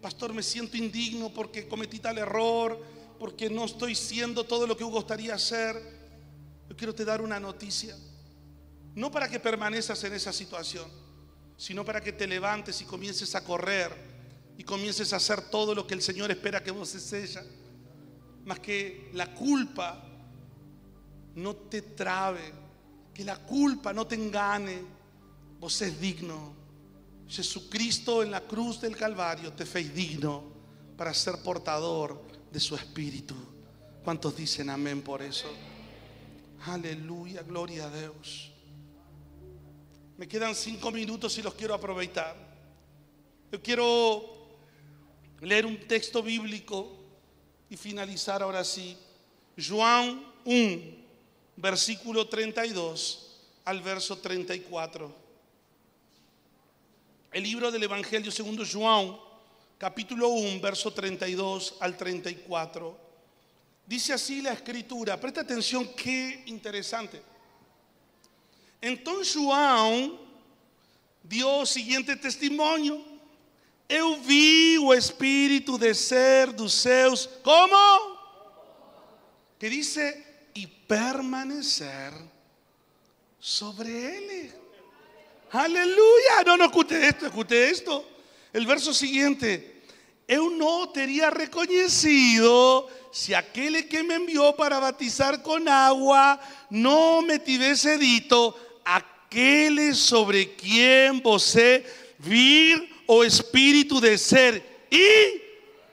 pastor, 0.00 0.32
me 0.32 0.42
siento 0.42 0.76
indigno 0.76 1.32
porque 1.32 1.66
cometí 1.66 1.98
tal 1.98 2.18
error, 2.18 2.78
porque 3.18 3.50
no 3.50 3.64
estoy 3.64 3.94
siendo 3.94 4.44
todo 4.44 4.66
lo 4.66 4.76
que 4.76 4.84
gustaría 4.84 5.34
hacer. 5.34 5.76
Yo 6.68 6.76
quiero 6.76 6.94
te 6.94 7.04
dar 7.04 7.20
una 7.20 7.40
noticia. 7.40 7.96
No 8.94 9.10
para 9.10 9.28
que 9.28 9.40
permanezcas 9.40 10.02
en 10.04 10.14
esa 10.14 10.32
situación, 10.32 10.88
sino 11.56 11.84
para 11.84 12.00
que 12.00 12.12
te 12.12 12.26
levantes 12.26 12.80
y 12.80 12.84
comiences 12.84 13.34
a 13.34 13.44
correr 13.44 13.92
y 14.56 14.64
comiences 14.64 15.12
a 15.12 15.16
hacer 15.16 15.50
todo 15.50 15.74
lo 15.74 15.86
que 15.86 15.94
el 15.94 16.02
Señor 16.02 16.30
espera 16.30 16.62
que 16.62 16.70
vos 16.70 16.88
seas. 16.88 17.44
Más 18.44 18.60
que 18.60 19.10
la 19.12 19.34
culpa 19.34 20.04
no 21.34 21.54
te 21.54 21.82
trabe, 21.82 22.52
que 23.14 23.24
la 23.24 23.36
culpa 23.36 23.92
no 23.92 24.06
te 24.06 24.14
engane. 24.14 24.82
Vos 25.60 25.80
es 25.82 26.00
digno 26.00 26.57
Jesucristo 27.28 28.22
en 28.22 28.30
la 28.30 28.40
cruz 28.40 28.80
del 28.80 28.96
Calvario 28.96 29.52
te 29.52 29.66
fue 29.66 29.84
digno 29.84 30.44
para 30.96 31.12
ser 31.12 31.42
portador 31.42 32.22
de 32.50 32.58
su 32.58 32.74
espíritu. 32.74 33.34
¿Cuántos 34.02 34.34
dicen 34.36 34.70
amén 34.70 35.02
por 35.02 35.20
eso? 35.20 35.48
Aleluya, 36.64 37.42
gloria 37.42 37.86
a 37.86 37.90
Dios. 37.90 38.50
Me 40.16 40.26
quedan 40.26 40.54
cinco 40.54 40.90
minutos 40.90 41.36
y 41.38 41.42
los 41.42 41.54
quiero 41.54 41.74
aprovechar. 41.74 42.34
Yo 43.52 43.62
quiero 43.62 44.58
leer 45.40 45.66
un 45.66 45.78
texto 45.86 46.22
bíblico 46.22 46.90
y 47.70 47.76
finalizar 47.76 48.42
ahora 48.42 48.64
sí. 48.64 48.96
Juan 49.68 50.24
1, 50.44 50.82
versículo 51.56 52.26
32 52.26 53.40
al 53.64 53.82
verso 53.82 54.18
34. 54.18 55.27
El 57.30 57.42
libro 57.42 57.70
del 57.70 57.82
Evangelio 57.82 58.32
segundo 58.32 58.64
Juan, 58.64 59.14
capítulo 59.76 60.28
1, 60.28 60.60
verso 60.60 60.90
32 60.90 61.76
al 61.78 61.94
34. 61.94 62.98
Dice 63.86 64.14
así 64.14 64.40
la 64.40 64.52
escritura, 64.52 65.20
presta 65.20 65.42
atención, 65.42 65.90
qué 65.94 66.42
interesante. 66.46 67.22
Entonces 68.80 69.36
Juan 69.36 70.18
dio 71.22 71.66
siguiente 71.66 72.16
testimonio. 72.16 73.04
Eu 73.86 74.16
vi 74.20 74.78
o 74.78 74.92
Espírito 74.94 75.78
descer 75.78 76.54
dos 76.54 76.72
céus, 76.72 77.28
como? 77.42 77.76
Que 79.58 79.68
dice, 79.68 80.48
y 80.54 80.66
permanecer 80.66 82.12
sobre 83.38 84.16
él. 84.18 84.54
Aleluya. 85.50 86.44
No, 86.46 86.56
no, 86.56 86.64
escute 86.66 87.06
esto, 87.06 87.26
escute 87.26 87.70
esto. 87.70 88.04
El 88.52 88.66
verso 88.66 88.92
siguiente. 88.92 89.82
Eu 90.26 90.50
no 90.50 90.90
teria 90.90 91.30
reconocido 91.30 92.88
si 93.10 93.32
aquel 93.32 93.88
que 93.88 94.02
me 94.02 94.16
envió 94.16 94.54
para 94.54 94.78
batizar 94.78 95.42
con 95.42 95.66
agua 95.66 96.38
no 96.68 97.22
me 97.22 97.38
tivese 97.38 97.96
dito, 97.96 98.54
aquel 98.84 99.94
sobre 99.94 100.54
quien 100.54 101.22
você 101.22 101.84
vir 102.18 102.94
o 103.06 103.24
espíritu 103.24 104.00
de 104.00 104.18
ser 104.18 104.62
y 104.90 105.40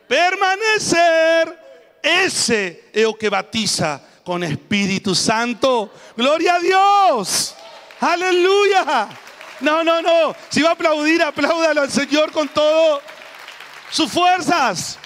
permanecer, 0.08 1.58
ese 2.03 2.89
es 2.91 3.03
el 3.06 3.18
que 3.18 3.30
batiza 3.30 4.01
con 4.24 4.43
Espíritu 4.43 5.16
Santo. 5.16 5.91
Gloria 6.16 6.56
a 6.56 6.60
Dios. 6.60 7.56
Aleluya. 8.01 9.08
No, 9.62 9.84
no, 9.84 10.01
no. 10.01 10.36
Si 10.49 10.62
va 10.62 10.70
a 10.70 10.74
aplaudir, 10.74 11.22
apláudalo 11.24 11.82
al 11.82 11.91
Señor 11.91 12.32
con 12.32 12.47
todo 12.49 13.01
sus 13.89 14.12
fuerzas. 14.12 14.97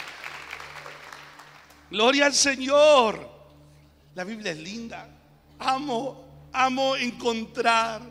Gloria 1.90 2.28
al 2.28 2.34
Señor. 2.34 3.30
La 4.16 4.24
Biblia 4.24 4.52
es 4.52 4.58
linda. 4.58 5.08
Amo, 5.60 6.50
amo 6.52 6.96
encontrar 6.96 8.02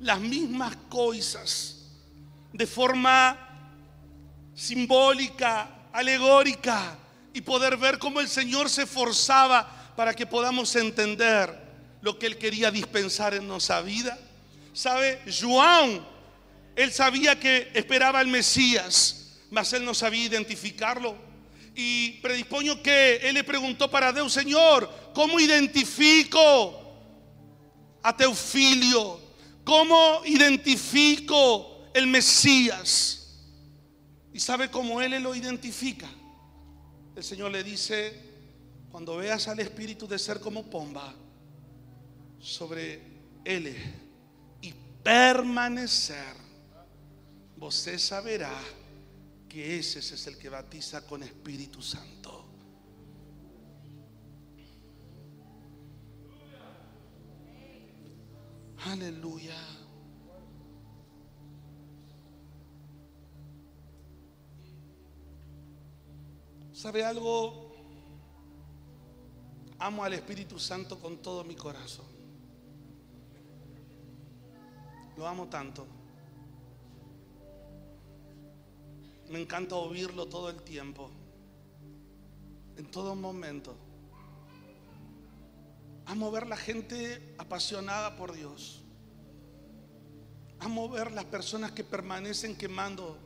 las 0.00 0.20
mismas 0.20 0.76
cosas 0.88 1.76
de 2.52 2.66
forma 2.66 3.36
simbólica, 4.54 5.88
alegórica, 5.92 6.98
y 7.32 7.42
poder 7.42 7.76
ver 7.76 7.98
cómo 7.98 8.20
el 8.20 8.28
Señor 8.28 8.70
se 8.70 8.84
esforzaba 8.84 9.92
para 9.94 10.14
que 10.14 10.26
podamos 10.26 10.74
entender 10.76 11.54
lo 12.00 12.18
que 12.18 12.26
Él 12.26 12.38
quería 12.38 12.70
dispensar 12.70 13.34
en 13.34 13.46
nuestra 13.46 13.82
vida. 13.82 14.18
¿Sabe? 14.76 15.22
Juan, 15.40 16.06
él 16.76 16.92
sabía 16.92 17.40
que 17.40 17.70
esperaba 17.72 18.18
al 18.18 18.26
Mesías, 18.26 19.38
mas 19.50 19.72
él 19.72 19.82
no 19.86 19.94
sabía 19.94 20.26
identificarlo. 20.26 21.16
Y 21.74 22.20
predispongo 22.20 22.82
que 22.82 23.16
él 23.22 23.36
le 23.36 23.42
preguntó 23.42 23.90
para 23.90 24.12
Dios, 24.12 24.34
Señor, 24.34 24.90
¿cómo 25.14 25.40
identifico 25.40 26.78
a 28.02 28.14
Teofilio? 28.14 29.18
¿Cómo 29.64 30.20
identifico 30.26 31.86
el 31.94 32.06
Mesías? 32.06 33.34
¿Y 34.34 34.40
sabe 34.40 34.70
cómo 34.70 35.00
él 35.00 35.22
lo 35.22 35.34
identifica? 35.34 36.10
El 37.16 37.24
Señor 37.24 37.50
le 37.50 37.64
dice, 37.64 38.12
cuando 38.90 39.16
veas 39.16 39.48
al 39.48 39.58
Espíritu 39.58 40.06
de 40.06 40.18
ser 40.18 40.38
como 40.38 40.68
pomba 40.68 41.14
sobre 42.38 43.00
él 43.42 44.04
permanecer, 45.06 46.34
usted 47.60 47.96
saberá 47.96 48.60
que 49.48 49.78
ese 49.78 50.00
es 50.00 50.26
el 50.26 50.36
que 50.36 50.48
batiza 50.48 51.06
con 51.06 51.22
Espíritu 51.22 51.80
Santo. 51.80 52.44
Aleluya. 58.84 59.56
¿Sabe 66.72 67.04
algo? 67.04 67.76
Amo 69.78 70.02
al 70.02 70.14
Espíritu 70.14 70.58
Santo 70.58 70.98
con 70.98 71.22
todo 71.22 71.44
mi 71.44 71.54
corazón. 71.54 72.15
Lo 75.16 75.26
amo 75.26 75.46
tanto. 75.48 75.86
Me 79.28 79.40
encanta 79.40 79.74
oírlo 79.74 80.26
todo 80.26 80.50
el 80.50 80.62
tiempo, 80.62 81.10
en 82.76 82.90
todo 82.90 83.14
momento. 83.14 83.74
Amo 86.04 86.30
ver 86.30 86.46
la 86.46 86.56
gente 86.56 87.34
apasionada 87.38 88.16
por 88.16 88.32
Dios. 88.32 88.84
Amo 90.60 90.88
ver 90.88 91.10
las 91.10 91.24
personas 91.24 91.72
que 91.72 91.82
permanecen 91.82 92.56
quemando. 92.56 93.18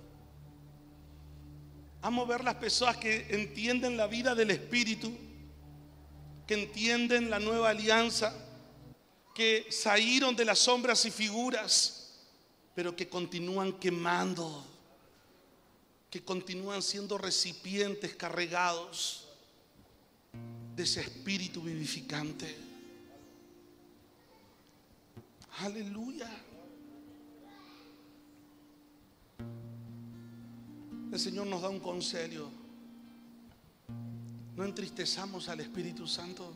Amo 2.01 2.25
ver 2.25 2.43
las 2.43 2.55
personas 2.55 2.97
que 2.97 3.27
entienden 3.29 3.99
la 3.99 4.07
vida 4.07 4.35
del 4.35 4.51
Espíritu, 4.51 5.13
que 6.47 6.55
entienden 6.55 7.29
la 7.29 7.39
nueva 7.39 7.69
alianza, 7.69 8.35
que 9.41 9.73
salieron 9.73 10.37
de 10.37 10.45
las 10.45 10.59
sombras 10.59 11.03
y 11.07 11.11
figuras, 11.11 12.11
pero 12.75 12.95
que 12.95 13.09
continúan 13.09 13.73
quemando 13.73 14.67
que 16.11 16.23
continúan 16.23 16.83
siendo 16.83 17.17
recipientes 17.17 18.15
cargados 18.17 19.29
de 20.77 20.83
ese 20.83 21.01
espíritu 21.01 21.63
vivificante. 21.63 22.55
Aleluya. 25.61 26.29
El 31.11 31.19
Señor 31.19 31.47
nos 31.47 31.63
da 31.63 31.71
un 31.71 31.81
consejo. 31.81 32.51
No 34.55 34.67
entristezamos 34.67 35.49
al 35.49 35.61
Espíritu 35.61 36.07
Santo. 36.07 36.53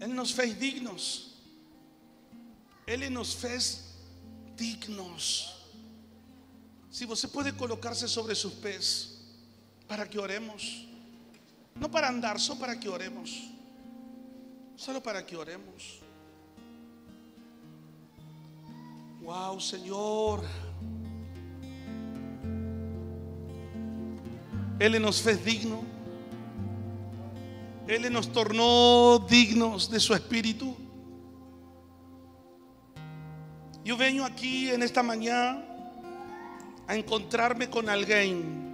Él 0.00 0.14
nos 0.14 0.34
fez 0.34 0.58
dignos. 0.58 1.34
Él 2.86 3.12
nos 3.12 3.34
fez 3.34 3.96
dignos. 4.56 5.54
Si 6.90 7.04
você 7.04 7.28
puede 7.28 7.52
colocarse 7.54 8.08
sobre 8.08 8.34
sus 8.34 8.52
pies 8.54 9.18
para 9.86 10.08
que 10.08 10.18
oremos. 10.18 10.86
No 11.74 11.90
para 11.90 12.08
andar, 12.08 12.40
solo 12.40 12.60
para 12.60 12.78
que 12.78 12.88
oremos. 12.88 13.50
Solo 14.76 15.02
para 15.02 15.24
que 15.24 15.36
oremos. 15.36 16.00
Wow, 19.20 19.60
Señor. 19.60 20.44
Él 24.78 25.00
nos 25.02 25.20
fez 25.20 25.44
digno. 25.44 25.95
Él 27.86 28.12
nos 28.12 28.32
tornó 28.32 29.24
dignos 29.28 29.90
de 29.90 30.00
su 30.00 30.14
espíritu. 30.14 30.76
Yo 33.84 33.96
vengo 33.96 34.24
aquí 34.24 34.70
en 34.70 34.82
esta 34.82 35.02
mañana 35.02 35.64
a 36.88 36.96
encontrarme 36.96 37.70
con 37.70 37.88
alguien 37.88 38.66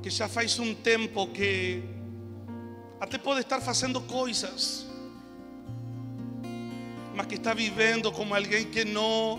que 0.00 0.10
ya 0.10 0.28
faz 0.28 0.58
un 0.58 0.76
tiempo 0.76 1.32
que 1.32 1.82
até 3.00 3.18
pode 3.18 3.40
estar 3.40 3.60
haciendo 3.60 4.06
cosas, 4.06 4.86
mas 7.14 7.26
que 7.26 7.34
está 7.34 7.52
viviendo 7.54 8.12
como 8.12 8.34
alguien 8.34 8.70
que 8.70 8.84
no 8.84 9.38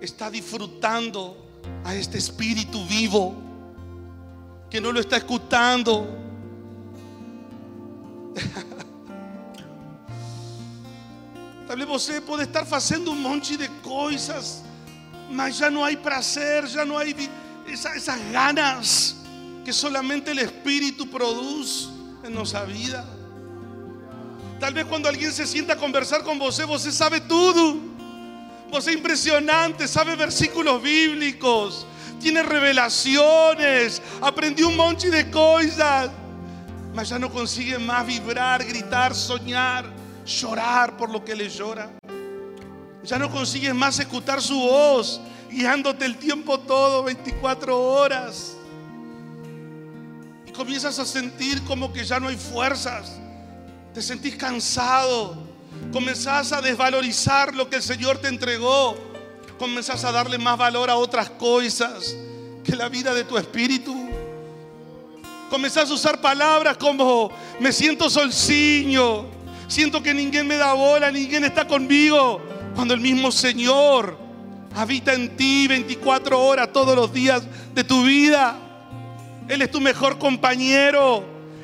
está 0.00 0.30
disfrutando 0.30 1.36
a 1.84 1.94
este 1.94 2.16
espíritu 2.16 2.84
vivo, 2.86 3.34
que 4.70 4.80
no 4.80 4.92
lo 4.92 5.00
está 5.00 5.16
escuchando. 5.16 6.06
Talvez 11.66 11.88
você 11.88 12.20
pode 12.20 12.44
estar 12.44 12.64
fazendo 12.64 13.10
um 13.10 13.16
monte 13.16 13.56
de 13.56 13.66
coisas, 13.82 14.62
mas 15.30 15.56
já 15.56 15.68
não 15.70 15.84
há 15.84 15.96
prazer, 15.96 16.68
já 16.68 16.84
não 16.84 16.96
há 16.96 17.02
essas 17.66 18.20
ganas 18.30 19.16
que 19.64 19.72
solamente 19.72 20.30
o 20.30 20.40
Espírito 20.40 21.06
produz 21.06 21.88
em 22.24 22.30
nossa 22.30 22.64
vida. 22.64 23.04
Talvez 24.58 24.86
quando 24.86 25.06
alguém 25.06 25.30
se 25.30 25.46
sienta 25.46 25.72
a 25.72 25.76
conversar 25.76 26.22
com 26.22 26.38
você, 26.38 26.66
você 26.66 26.92
sabe 26.92 27.20
tudo. 27.20 27.90
Você 28.70 28.90
é 28.90 28.94
impressionante, 28.94 29.88
sabe 29.88 30.14
versículos 30.14 30.80
bíblicos, 30.80 31.86
tiene 32.20 32.42
revelaciones, 32.42 34.00
aprendió 34.20 34.68
un 34.68 34.76
monte 34.76 35.10
de 35.10 35.28
cosas, 35.30 36.10
mas 36.94 37.08
ya 37.08 37.18
no 37.18 37.30
consigue 37.30 37.78
más 37.78 38.06
vibrar, 38.06 38.64
gritar, 38.64 39.14
soñar 39.14 40.00
llorar 40.30 40.96
por 40.96 41.10
lo 41.10 41.24
que 41.24 41.34
le 41.34 41.48
llora. 41.48 41.90
Ya 43.02 43.18
no 43.18 43.30
consigues 43.30 43.74
más 43.74 43.98
escuchar 43.98 44.40
su 44.42 44.58
voz, 44.58 45.20
guiándote 45.50 46.04
el 46.04 46.16
tiempo 46.16 46.60
todo, 46.60 47.02
24 47.02 47.78
horas. 47.78 48.56
Y 50.46 50.52
comienzas 50.52 50.98
a 50.98 51.06
sentir 51.06 51.62
como 51.64 51.92
que 51.92 52.04
ya 52.04 52.20
no 52.20 52.28
hay 52.28 52.36
fuerzas. 52.36 53.18
Te 53.94 54.02
sentís 54.02 54.36
cansado. 54.36 55.48
Comenzás 55.92 56.52
a 56.52 56.60
desvalorizar 56.60 57.54
lo 57.54 57.68
que 57.70 57.76
el 57.76 57.82
Señor 57.82 58.18
te 58.18 58.28
entregó. 58.28 59.09
Comenzás 59.60 60.02
a 60.04 60.10
darle 60.10 60.38
más 60.38 60.58
valor 60.58 60.90
a 60.90 60.96
otras 60.96 61.30
cosas 61.30 62.16
que 62.64 62.74
la 62.74 62.88
vida 62.88 63.14
de 63.14 63.24
tu 63.24 63.36
espíritu. 63.36 63.94
Comenzás 65.50 65.88
a 65.90 65.94
usar 65.94 66.20
palabras 66.20 66.76
como 66.78 67.30
me 67.60 67.70
siento 67.70 68.08
solciño 68.08 69.38
Siento 69.70 70.02
que 70.02 70.12
ninguém 70.12 70.42
me 70.42 70.56
da 70.56 70.74
bola, 70.74 71.12
ninguém 71.12 71.44
está 71.44 71.64
conmigo. 71.64 72.40
Cuando 72.74 72.92
el 72.92 72.98
mismo 72.98 73.30
Señor 73.30 74.18
habita 74.74 75.14
en 75.14 75.36
ti 75.36 75.68
24 75.68 76.40
horas 76.40 76.72
todos 76.72 76.96
los 76.96 77.12
días 77.12 77.44
de 77.72 77.84
tu 77.84 78.02
vida. 78.02 78.56
Él 79.46 79.62
es 79.62 79.70
tu 79.70 79.80
mejor 79.80 80.18
compañero. 80.18 81.22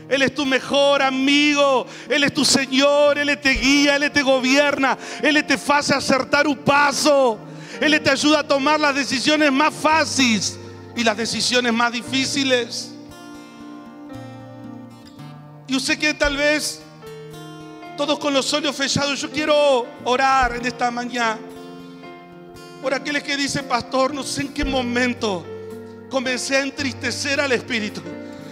Él 0.09 0.23
es 0.23 0.33
tu 0.33 0.47
mejor 0.47 1.03
amigo. 1.03 1.85
Él 2.09 2.23
es 2.23 2.33
tu 2.33 2.45
Señor. 2.45 3.19
Él 3.19 3.37
te 3.41 3.51
guía. 3.51 3.97
Él 3.97 4.09
te 4.13 4.23
gobierna. 4.23 4.97
Él 5.21 5.45
te 5.45 5.55
hace 5.55 5.93
acertar 5.93 6.47
un 6.47 6.59
paso. 6.59 7.41
Él 7.81 8.01
te 8.03 8.11
ayuda 8.11 8.41
a 8.41 8.47
tomar 8.47 8.81
las 8.81 8.95
decisiones 8.95 9.53
más 9.53 9.75
fáciles 9.75 10.59
y 10.97 11.05
las 11.05 11.17
decisiones 11.17 11.73
más 11.73 11.93
difíciles. 11.93 12.93
Y 15.69 15.77
usted 15.77 15.99
que 15.99 16.15
tal 16.15 16.37
vez 16.37 16.81
todos 17.97 18.19
con 18.19 18.33
los 18.33 18.53
ojos 18.53 18.77
fechados. 18.77 19.21
Yo 19.21 19.31
quiero 19.31 19.87
orar 20.05 20.57
en 20.57 20.67
esta 20.67 20.91
mañana 20.91 21.39
por 22.83 22.93
aquellos 22.93 23.23
que 23.23 23.37
dicen, 23.37 23.67
pastor, 23.67 24.15
no 24.15 24.23
sé 24.23 24.43
en 24.43 24.49
qué 24.55 24.65
momento 24.65 25.45
comencé 26.11 26.57
a 26.57 26.61
entristecer 26.61 27.41
al 27.41 27.53
Espíritu. 27.53 28.03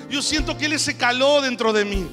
Yo 0.08 0.22
siento 0.22 0.56
que 0.56 0.66
Él 0.66 0.80
se 0.80 0.96
caló 0.96 1.42
dentro 1.42 1.72
de 1.72 1.84
mí. 1.84 2.08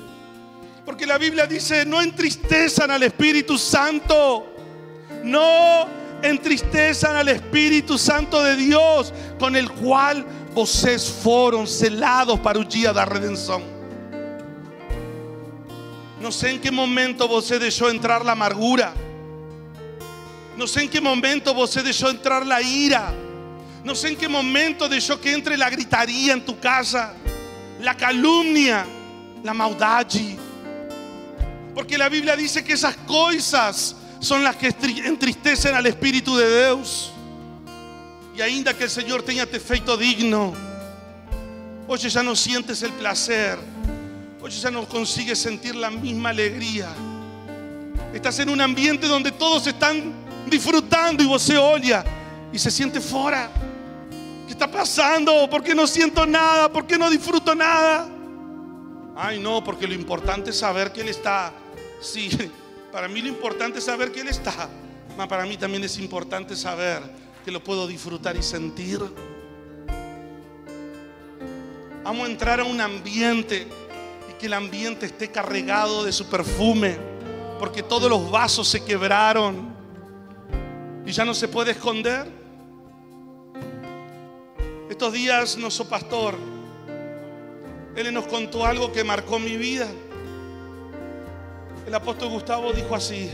Porque 0.86 1.06
la 1.06 1.18
Biblia 1.18 1.48
dice, 1.48 1.86
no 1.86 2.02
entristezan 2.02 2.92
al 2.92 3.04
Espíritu 3.04 3.58
Santo. 3.58 4.48
No 5.24 5.88
entristezan 6.22 7.16
al 7.16 7.30
Espíritu 7.30 7.98
Santo 7.98 8.42
de 8.42 8.56
Dios, 8.56 9.14
con 9.40 9.56
el 9.56 9.70
cual 9.72 10.26
vocês 10.54 11.10
fueron 11.10 11.68
selados 11.68 12.40
para 12.40 12.60
el 12.60 12.68
día 12.68 12.94
de 12.94 13.06
redención. 13.06 13.62
No 16.22 16.32
sé 16.32 16.52
en 16.52 16.62
qué 16.62 16.72
momento 16.72 17.28
você 17.28 17.58
dejó 17.58 17.90
entrar 17.90 18.24
la 18.24 18.34
amargura. 18.34 18.94
No 20.56 20.68
sé 20.68 20.84
en 20.84 20.90
qué 20.90 21.02
momento 21.02 21.54
você 21.54 21.82
dejó 21.82 22.10
entrar 22.10 22.46
la 22.46 22.62
ira. 22.62 23.12
No 23.84 23.96
sé 23.96 24.10
en 24.10 24.16
qué 24.16 24.28
momento 24.28 24.88
dejó 24.88 25.20
que 25.20 25.34
entre 25.34 25.58
la 25.58 25.70
gritaría 25.70 26.34
en 26.34 26.46
tu 26.46 26.60
casa, 26.60 27.14
la 27.80 27.98
calumnia, 27.98 28.86
la 29.44 29.54
maldad. 29.54 30.06
Porque 31.74 31.98
la 31.98 32.10
Biblia 32.10 32.36
dice 32.36 32.64
que 32.64 32.74
esas 32.74 32.96
cosas 32.98 33.96
son 34.22 34.44
las 34.44 34.56
que 34.56 34.74
entristecen 35.04 35.76
al 35.76 35.88
Espíritu 35.88 36.38
de 36.38 36.66
Dios. 36.66 37.12
Y 38.38 38.42
ainda 38.42 38.74
que 38.74 38.86
el 38.86 38.90
Señor 38.90 39.24
tenga 39.24 39.46
te 39.46 39.60
feito 39.60 39.98
digno, 39.98 40.54
oye, 41.88 42.08
ya 42.08 42.24
no 42.24 42.36
sientes 42.36 42.82
el 42.84 42.94
placer, 42.94 43.58
oye, 44.42 44.58
ya 44.58 44.72
no 44.72 44.88
consigues 44.88 45.40
sentir 45.40 45.76
la 45.76 45.90
misma 45.90 46.30
alegría. 46.30 46.88
Estás 48.14 48.40
en 48.40 48.50
un 48.50 48.62
ambiente 48.62 49.08
donde 49.08 49.32
todos 49.32 49.68
están 49.68 50.14
disfrutando 50.50 51.24
y 51.24 51.26
vos 51.26 51.42
se 51.42 51.58
oye 51.58 51.96
y 52.54 52.60
se 52.60 52.70
siente 52.70 53.02
fuera. 53.02 53.50
¿Qué 54.46 54.54
está 54.54 54.70
pasando? 54.70 55.50
¿Por 55.50 55.64
qué 55.64 55.74
no 55.74 55.88
siento 55.88 56.26
nada? 56.26 56.72
¿Por 56.72 56.86
qué 56.86 56.98
no 56.98 57.10
disfruto 57.10 57.56
nada? 57.56 58.08
Ay, 59.16 59.40
no, 59.40 59.64
porque 59.64 59.88
lo 59.88 59.94
importante 59.94 60.52
es 60.52 60.60
saber 60.60 60.92
que 60.92 61.02
Él 61.02 61.10
está. 61.10 61.52
Sí, 62.02 62.30
para 62.92 63.08
mí 63.08 63.22
lo 63.22 63.30
importante 63.30 63.80
es 63.80 63.86
saber 63.86 64.12
que 64.12 64.22
Él 64.22 64.28
está. 64.28 64.70
Mas 65.18 65.28
para 65.28 65.46
mí 65.46 65.58
también 65.58 65.84
es 65.84 65.98
importante 65.98 66.56
saber 66.56 67.02
que 67.44 67.52
lo 67.52 67.64
puedo 67.64 67.88
disfrutar 67.88 68.36
y 68.36 68.44
sentir. 68.44 69.02
Vamos 72.04 72.28
a 72.28 72.32
entrar 72.32 72.60
a 72.60 72.64
un 72.64 72.82
ambiente 72.82 73.68
y 74.30 74.34
que 74.34 74.48
el 74.48 74.54
ambiente 74.54 75.06
esté 75.06 75.30
cargado 75.30 76.04
de 76.04 76.12
su 76.12 76.28
perfume, 76.28 76.98
porque 77.60 77.84
todos 77.84 78.10
los 78.10 78.30
vasos 78.30 78.68
se 78.68 78.84
quebraron 78.84 79.70
y 81.06 81.12
ya 81.12 81.26
no 81.26 81.34
se 81.34 81.48
puede 81.48 81.72
esconder. 81.72 82.28
Estos 84.90 85.14
días 85.14 85.58
nuestro 85.58 85.86
pastor, 85.86 86.36
él 87.96 88.14
nos 88.14 88.28
contó 88.28 88.66
algo 88.66 88.92
que 88.92 89.04
marcó 89.04 89.40
mi 89.40 89.58
vida. 89.58 89.88
El 91.86 91.96
apóstol 91.96 92.30
Gustavo 92.30 92.72
dijo 92.74 92.96
así, 92.96 93.30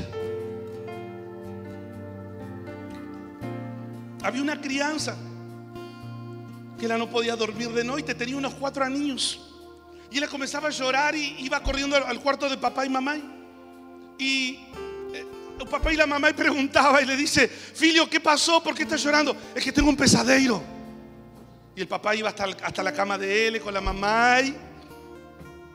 había 4.23 4.41
una 4.41 4.59
crianza 4.59 5.15
que 6.77 6.85
ella 6.85 6.97
no 6.97 7.09
podía 7.09 7.35
dormir 7.35 7.69
de 7.69 7.83
noche, 7.83 8.13
tenía 8.15 8.37
unos 8.37 8.53
cuatro 8.53 8.83
años. 8.83 9.41
Y 10.09 10.17
ella 10.17 10.27
comenzaba 10.27 10.67
a 10.67 10.71
llorar 10.71 11.15
y 11.15 11.35
iba 11.39 11.61
corriendo 11.61 11.95
al 11.97 12.19
cuarto 12.21 12.49
de 12.49 12.57
papá 12.57 12.85
y 12.85 12.89
mamá. 12.89 13.17
Y 14.17 14.59
eh, 15.13 15.25
el 15.59 15.67
papá 15.67 15.91
y 15.91 15.97
la 15.97 16.07
mamá 16.07 16.29
preguntaba 16.35 17.01
y 17.01 17.05
le 17.05 17.17
dice, 17.17 17.47
Filio, 17.47 18.09
¿qué 18.09 18.19
pasó? 18.19 18.63
¿Por 18.63 18.73
qué 18.73 18.83
estás 18.83 19.03
llorando? 19.03 19.35
Es 19.53 19.63
que 19.63 19.71
tengo 19.71 19.89
un 19.89 19.97
pesadero. 19.97 20.61
Y 21.75 21.81
el 21.81 21.87
papá 21.87 22.15
iba 22.15 22.29
hasta, 22.29 22.45
hasta 22.63 22.83
la 22.83 22.93
cama 22.93 23.17
de 23.17 23.47
él 23.47 23.61
con 23.61 23.73
la 23.73 23.81
mamá. 23.81 24.41
Y 24.41 24.55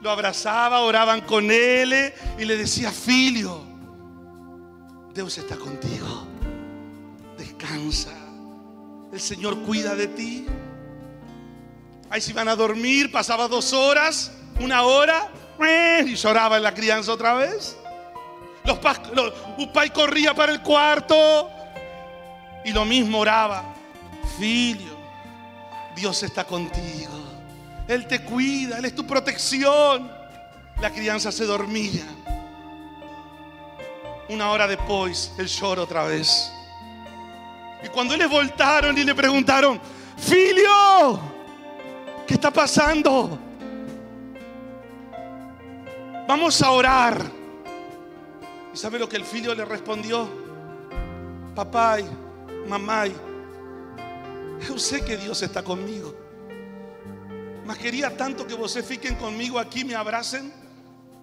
lo 0.03 0.11
abrazaba, 0.11 0.81
oraban 0.81 1.21
con 1.21 1.51
él 1.51 2.13
y 2.37 2.45
le 2.45 2.57
decía, 2.57 2.91
Filio, 2.91 3.63
Dios 5.15 5.39
está 5.39 5.57
contigo. 5.57 6.27
Descansa. 7.39 8.11
El 9.13 9.21
Señor 9.21 9.59
cuida 9.61 9.95
de 9.95 10.09
ti. 10.09 10.47
Ahí 12.11 12.21
se 12.21 12.33
iban 12.33 12.49
a 12.49 12.57
dormir, 12.57 13.13
pasaba 13.13 13.47
dos 13.47 13.73
horas, 13.73 14.33
una 14.61 14.83
hora, 14.83 15.31
y 16.05 16.15
lloraba 16.17 16.57
en 16.57 16.65
la 16.65 16.75
crianza 16.75 17.13
otra 17.13 17.35
vez. 17.35 17.77
Los, 18.65 18.79
los 19.15 19.91
corría 19.93 20.35
para 20.35 20.53
el 20.53 20.63
cuarto 20.63 21.49
y 22.65 22.73
lo 22.73 22.85
mismo 22.85 23.21
oraba. 23.21 23.75
Filio, 24.39 24.97
Dios 25.95 26.23
está 26.25 26.45
contigo. 26.45 27.22
Él 27.89 28.07
te 28.07 28.23
cuida, 28.23 28.79
Él 28.79 28.85
es 28.85 28.95
tu 28.95 29.07
protección. 29.07 30.11
La 30.81 30.91
crianza 30.91 31.31
se 31.31 31.45
dormía. 31.45 32.05
Una 34.29 34.51
hora 34.51 34.67
después, 34.67 35.33
el 35.39 35.47
lloro 35.47 35.83
otra 35.83 36.05
vez. 36.05 36.53
Y 37.85 37.89
cuando 37.89 38.17
le 38.17 38.27
voltaron 38.27 38.97
y 38.97 39.05
le 39.05 39.15
preguntaron, 39.15 39.81
Filio, 40.17 41.21
¿qué 42.27 42.35
está 42.35 42.51
pasando? 42.51 43.39
Vamos 46.27 46.63
a 46.63 46.71
orar. 46.71 47.23
¿Y 48.73 48.77
sabe 48.77 48.99
lo 48.99 49.09
que 49.09 49.17
el 49.17 49.25
filio 49.25 49.55
le 49.55 49.65
respondió? 49.65 50.29
Papá, 51.55 51.99
mamá, 52.67 53.05
yo 54.67 54.79
sé 54.79 55.05
que 55.05 55.17
Dios 55.17 55.43
está 55.43 55.63
conmigo. 55.63 56.22
Mas 57.65 57.79
quería 57.79 58.17
tanto 58.17 58.47
que 58.47 58.55
ustedes 58.55 58.87
fiquen 58.87 59.15
conmigo 59.15 59.59
aquí, 59.59 59.85
me 59.85 59.95
abracen 59.95 60.53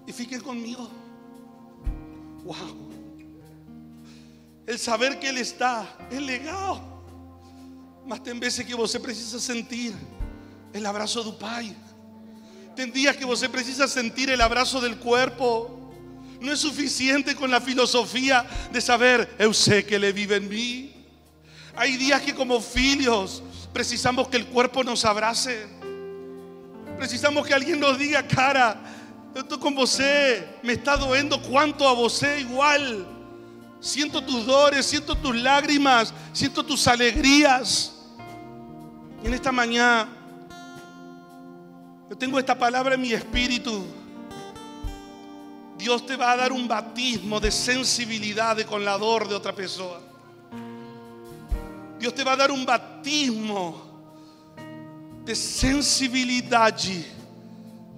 y 0.07 0.13
fiquen 0.13 0.39
conmigo. 0.41 0.89
Wow. 2.43 2.89
El 4.65 4.79
saber 4.79 5.19
que 5.19 5.29
Él 5.29 5.37
está 5.37 5.97
es 6.09 6.21
legal. 6.21 6.81
Mas 8.05 8.23
tem 8.23 8.39
vezes 8.39 8.65
que 8.65 8.73
você 8.73 8.99
precisa 8.99 9.39
sentir 9.39 9.93
el 10.73 10.85
abrazo 10.85 11.23
do 11.23 11.33
Pai. 11.33 11.75
Tem 12.75 12.89
días 12.89 13.15
que 13.17 13.25
você 13.25 13.49
precisa 13.49 13.87
sentir 13.87 14.29
el 14.29 14.41
abrazo 14.41 14.79
del 14.79 14.97
cuerpo. 14.97 15.75
No 16.39 16.53
es 16.53 16.59
suficiente 16.59 17.35
con 17.35 17.51
la 17.51 17.59
filosofía 17.59 18.45
de 18.71 18.79
saber, 18.79 19.35
eu 19.37 19.53
sé 19.53 19.85
que 19.85 19.95
Él 19.95 20.13
vive 20.13 20.37
en 20.37 20.47
mí. 20.47 20.93
Hay 21.75 21.97
días 21.97 22.21
que 22.21 22.33
como 22.33 22.61
filios 22.61 23.43
precisamos 23.73 24.29
que 24.29 24.37
el 24.37 24.47
cuerpo 24.47 24.83
nos 24.83 25.03
abrace. 25.03 25.78
Precisamos 26.99 27.47
que 27.47 27.53
alguien 27.53 27.79
nos 27.79 27.97
diga, 27.97 28.21
cara, 28.27 28.75
yo 29.33 29.39
estoy 29.39 29.57
con 29.57 29.73
você, 29.73 30.45
me 30.61 30.73
está 30.73 30.97
doendo 30.97 31.41
cuánto 31.41 31.87
a 31.87 31.93
você 31.93 32.41
igual. 32.41 33.07
Siento 33.79 34.21
tus 34.21 34.45
dolores, 34.45 34.85
siento 34.85 35.15
tus 35.15 35.33
lágrimas, 35.33 36.13
siento 36.33 36.61
tus 36.61 36.85
alegrías. 36.89 37.95
Y 39.23 39.27
en 39.27 39.33
esta 39.33 39.49
mañana 39.49 40.09
yo 42.09 42.17
tengo 42.17 42.37
esta 42.37 42.59
palabra 42.59 42.95
en 42.95 43.01
mi 43.01 43.13
espíritu. 43.13 43.85
Dios 45.77 46.05
te 46.05 46.17
va 46.17 46.33
a 46.33 46.35
dar 46.35 46.51
un 46.51 46.67
batismo 46.67 47.39
de 47.39 47.49
sensibilidad 47.49 48.59
con 48.65 48.83
la 48.83 48.97
dor 48.97 49.25
de 49.29 49.35
otra 49.35 49.55
persona. 49.55 50.01
Dios 51.97 52.13
te 52.13 52.25
va 52.25 52.33
a 52.33 52.35
dar 52.35 52.51
un 52.51 52.65
batismo 52.65 53.88
de 55.29 55.35
sensibilidad 55.35 56.75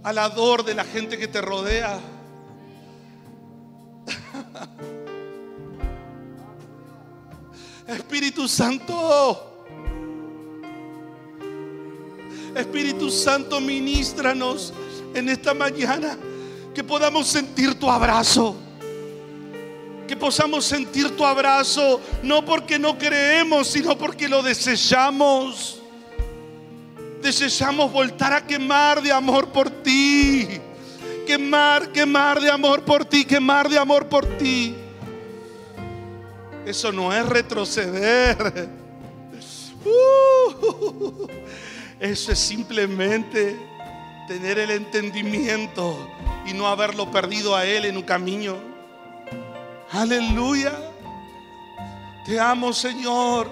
a 0.03 0.11
la 0.11 0.27
dor 0.27 0.65
de 0.65 0.75
la 0.75 0.83
gente 0.83 1.17
que 1.17 1.29
te 1.29 1.39
rodea. 1.39 1.97
Espíritu 7.87 8.49
Santo. 8.49 9.69
Espíritu 12.53 13.09
Santo, 13.09 13.61
ministranos 13.61 14.73
en 15.13 15.29
esta 15.29 15.53
mañana. 15.53 16.17
Que 16.75 16.83
podamos 16.83 17.27
sentir 17.27 17.79
tu 17.79 17.89
abrazo. 17.89 18.57
Que 20.05 20.17
podamos 20.17 20.65
sentir 20.65 21.15
tu 21.15 21.25
abrazo. 21.25 22.01
No 22.23 22.43
porque 22.43 22.77
no 22.77 22.97
creemos, 22.97 23.69
sino 23.69 23.97
porque 23.97 24.27
lo 24.27 24.43
desechamos. 24.43 25.80
Deseamos 27.21 27.91
voltar 27.91 28.33
a 28.33 28.45
quemar 28.45 29.01
de 29.01 29.11
amor 29.11 29.49
por 29.49 29.69
ti. 29.69 30.47
Quemar, 31.25 31.91
quemar 31.91 32.41
de 32.41 32.49
amor 32.49 32.83
por 32.83 33.05
ti, 33.05 33.25
quemar 33.25 33.69
de 33.69 33.77
amor 33.77 34.07
por 34.07 34.25
ti. 34.37 34.75
Eso 36.65 36.91
no 36.91 37.13
es 37.13 37.25
retroceder. 37.25 38.69
Uh, 39.83 41.27
eso 41.99 42.31
es 42.31 42.39
simplemente 42.39 43.57
tener 44.27 44.59
el 44.59 44.71
entendimiento 44.71 46.07
y 46.45 46.53
no 46.53 46.67
haberlo 46.67 47.09
perdido 47.09 47.55
a 47.55 47.65
Él 47.65 47.85
en 47.85 47.97
un 47.97 48.03
camino. 48.03 48.57
Aleluya. 49.91 50.71
Te 52.25 52.39
amo, 52.39 52.71
Señor. 52.73 53.51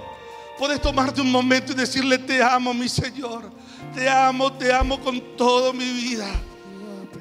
Puedes 0.58 0.82
tomarte 0.82 1.22
un 1.22 1.32
momento 1.32 1.72
y 1.72 1.76
decirle, 1.76 2.18
te 2.18 2.44
amo, 2.44 2.74
mi 2.74 2.88
Señor. 2.88 3.59
Te 3.94 4.08
amo, 4.08 4.52
te 4.54 4.72
amo 4.74 5.00
con 5.00 5.20
toda 5.36 5.74
mi 5.74 5.86
vida. 5.86 6.28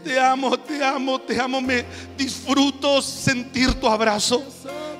Te 0.04 0.18
amo, 0.18 0.56
te 0.58 0.84
amo, 0.84 1.18
te 1.18 1.40
amo. 1.40 1.60
Me 1.60 1.84
disfruto 2.16 3.02
sentir 3.02 3.74
tu 3.74 3.86
abrazo. 3.86 4.42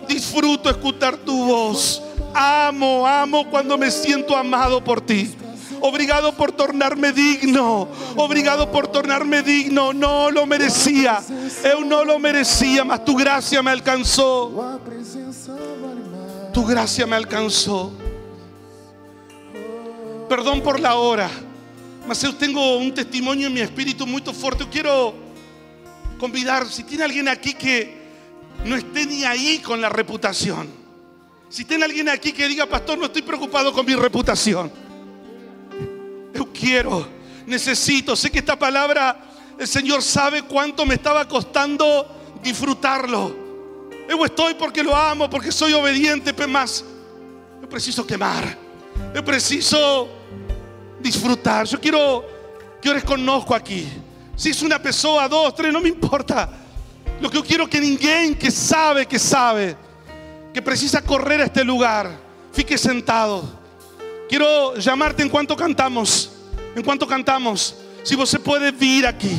Disfruto 0.09 0.71
escuchar 0.71 1.17
tu 1.19 1.47
voz. 1.47 2.03
Amo, 2.35 3.07
amo 3.07 3.49
cuando 3.51 3.77
me 3.79 3.91
siento 3.91 4.37
amado 4.37 4.83
por 4.83 5.01
ti. 5.01 5.35
Obrigado 5.81 6.33
por 6.35 6.53
tornarme 6.53 7.13
digno. 7.13 7.89
Obrigado 8.17 8.71
por 8.71 8.89
tornarme 8.89 9.43
digno. 9.43 9.93
No 9.93 10.31
lo 10.31 10.47
merecía. 10.47 11.23
Eu 11.63 11.85
no 11.85 12.05
lo 12.05 12.19
merecía, 12.19 12.85
mas 12.85 13.05
tu 13.05 13.15
gracia 13.15 13.63
me 13.63 13.71
alcanzó. 13.71 14.81
Tu 16.53 16.65
gracia 16.65 17.07
me 17.07 17.17
alcanzó. 17.17 17.93
Perdón 20.29 20.61
por 20.61 20.81
la 20.81 20.97
hora. 20.97 21.31
Mas 22.09 22.25
eu 22.25 22.33
tenho 22.33 22.59
um 22.79 22.91
testemunho 22.91 23.49
em 23.49 23.53
meu 23.53 23.63
espírito 23.63 24.07
muito 24.07 24.33
forte. 24.33 24.63
Eu 24.63 24.69
quero 24.69 25.15
convidar, 26.19 26.65
Si 26.65 26.83
tiene 26.83 27.03
alguien 27.03 27.29
aquí 27.29 27.53
que 27.53 27.99
no 28.65 28.77
esté 28.77 29.05
ni 29.05 29.25
ahí 29.25 29.59
con 29.59 29.79
la 29.79 29.91
reputación, 29.91 30.69
si 31.51 31.67
tiene 31.67 31.85
alguien 31.85 32.09
aquí 32.09 32.33
que 32.33 32.49
diga, 32.49 32.65
pastor, 32.65 32.97
no 32.97 33.05
estoy 33.05 33.21
preocupado 33.21 33.75
con 33.75 33.85
mi 33.85 33.95
reputación. 33.95 34.73
Yo 36.35 36.51
quiero, 36.51 37.07
necesito. 37.47 38.17
Sé 38.17 38.31
que 38.31 38.39
esta 38.39 38.59
palabra, 38.59 39.29
el 39.59 39.69
Señor 39.69 40.03
sabe 40.03 40.45
cuánto 40.45 40.87
me 40.87 40.95
estaba 40.95 41.29
costando 41.29 42.41
disfrutarlo. 42.43 43.37
Yo 44.09 44.25
estoy 44.25 44.55
porque 44.55 44.83
lo 44.83 44.97
amo, 44.97 45.29
porque 45.29 45.53
soy 45.53 45.75
obediente, 45.75 46.33
mas 46.47 46.83
eu 47.61 47.69
preciso 47.69 48.07
queimar. 48.07 48.57
Eu 49.15 49.23
preciso 49.23 50.18
disfrutar. 51.01 51.67
Yo 51.67 51.81
quiero 51.81 52.25
que 52.81 52.91
ores 52.91 53.05
conozco 53.05 53.55
aquí. 53.55 53.89
Si 54.37 54.51
es 54.51 54.63
una 54.63 54.81
persona, 54.81 55.29
dos, 55.29 55.55
tres, 55.55 55.73
no 55.73 55.81
me 55.81 55.89
importa. 55.89 56.49
Lo 57.21 57.29
que 57.29 57.37
yo 57.37 57.45
quiero 57.45 57.69
que 57.69 57.81
ninguém 57.81 58.35
que 58.35 58.51
sabe, 58.51 59.07
que 59.07 59.19
sabe, 59.19 59.77
que 60.55 60.63
precisa 60.63 61.03
correr 61.03 61.41
a 61.41 61.45
este 61.45 61.65
lugar, 61.65 62.11
fique 62.53 62.79
sentado. 62.79 63.43
Quiero 64.29 64.77
llamarte 64.77 65.23
en 65.23 65.29
cuanto 65.29 65.57
cantamos. 65.57 66.31
En 66.77 66.83
cuanto 66.83 67.07
cantamos. 67.07 67.75
Si 68.05 68.15
você 68.15 68.39
puede 68.39 68.71
vir 68.71 69.07
aquí. 69.07 69.37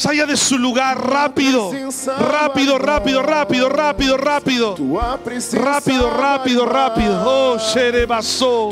Salga 0.00 0.24
de 0.24 0.34
su 0.34 0.56
lugar 0.56 0.98
rápido. 0.98 1.70
Rápido, 2.18 2.78
rápido, 2.78 3.22
rápido, 3.22 3.68
rápido, 3.68 4.16
rápido. 4.16 4.74
Rápido, 5.52 6.08
rápido, 6.08 6.64
rápido. 6.64 7.22
Oh, 7.26 7.58
xerebaçou. 7.58 8.70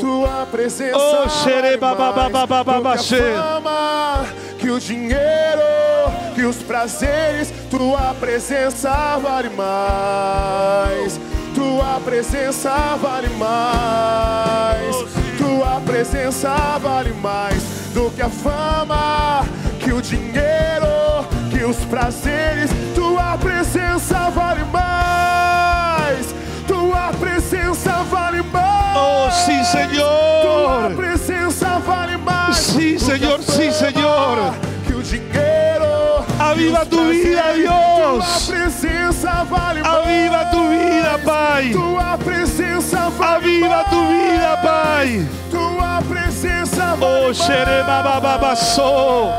Oh, 0.95 1.29
vale 12.97 13.29
tua 15.39 15.79
presença 15.85 16.77
vale 16.81 17.13
mais 17.13 17.63
do 17.93 18.11
que 18.11 18.21
a 18.21 18.29
fama, 18.29 19.45
que 19.79 19.93
o 19.93 20.01
dinheiro, 20.01 21.25
que 21.49 21.63
os 21.63 21.77
prazeres. 21.85 22.69
Tua 22.93 23.37
presença 23.37 24.29
vale 24.31 24.65
mais. 24.65 26.35
Tua 26.67 27.13
presença 27.17 28.03
vale 28.11 28.43
mais. 28.43 28.97
Oh, 28.97 29.31
sim, 29.31 29.63
Senhor. 29.63 30.41
Tua 30.41 30.89
presença 30.93 31.79
vale 31.79 32.17
mais. 32.17 32.57
Sim, 32.57 32.99
Senhor, 32.99 33.41
sim, 33.41 33.71
Senhor 33.71 34.68
os 36.67 36.87
tu 36.87 37.03
vida. 37.05 37.53
Dios. 37.53 38.45
Tua 38.47 38.55
presença 38.55 39.43
vale 39.45 39.81
mais. 39.81 39.95
Aviva 39.97 40.45
tu 40.51 40.67
vida, 40.69 41.19
Pai. 41.25 41.69
Tua 41.71 42.17
presença 42.17 43.09
vale 43.09 43.35
Aviva 43.35 43.83
tu 43.89 44.05
vida, 44.07 44.57
Pai. 44.63 45.27
Tua 45.51 46.01
presença 46.07 46.95
vale 46.95 47.05
Oh, 47.05 47.23
mais. 47.25 47.37
xerebabababaçou. 47.37 49.29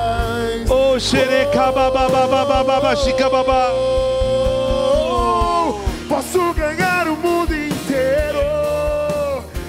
Oh, 0.69 0.99
xerecababababababababá. 0.99 3.71
Oh, 3.73 5.81
Posso 6.09 6.53
ganhar 6.55 7.07
o 7.09 7.17
mundo 7.17 7.55
inteiro. 7.55 8.41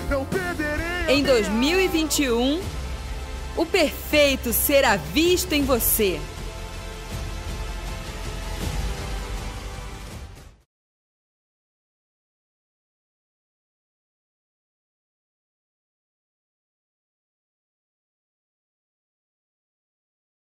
Não 0.10 0.26
perderei. 0.26 1.16
Em 1.16 1.24
2021, 1.24 2.60
o 3.56 3.66
perfeito 3.66 4.52
será 4.54 4.95
visto 4.97 5.54
em 5.54 5.64
você. 5.64 6.20